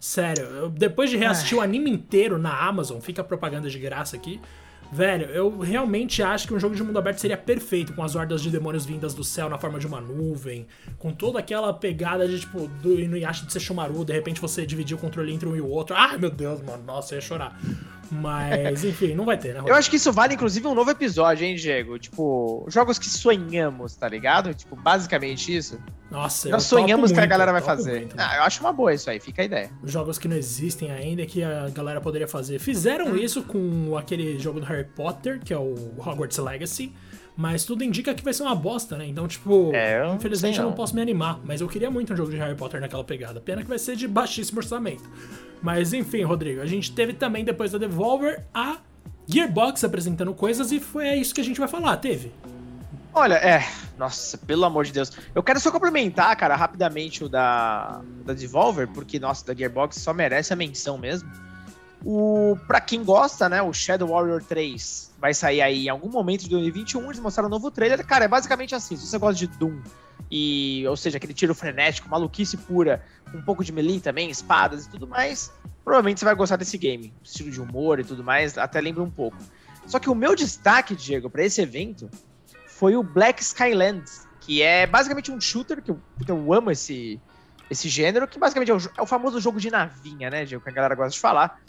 Sério, 0.00 0.44
eu, 0.44 0.68
depois 0.68 1.08
de 1.08 1.16
reassistir 1.16 1.56
Ai. 1.56 1.60
o 1.60 1.62
anime 1.62 1.90
inteiro 1.90 2.38
na 2.38 2.52
Amazon, 2.66 2.98
fica 2.98 3.22
propaganda 3.22 3.70
de 3.70 3.78
graça 3.78 4.16
aqui. 4.16 4.40
Velho, 4.92 5.24
eu 5.30 5.58
realmente 5.58 6.22
acho 6.22 6.46
que 6.46 6.52
um 6.52 6.60
jogo 6.60 6.76
de 6.76 6.82
mundo 6.82 6.98
aberto 6.98 7.18
seria 7.18 7.38
perfeito 7.38 7.94
com 7.94 8.02
as 8.02 8.14
hordas 8.14 8.42
de 8.42 8.50
demônios 8.50 8.84
vindas 8.84 9.14
do 9.14 9.24
céu 9.24 9.48
na 9.48 9.56
forma 9.58 9.78
de 9.78 9.86
uma 9.86 10.02
nuvem, 10.02 10.66
com 10.98 11.14
toda 11.14 11.38
aquela 11.38 11.72
pegada 11.72 12.28
de 12.28 12.38
tipo 12.38 12.68
do 12.68 13.00
Inuyasha 13.00 13.46
de 13.46 13.54
Sesshomaru, 13.54 14.04
de 14.04 14.12
repente 14.12 14.38
você 14.38 14.66
dividir 14.66 14.94
o 14.94 14.98
controle 14.98 15.32
entre 15.32 15.48
um 15.48 15.56
e 15.56 15.62
o 15.62 15.66
outro. 15.66 15.96
Ai 15.96 16.18
meu 16.18 16.30
Deus, 16.30 16.60
mano, 16.60 16.84
nossa, 16.84 17.14
eu 17.14 17.16
ia 17.16 17.22
chorar. 17.22 17.58
Mas, 18.12 18.84
enfim, 18.84 19.14
não 19.14 19.24
vai 19.24 19.38
ter, 19.38 19.48
né? 19.48 19.54
Rodrigo? 19.54 19.70
Eu 19.70 19.74
acho 19.74 19.88
que 19.88 19.96
isso 19.96 20.12
vale, 20.12 20.34
inclusive, 20.34 20.66
um 20.66 20.74
novo 20.74 20.90
episódio, 20.90 21.46
hein, 21.46 21.54
Diego? 21.54 21.98
Tipo, 21.98 22.66
jogos 22.68 22.98
que 22.98 23.08
sonhamos, 23.08 23.96
tá 23.96 24.06
ligado? 24.06 24.52
Tipo, 24.52 24.76
basicamente 24.76 25.56
isso. 25.56 25.80
Nossa, 26.10 26.50
Nós 26.50 26.64
sonhamos 26.64 27.10
que 27.10 27.18
a 27.18 27.24
galera 27.24 27.52
vai 27.52 27.62
fazer. 27.62 28.00
Muito, 28.00 28.14
ah, 28.18 28.36
eu 28.36 28.42
acho 28.42 28.60
uma 28.60 28.70
boa 28.70 28.92
isso 28.92 29.08
aí, 29.08 29.18
fica 29.18 29.40
a 29.40 29.44
ideia. 29.46 29.70
Jogos 29.82 30.18
que 30.18 30.28
não 30.28 30.36
existem 30.36 30.90
ainda 30.90 31.24
que 31.24 31.42
a 31.42 31.70
galera 31.70 32.02
poderia 32.02 32.28
fazer. 32.28 32.58
Fizeram 32.58 33.06
hum. 33.06 33.16
isso 33.16 33.42
com 33.42 33.96
aquele 33.96 34.38
jogo 34.38 34.60
do 34.60 34.66
Harry 34.66 34.84
Potter, 34.84 35.40
que 35.42 35.54
é 35.54 35.58
o 35.58 35.74
Hogwarts 35.96 36.36
Legacy. 36.36 36.92
Mas 37.36 37.64
tudo 37.64 37.82
indica 37.82 38.14
que 38.14 38.22
vai 38.22 38.32
ser 38.32 38.42
uma 38.42 38.54
bosta, 38.54 38.96
né? 38.96 39.06
Então, 39.06 39.26
tipo, 39.26 39.70
é, 39.74 40.00
eu 40.00 40.14
infelizmente 40.14 40.58
não. 40.58 40.64
eu 40.64 40.70
não 40.70 40.76
posso 40.76 40.94
me 40.94 41.00
animar. 41.00 41.40
Mas 41.44 41.60
eu 41.60 41.68
queria 41.68 41.90
muito 41.90 42.12
um 42.12 42.16
jogo 42.16 42.30
de 42.30 42.36
Harry 42.36 42.54
Potter 42.54 42.80
naquela 42.80 43.04
pegada. 43.04 43.40
Pena 43.40 43.62
que 43.62 43.68
vai 43.68 43.78
ser 43.78 43.96
de 43.96 44.06
baixíssimo 44.06 44.58
orçamento. 44.58 45.08
Mas 45.62 45.92
enfim, 45.92 46.22
Rodrigo, 46.22 46.60
a 46.60 46.66
gente 46.66 46.92
teve 46.92 47.14
também 47.14 47.44
depois 47.44 47.72
da 47.72 47.78
Devolver 47.78 48.44
a 48.52 48.78
Gearbox 49.26 49.82
apresentando 49.84 50.34
coisas 50.34 50.72
e 50.72 50.80
foi 50.80 51.14
isso 51.14 51.34
que 51.34 51.40
a 51.40 51.44
gente 51.44 51.58
vai 51.58 51.68
falar, 51.68 51.96
teve? 51.96 52.32
Olha, 53.14 53.34
é. 53.34 53.66
Nossa, 53.96 54.36
pelo 54.38 54.64
amor 54.64 54.84
de 54.84 54.92
Deus. 54.92 55.12
Eu 55.34 55.42
quero 55.42 55.60
só 55.60 55.70
complementar, 55.70 56.34
cara, 56.36 56.56
rapidamente 56.56 57.22
o 57.24 57.28
da, 57.28 58.00
da 58.24 58.32
Devolver, 58.32 58.88
porque, 58.88 59.18
nossa, 59.18 59.46
da 59.46 59.54
Gearbox 59.54 59.96
só 59.96 60.12
merece 60.12 60.52
a 60.52 60.56
menção 60.56 60.98
mesmo. 60.98 61.30
O, 62.04 62.56
pra 62.66 62.80
quem 62.80 63.04
gosta, 63.04 63.48
né, 63.48 63.62
o 63.62 63.72
Shadow 63.72 64.08
Warrior 64.08 64.42
3 64.42 65.11
vai 65.22 65.32
sair 65.32 65.62
aí 65.62 65.86
em 65.86 65.88
algum 65.88 66.10
momento 66.10 66.42
de 66.42 66.50
2021. 66.50 67.04
Eles 67.04 67.20
mostraram 67.20 67.46
um 67.46 67.50
novo 67.50 67.70
trailer. 67.70 68.04
Cara, 68.04 68.24
é 68.24 68.28
basicamente 68.28 68.74
assim: 68.74 68.96
se 68.96 69.06
você 69.06 69.16
gosta 69.18 69.38
de 69.38 69.46
Doom, 69.46 69.80
e, 70.28 70.84
ou 70.88 70.96
seja, 70.96 71.16
aquele 71.16 71.32
tiro 71.32 71.54
frenético, 71.54 72.08
maluquice 72.08 72.56
pura, 72.56 73.04
um 73.32 73.40
pouco 73.40 73.62
de 73.62 73.70
melee 73.70 74.00
também, 74.00 74.28
espadas 74.28 74.86
e 74.86 74.90
tudo 74.90 75.06
mais, 75.06 75.52
provavelmente 75.84 76.18
você 76.18 76.24
vai 76.24 76.34
gostar 76.34 76.56
desse 76.56 76.76
game. 76.76 77.14
Estilo 77.22 77.52
de 77.52 77.60
humor 77.60 78.00
e 78.00 78.04
tudo 78.04 78.24
mais, 78.24 78.58
até 78.58 78.80
lembra 78.80 79.00
um 79.04 79.10
pouco. 79.10 79.36
Só 79.86 80.00
que 80.00 80.10
o 80.10 80.14
meu 80.14 80.34
destaque, 80.34 80.96
Diego, 80.96 81.30
para 81.30 81.44
esse 81.44 81.62
evento 81.62 82.10
foi 82.66 82.96
o 82.96 83.02
Black 83.02 83.40
Skylands, 83.42 84.26
que 84.40 84.60
é 84.60 84.88
basicamente 84.88 85.30
um 85.30 85.40
shooter, 85.40 85.80
que 85.80 85.92
eu, 85.92 86.00
eu 86.26 86.52
amo 86.52 86.68
esse, 86.72 87.20
esse 87.70 87.88
gênero, 87.88 88.26
que 88.26 88.40
basicamente 88.40 88.72
é 88.72 88.74
o, 88.74 88.80
é 88.98 89.02
o 89.02 89.06
famoso 89.06 89.40
jogo 89.40 89.60
de 89.60 89.70
navinha, 89.70 90.30
né, 90.30 90.44
Diego, 90.44 90.64
que 90.64 90.70
a 90.70 90.72
galera 90.72 90.96
gosta 90.96 91.12
de 91.12 91.20
falar. 91.20 91.60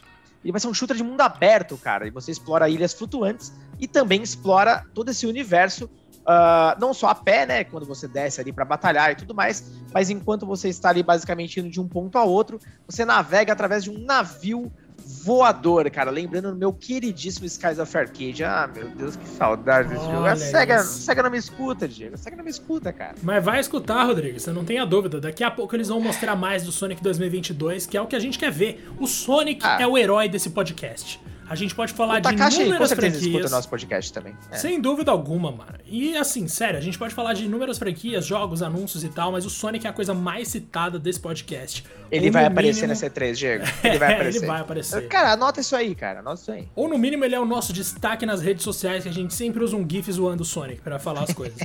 Ele 0.43 0.51
vai 0.51 0.59
ser 0.59 0.67
um 0.67 0.73
shooter 0.73 0.95
de 0.95 1.03
mundo 1.03 1.21
aberto, 1.21 1.77
cara. 1.77 2.07
E 2.07 2.11
você 2.11 2.31
explora 2.31 2.69
ilhas 2.69 2.93
flutuantes 2.93 3.53
e 3.79 3.87
também 3.87 4.21
explora 4.21 4.85
todo 4.93 5.09
esse 5.09 5.25
universo 5.25 5.89
Uh, 6.23 6.79
não 6.79 6.93
só 6.93 7.07
a 7.07 7.15
pé, 7.15 7.45
né? 7.45 7.63
Quando 7.65 7.85
você 7.85 8.07
desce 8.07 8.39
ali 8.39 8.53
para 8.53 8.63
batalhar 8.63 9.11
e 9.11 9.15
tudo 9.15 9.35
mais, 9.35 9.73
mas 9.93 10.09
enquanto 10.09 10.45
você 10.45 10.69
está 10.69 10.89
ali 10.89 11.03
basicamente 11.03 11.59
indo 11.59 11.69
de 11.69 11.81
um 11.81 11.87
ponto 11.87 12.17
a 12.17 12.23
outro, 12.23 12.59
você 12.87 13.03
navega 13.03 13.51
através 13.51 13.83
de 13.83 13.89
um 13.89 13.99
navio 13.99 14.71
voador, 15.05 15.89
cara. 15.89 16.11
Lembrando 16.11 16.51
do 16.51 16.55
meu 16.55 16.73
queridíssimo 16.73 17.45
Skies 17.45 17.79
of 17.79 17.97
Arcade. 17.97 18.43
Ah, 18.43 18.69
meu 18.73 18.89
Deus, 18.89 19.15
que 19.15 19.27
saudade 19.27 19.89
desse 19.89 20.03
jogo. 20.03 20.25
A 20.25 20.35
SEGA, 20.35 20.75
a 20.75 20.83
SEGA 20.83 21.23
não 21.23 21.29
me 21.31 21.37
escuta, 21.37 21.87
Diego. 21.87 22.15
A 22.15 22.17
SEGA 22.17 22.35
não 22.37 22.43
me 22.43 22.49
escuta, 22.49 22.91
cara. 22.91 23.15
Mas 23.21 23.43
vai 23.43 23.59
escutar, 23.59 24.03
Rodrigo. 24.03 24.39
Você 24.39 24.51
não 24.51 24.65
tenha 24.65 24.85
dúvida. 24.85 25.19
Daqui 25.19 25.43
a 25.43 25.51
pouco 25.51 25.75
eles 25.75 25.87
vão 25.87 25.99
mostrar 25.99 26.35
mais 26.35 26.63
do 26.63 26.71
Sonic 26.71 27.01
2022, 27.01 27.85
que 27.85 27.97
é 27.97 28.01
o 28.01 28.07
que 28.07 28.15
a 28.15 28.19
gente 28.19 28.37
quer 28.37 28.51
ver. 28.51 28.87
O 28.99 29.07
Sonic 29.07 29.61
ah. 29.63 29.81
é 29.81 29.87
o 29.87 29.97
herói 29.97 30.29
desse 30.29 30.49
podcast. 30.49 31.19
A 31.49 31.55
gente 31.55 31.75
pode 31.75 31.93
falar 31.93 32.19
de 32.19 32.29
inúmeras 32.29 32.89
com 32.89 32.95
franquias. 32.95 33.21
escuta 33.23 33.47
o 33.47 33.49
nosso 33.49 33.69
podcast 33.69 34.13
também. 34.13 34.35
É. 34.51 34.57
Sem 34.57 34.79
dúvida 34.79 35.11
alguma, 35.11 35.51
mano. 35.51 35.73
E 35.85 36.15
assim, 36.17 36.47
sério, 36.47 36.77
a 36.77 36.81
gente 36.81 36.97
pode 36.97 37.13
falar 37.13 37.33
de 37.33 37.45
inúmeras 37.45 37.77
franquias, 37.77 38.25
jogos, 38.25 38.61
anúncios 38.61 39.03
e 39.03 39.09
tal, 39.09 39.31
mas 39.31 39.45
o 39.45 39.49
Sonic 39.49 39.85
é 39.85 39.89
a 39.89 39.93
coisa 39.93 40.13
mais 40.13 40.47
citada 40.47 40.97
desse 40.97 41.19
podcast. 41.19 41.83
Ele 42.09 42.27
Ou 42.27 42.31
vai 42.33 42.45
aparecer 42.45 42.87
mínimo... 42.87 42.89
nessa 42.89 43.09
E3, 43.09 43.33
Diego. 43.35 43.65
Ele 43.83 43.97
vai 43.97 44.13
aparecer. 44.13 44.37
ele 44.39 44.47
vai 44.47 44.61
aparecer. 44.61 45.07
Cara, 45.07 45.31
anota 45.33 45.59
isso 45.59 45.75
aí, 45.75 45.95
cara. 45.95 46.19
Anota 46.19 46.41
isso 46.41 46.51
aí. 46.51 46.67
Ou 46.75 46.87
no 46.87 46.97
mínimo 46.97 47.25
ele 47.25 47.35
é 47.35 47.39
o 47.39 47.45
nosso 47.45 47.73
destaque 47.73 48.25
nas 48.25 48.41
redes 48.41 48.63
sociais, 48.63 49.03
que 49.03 49.09
a 49.09 49.13
gente 49.13 49.33
sempre 49.33 49.63
usa 49.63 49.75
um 49.75 49.87
GIF 49.89 50.11
zoando 50.11 50.43
o 50.43 50.45
Sonic 50.45 50.81
para 50.81 50.99
falar 50.99 51.23
as 51.23 51.33
coisas. 51.33 51.57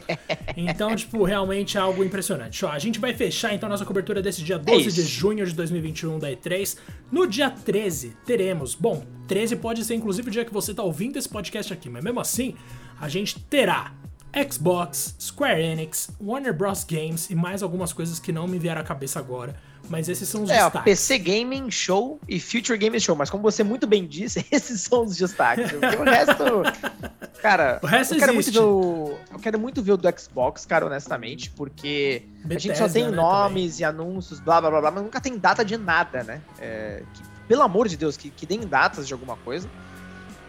então, 0.56 0.94
tipo, 0.96 1.22
realmente 1.24 1.76
é 1.76 1.80
algo 1.80 2.02
impressionante. 2.02 2.64
Ó, 2.64 2.70
a 2.70 2.78
gente 2.78 2.98
vai 2.98 3.14
fechar 3.14 3.54
então 3.54 3.68
nossa 3.68 3.84
cobertura 3.84 4.22
desse 4.22 4.42
dia 4.42 4.58
12 4.58 4.88
é 4.88 4.90
de 4.90 5.02
junho 5.02 5.46
de 5.46 5.52
2021 5.54 6.18
da 6.18 6.30
E3. 6.30 6.76
No 7.12 7.26
dia 7.26 7.50
13, 7.50 8.16
teremos. 8.24 8.74
Bom, 8.74 9.04
13 9.28 9.56
pode 9.56 9.84
ser 9.84 9.94
inclusive 9.94 10.28
o 10.28 10.30
dia 10.30 10.44
que 10.44 10.52
você 10.52 10.72
está 10.72 10.82
ouvindo 10.82 11.18
esse 11.18 11.28
podcast 11.28 11.72
aqui, 11.72 11.88
mas 11.88 12.02
mesmo 12.02 12.18
assim, 12.18 12.56
a 13.00 13.08
gente 13.08 13.38
terá 13.38 13.92
Xbox, 14.50 15.14
Square 15.20 15.60
Enix, 15.60 16.10
Warner 16.20 16.52
Bros. 16.52 16.84
Games 16.84 17.30
e 17.30 17.34
mais 17.34 17.62
algumas 17.62 17.92
coisas 17.92 18.18
que 18.18 18.32
não 18.32 18.46
me 18.46 18.58
vieram 18.58 18.80
à 18.80 18.84
cabeça 18.84 19.18
agora. 19.18 19.54
Mas 19.88 20.08
esses 20.08 20.28
são 20.28 20.42
os 20.42 20.50
é, 20.50 20.62
destaques. 20.62 20.82
PC 20.82 21.18
Gaming 21.18 21.70
Show 21.70 22.20
e 22.28 22.38
Future 22.38 22.76
Gaming 22.76 23.00
Show. 23.00 23.16
Mas 23.16 23.30
como 23.30 23.42
você 23.42 23.64
muito 23.64 23.86
bem 23.86 24.06
disse, 24.06 24.44
esses 24.52 24.82
são 24.82 25.04
os 25.04 25.16
destaques. 25.16 25.70
O 25.72 26.04
resto. 26.04 26.62
Cara, 27.40 27.78
o 27.82 27.86
resto 27.86 28.14
eu, 28.14 28.18
quero 28.18 28.32
existe. 28.32 28.58
muito 28.58 28.60
ver 28.60 29.14
o, 29.14 29.18
eu 29.32 29.38
quero 29.38 29.58
muito 29.58 29.82
ver 29.82 29.92
o 29.92 29.96
do 29.96 30.20
Xbox, 30.20 30.66
cara, 30.66 30.86
honestamente. 30.86 31.50
Porque 31.50 32.24
Bethesda, 32.44 32.54
a 32.54 32.58
gente 32.58 32.78
só 32.78 32.88
tem 32.88 33.04
né, 33.04 33.10
nomes 33.12 33.76
também. 33.76 33.80
e 33.80 33.84
anúncios, 33.84 34.40
blá 34.40 34.60
blá 34.60 34.70
blá 34.70 34.80
blá, 34.80 34.90
mas 34.90 35.04
nunca 35.04 35.20
tem 35.20 35.38
data 35.38 35.64
de 35.64 35.76
nada, 35.76 36.24
né? 36.24 36.40
É, 36.58 37.04
que, 37.14 37.22
pelo 37.48 37.62
amor 37.62 37.88
de 37.88 37.96
Deus, 37.96 38.16
que, 38.16 38.30
que 38.30 38.46
deem 38.46 38.60
datas 38.60 39.08
de 39.08 39.12
alguma 39.12 39.36
coisa. 39.38 39.68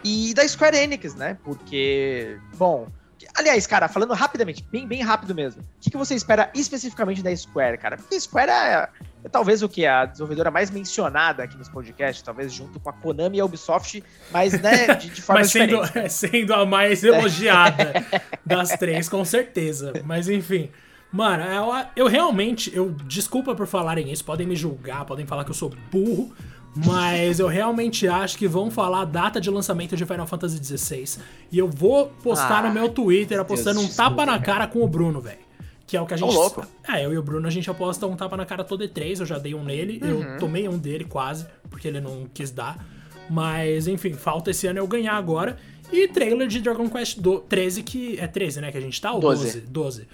E 0.04 0.34
da 0.34 0.48
Square 0.48 0.78
Enix, 0.78 1.16
né? 1.16 1.38
Porque, 1.44 2.38
bom, 2.56 2.88
Aliás, 3.36 3.68
cara, 3.68 3.88
falando 3.88 4.14
rapidamente, 4.14 4.66
bem, 4.72 4.88
bem 4.88 5.02
rápido 5.02 5.36
mesmo. 5.36 5.62
O 5.62 5.66
que, 5.82 5.90
que 5.90 5.98
você 5.98 6.16
espera 6.16 6.50
especificamente 6.54 7.22
da 7.22 7.36
Square, 7.36 7.78
cara? 7.78 7.98
Porque 7.98 8.16
a 8.16 8.20
Square 8.20 8.50
é, 8.50 8.90
é 9.24 9.30
talvez 9.30 9.62
o 9.62 9.70
que? 9.70 9.86
A 9.86 10.06
desenvolvedora 10.06 10.50
mais 10.50 10.72
mencionada 10.72 11.44
aqui 11.44 11.58
nos 11.58 11.70
podcasts, 11.70 12.22
talvez 12.22 12.54
junto 12.54 12.80
com 12.80 12.90
a 12.90 12.94
Konami 12.94 13.38
e 13.38 13.42
a 13.42 13.46
Ubisoft, 13.46 14.04
mas, 14.32 14.60
né, 14.62 14.88
de, 14.96 15.10
de 15.10 15.22
forma 15.22 15.42
mas 15.42 15.52
sendo, 15.52 15.82
diferente. 15.82 16.12
sendo 16.14 16.54
a 16.54 16.66
mais 16.66 17.04
elogiada 17.04 17.94
das 18.46 18.70
três, 18.70 19.10
com 19.10 19.24
certeza. 19.26 19.94
Mas 20.06 20.30
enfim. 20.30 20.70
Mano, 21.12 21.44
eu, 21.44 21.86
eu 21.96 22.08
realmente, 22.08 22.72
eu 22.76 22.92
desculpa 23.06 23.56
por 23.56 23.66
falarem 23.66 24.12
isso, 24.12 24.24
podem 24.24 24.46
me 24.46 24.56
julgar, 24.56 25.06
podem 25.06 25.26
falar 25.26 25.44
que 25.44 25.50
eu 25.50 25.56
sou 25.56 25.74
burro, 25.92 26.32
mas 26.76 27.40
eu 27.40 27.48
realmente 27.48 28.08
acho 28.08 28.38
que 28.38 28.48
vão 28.48 28.70
falar 28.70 29.02
a 29.02 29.06
data 29.06 29.42
de 29.42 29.50
lançamento 29.50 29.96
de 29.96 30.06
Final 30.06 30.28
Fantasy 30.28 30.64
XVI. 30.64 31.22
E 31.52 31.58
eu 31.58 31.68
vou 31.68 32.08
postar 32.24 32.64
ah, 32.64 32.68
no 32.68 32.74
meu 32.74 32.90
Twitter 32.90 33.40
apostando 33.40 33.80
Deus 33.80 33.92
um 33.92 33.96
tapa 33.96 34.26
na 34.26 34.40
cara 34.40 34.68
com 34.68 34.84
o 34.84 34.88
Bruno, 34.88 35.20
velho. 35.20 35.50
Que 35.88 35.98
é 35.98 36.02
o 36.02 36.06
que 36.06 36.14
a 36.14 36.18
gente. 36.18 36.34
Louco. 36.34 36.66
É, 36.88 37.04
eu 37.04 37.12
e 37.12 37.18
o 37.18 37.24
Bruno 37.24 37.48
a 37.48 37.50
gente 37.50 37.68
aposta 37.70 38.06
um 38.06 38.16
tapa 38.16 38.38
na 38.38 38.46
cara 38.46 38.64
todo 38.64 38.84
E3. 38.84 39.22
Eu 39.22 39.26
já 39.26 39.40
dei 39.40 39.56
um 39.56 39.64
nele. 39.64 40.00
Uhum. 40.04 40.22
Eu 40.22 40.38
tomei 40.38 40.70
um 40.70 40.78
dele 40.78 41.04
quase, 41.04 41.48
porque 41.70 41.88
ele 41.88 42.00
não 42.00 42.28
quis 42.32 42.52
dar. 42.52 42.86
Mas, 43.28 43.88
enfim, 43.88 44.14
falta 44.14 44.52
esse 44.52 44.68
ano 44.68 44.78
eu 44.78 44.88
ganhar 44.88 45.16
agora. 45.16 45.58
E 45.92 46.08
trailer 46.08 46.48
de 46.48 46.62
Dragon 46.62 46.88
Quest 46.88 47.18
do... 47.20 47.40
13, 47.40 47.82
que. 47.82 48.20
É 48.20 48.28
13, 48.28 48.62
né? 48.62 48.72
Que 48.72 48.78
a 48.78 48.82
gente 48.82 49.02
tá? 49.02 49.12
Ou 49.12 49.20
12? 49.20 49.62
12. 49.62 49.62
12. 49.62 50.08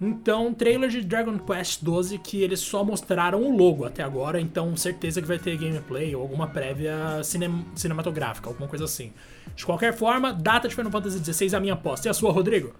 Então, 0.00 0.54
trailer 0.54 0.88
de 0.88 1.02
Dragon 1.02 1.38
Quest 1.38 1.82
12 1.82 2.16
que 2.18 2.42
eles 2.42 2.60
só 2.60 2.82
mostraram 2.82 3.42
o 3.42 3.54
logo 3.54 3.84
até 3.84 4.02
agora, 4.02 4.40
então 4.40 4.74
certeza 4.74 5.20
que 5.20 5.28
vai 5.28 5.38
ter 5.38 5.58
gameplay 5.58 6.16
ou 6.16 6.22
alguma 6.22 6.46
prévia 6.46 7.22
cinem 7.22 7.66
cinematográfica, 7.74 8.48
alguma 8.48 8.66
coisa 8.66 8.86
assim. 8.86 9.12
De 9.54 9.66
qualquer 9.66 9.92
forma, 9.92 10.32
data 10.32 10.66
de 10.66 10.74
Final 10.74 10.90
Fantasy 10.90 11.22
XVI 11.22 11.54
a 11.54 11.60
minha 11.60 11.74
aposta. 11.74 12.08
E 12.08 12.10
a 12.10 12.14
sua, 12.14 12.32
Rodrigo? 12.32 12.72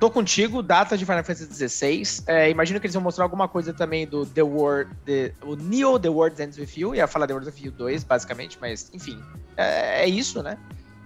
Tô 0.00 0.10
contigo, 0.10 0.62
data 0.62 0.96
de 0.96 1.04
Final 1.04 1.22
Fantasy 1.24 1.68
XVI. 1.68 2.24
É, 2.26 2.48
imagino 2.48 2.80
que 2.80 2.86
eles 2.86 2.94
vão 2.94 3.02
mostrar 3.02 3.24
alguma 3.24 3.46
coisa 3.46 3.74
também 3.74 4.06
do 4.06 4.24
The 4.24 4.42
World, 4.42 4.90
the, 5.04 5.34
o 5.42 5.56
Neo 5.56 5.98
The 5.98 6.08
World 6.08 6.42
Ends 6.42 6.56
With 6.56 6.70
You. 6.74 6.94
Ia 6.94 7.06
falar 7.06 7.26
The 7.26 7.34
World 7.34 7.50
of 7.50 7.62
You 7.62 7.70
2, 7.70 8.02
basicamente, 8.02 8.56
mas 8.58 8.90
enfim, 8.94 9.22
é, 9.58 10.04
é 10.04 10.08
isso, 10.08 10.42
né? 10.42 10.56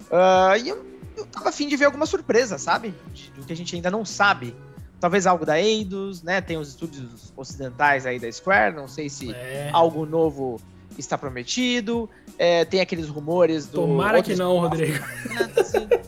Uh, 0.09 0.57
e 0.63 0.69
eu, 0.69 0.85
eu 1.17 1.25
tava 1.25 1.49
afim 1.49 1.67
de 1.67 1.75
ver 1.75 1.85
alguma 1.85 2.05
surpresa, 2.05 2.57
sabe? 2.57 2.93
Do 3.35 3.45
que 3.45 3.51
a 3.51 3.55
gente 3.55 3.75
ainda 3.75 3.91
não 3.91 4.05
sabe 4.05 4.55
talvez 4.99 5.25
algo 5.25 5.45
da 5.45 5.59
Eidos, 5.59 6.21
né? 6.21 6.41
Tem 6.41 6.57
os 6.57 6.69
estúdios 6.69 7.33
ocidentais 7.35 8.05
aí 8.05 8.19
da 8.19 8.31
Square, 8.31 8.75
não 8.75 8.87
sei 8.87 9.09
se 9.09 9.33
é. 9.33 9.69
algo 9.71 10.05
novo 10.05 10.59
está 10.97 11.17
prometido. 11.17 12.09
É, 12.37 12.65
tem 12.65 12.81
aqueles 12.81 13.07
rumores 13.07 13.65
do. 13.65 13.81
Tomara 13.81 14.21
que 14.21 14.35
não, 14.35 14.59
Rodrigo. 14.59 15.03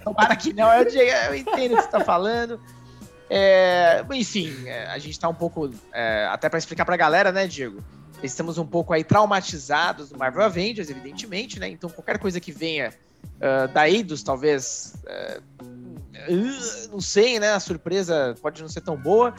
Tomara 0.04 0.36
que 0.36 0.54
não, 0.54 0.72
eu, 0.74 0.84
eu 0.84 1.36
entendo 1.36 1.74
o 1.74 1.76
que 1.76 1.82
você 1.82 1.88
está 1.88 2.00
falando. 2.02 2.60
É, 3.30 4.04
enfim, 4.12 4.54
é, 4.66 4.88
a 4.88 4.98
gente 4.98 5.12
está 5.12 5.30
um 5.30 5.34
pouco. 5.34 5.70
É, 5.94 6.28
até 6.30 6.50
para 6.50 6.60
explicar 6.60 6.86
para 6.86 6.96
a 6.96 6.98
galera, 6.98 7.32
né, 7.32 7.48
Diego? 7.48 7.82
Estamos 8.22 8.58
um 8.58 8.66
pouco 8.66 8.94
aí 8.94 9.04
traumatizados 9.04 10.10
do 10.10 10.18
Marvel 10.18 10.44
Avengers, 10.44 10.90
evidentemente, 10.90 11.60
né? 11.60 11.70
Então 11.70 11.90
qualquer 11.90 12.20
coisa 12.20 12.40
que 12.40 12.52
venha 12.52 12.94
uh, 13.38 13.68
da 13.74 13.90
Eidos, 13.90 14.22
talvez. 14.22 14.96
Uh, 15.06 15.71
uh, 16.28 16.92
não 16.92 17.02
sei, 17.02 17.40
né? 17.40 17.54
A 17.54 17.60
surpresa 17.60 18.36
pode 18.42 18.62
não 18.62 18.70
ser 18.70 18.82
tão 18.82 18.96
boa. 18.96 19.34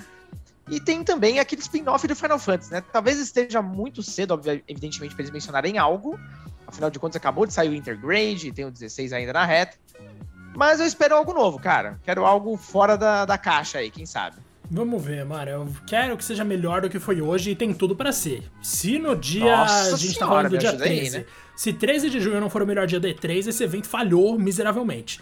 E 0.70 0.80
tem 0.80 1.02
também 1.02 1.38
aquele 1.38 1.60
spin-off 1.60 2.06
do 2.06 2.14
Final 2.14 2.38
Fantasy, 2.38 2.72
né? 2.72 2.82
Talvez 2.92 3.18
esteja 3.18 3.60
muito 3.60 4.02
cedo, 4.02 4.40
evidentemente, 4.68 5.14
para 5.14 5.22
eles 5.22 5.32
mencionarem 5.32 5.76
algo. 5.76 6.18
Afinal 6.66 6.90
de 6.90 6.98
contas, 6.98 7.16
acabou 7.16 7.46
de 7.46 7.52
sair 7.52 7.68
o 7.68 7.74
Intergrade, 7.74 8.52
tem 8.52 8.64
o 8.64 8.70
16 8.70 9.12
ainda 9.12 9.32
na 9.32 9.44
reta. 9.44 9.76
Mas 10.54 10.80
eu 10.80 10.86
espero 10.86 11.16
algo 11.16 11.32
novo, 11.32 11.58
cara. 11.58 11.98
Quero 12.04 12.24
algo 12.24 12.56
fora 12.56 12.96
da, 12.96 13.24
da 13.24 13.36
caixa 13.36 13.78
aí, 13.78 13.90
quem 13.90 14.06
sabe. 14.06 14.36
Vamos 14.70 15.04
ver, 15.04 15.24
mano. 15.24 15.50
Eu 15.50 15.68
quero 15.86 16.16
que 16.16 16.24
seja 16.24 16.44
melhor 16.44 16.80
do 16.80 16.88
que 16.88 16.98
foi 16.98 17.20
hoje 17.20 17.50
e 17.50 17.54
tem 17.54 17.74
tudo 17.74 17.94
para 17.94 18.10
ser. 18.12 18.50
Se 18.62 18.98
no 18.98 19.14
dia. 19.14 19.54
Nossa 19.56 19.94
a 19.94 19.98
gente 19.98 20.14
senhora, 20.14 20.18
tá 20.18 20.26
falando 20.26 20.50
do 20.50 20.58
dia 20.58 20.72
13. 20.72 21.16
Aí, 21.16 21.22
né? 21.22 21.26
Se 21.54 21.72
13 21.72 22.08
de 22.08 22.20
junho 22.20 22.40
não 22.40 22.48
for 22.48 22.62
o 22.62 22.66
melhor 22.66 22.86
dia 22.86 22.98
da 22.98 23.08
E3, 23.08 23.48
esse 23.48 23.62
evento 23.62 23.86
falhou 23.86 24.38
miseravelmente. 24.38 25.20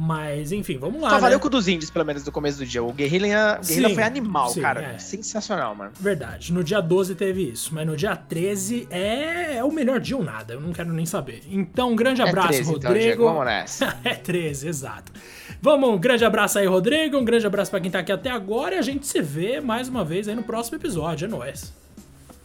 Mas, 0.00 0.52
enfim, 0.52 0.78
vamos 0.78 1.02
lá. 1.02 1.08
Só 1.08 1.16
né? 1.16 1.22
valeu 1.22 1.40
com 1.40 1.48
o 1.48 1.50
dos 1.50 1.66
indies, 1.66 1.90
pelo 1.90 2.04
menos, 2.04 2.24
no 2.24 2.30
começo 2.30 2.56
do 2.56 2.64
dia. 2.64 2.80
O 2.80 2.92
Guerrilla, 2.92 3.58
Guerrilla 3.58 3.88
sim, 3.88 3.94
foi 3.96 4.04
animal, 4.04 4.48
sim, 4.50 4.60
cara. 4.60 4.92
É. 4.94 4.98
Sensacional, 4.98 5.74
mano. 5.74 5.90
Verdade. 5.98 6.52
No 6.52 6.62
dia 6.62 6.80
12 6.80 7.16
teve 7.16 7.50
isso. 7.50 7.74
Mas 7.74 7.84
no 7.84 7.96
dia 7.96 8.14
13 8.14 8.86
é, 8.92 9.56
é 9.56 9.64
o 9.64 9.72
melhor 9.72 9.98
dia 9.98 10.16
ou 10.16 10.22
nada. 10.22 10.54
Eu 10.54 10.60
não 10.60 10.72
quero 10.72 10.92
nem 10.92 11.04
saber. 11.04 11.42
Então, 11.50 11.90
um 11.90 11.96
grande 11.96 12.22
é 12.22 12.28
abraço, 12.28 12.50
é 12.50 12.52
13, 12.52 12.70
Rodrigo. 12.70 12.92
Então, 12.92 13.02
Diego, 13.02 13.24
vamos 13.24 13.44
nessa. 13.44 13.98
é 14.04 14.14
13, 14.14 14.68
exato. 14.68 15.12
Vamos, 15.60 15.88
um 15.88 15.98
grande 15.98 16.24
abraço 16.24 16.60
aí, 16.60 16.66
Rodrigo. 16.66 17.18
Um 17.18 17.24
grande 17.24 17.44
abraço 17.48 17.68
para 17.68 17.80
quem 17.80 17.90
tá 17.90 17.98
aqui 17.98 18.12
até 18.12 18.30
agora. 18.30 18.76
E 18.76 18.78
a 18.78 18.82
gente 18.82 19.04
se 19.04 19.20
vê 19.20 19.60
mais 19.60 19.88
uma 19.88 20.04
vez 20.04 20.28
aí 20.28 20.34
no 20.36 20.44
próximo 20.44 20.78
episódio. 20.78 21.24
É 21.24 21.28
nóis. 21.28 21.72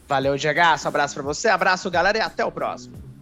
Valeu, 0.08 0.36
Diego. 0.36 0.58
Abraço 0.60 1.14
pra 1.14 1.22
você. 1.22 1.46
Abraço, 1.46 1.88
galera, 1.88 2.18
e 2.18 2.20
até 2.20 2.44
o 2.44 2.50
próximo. 2.50 3.13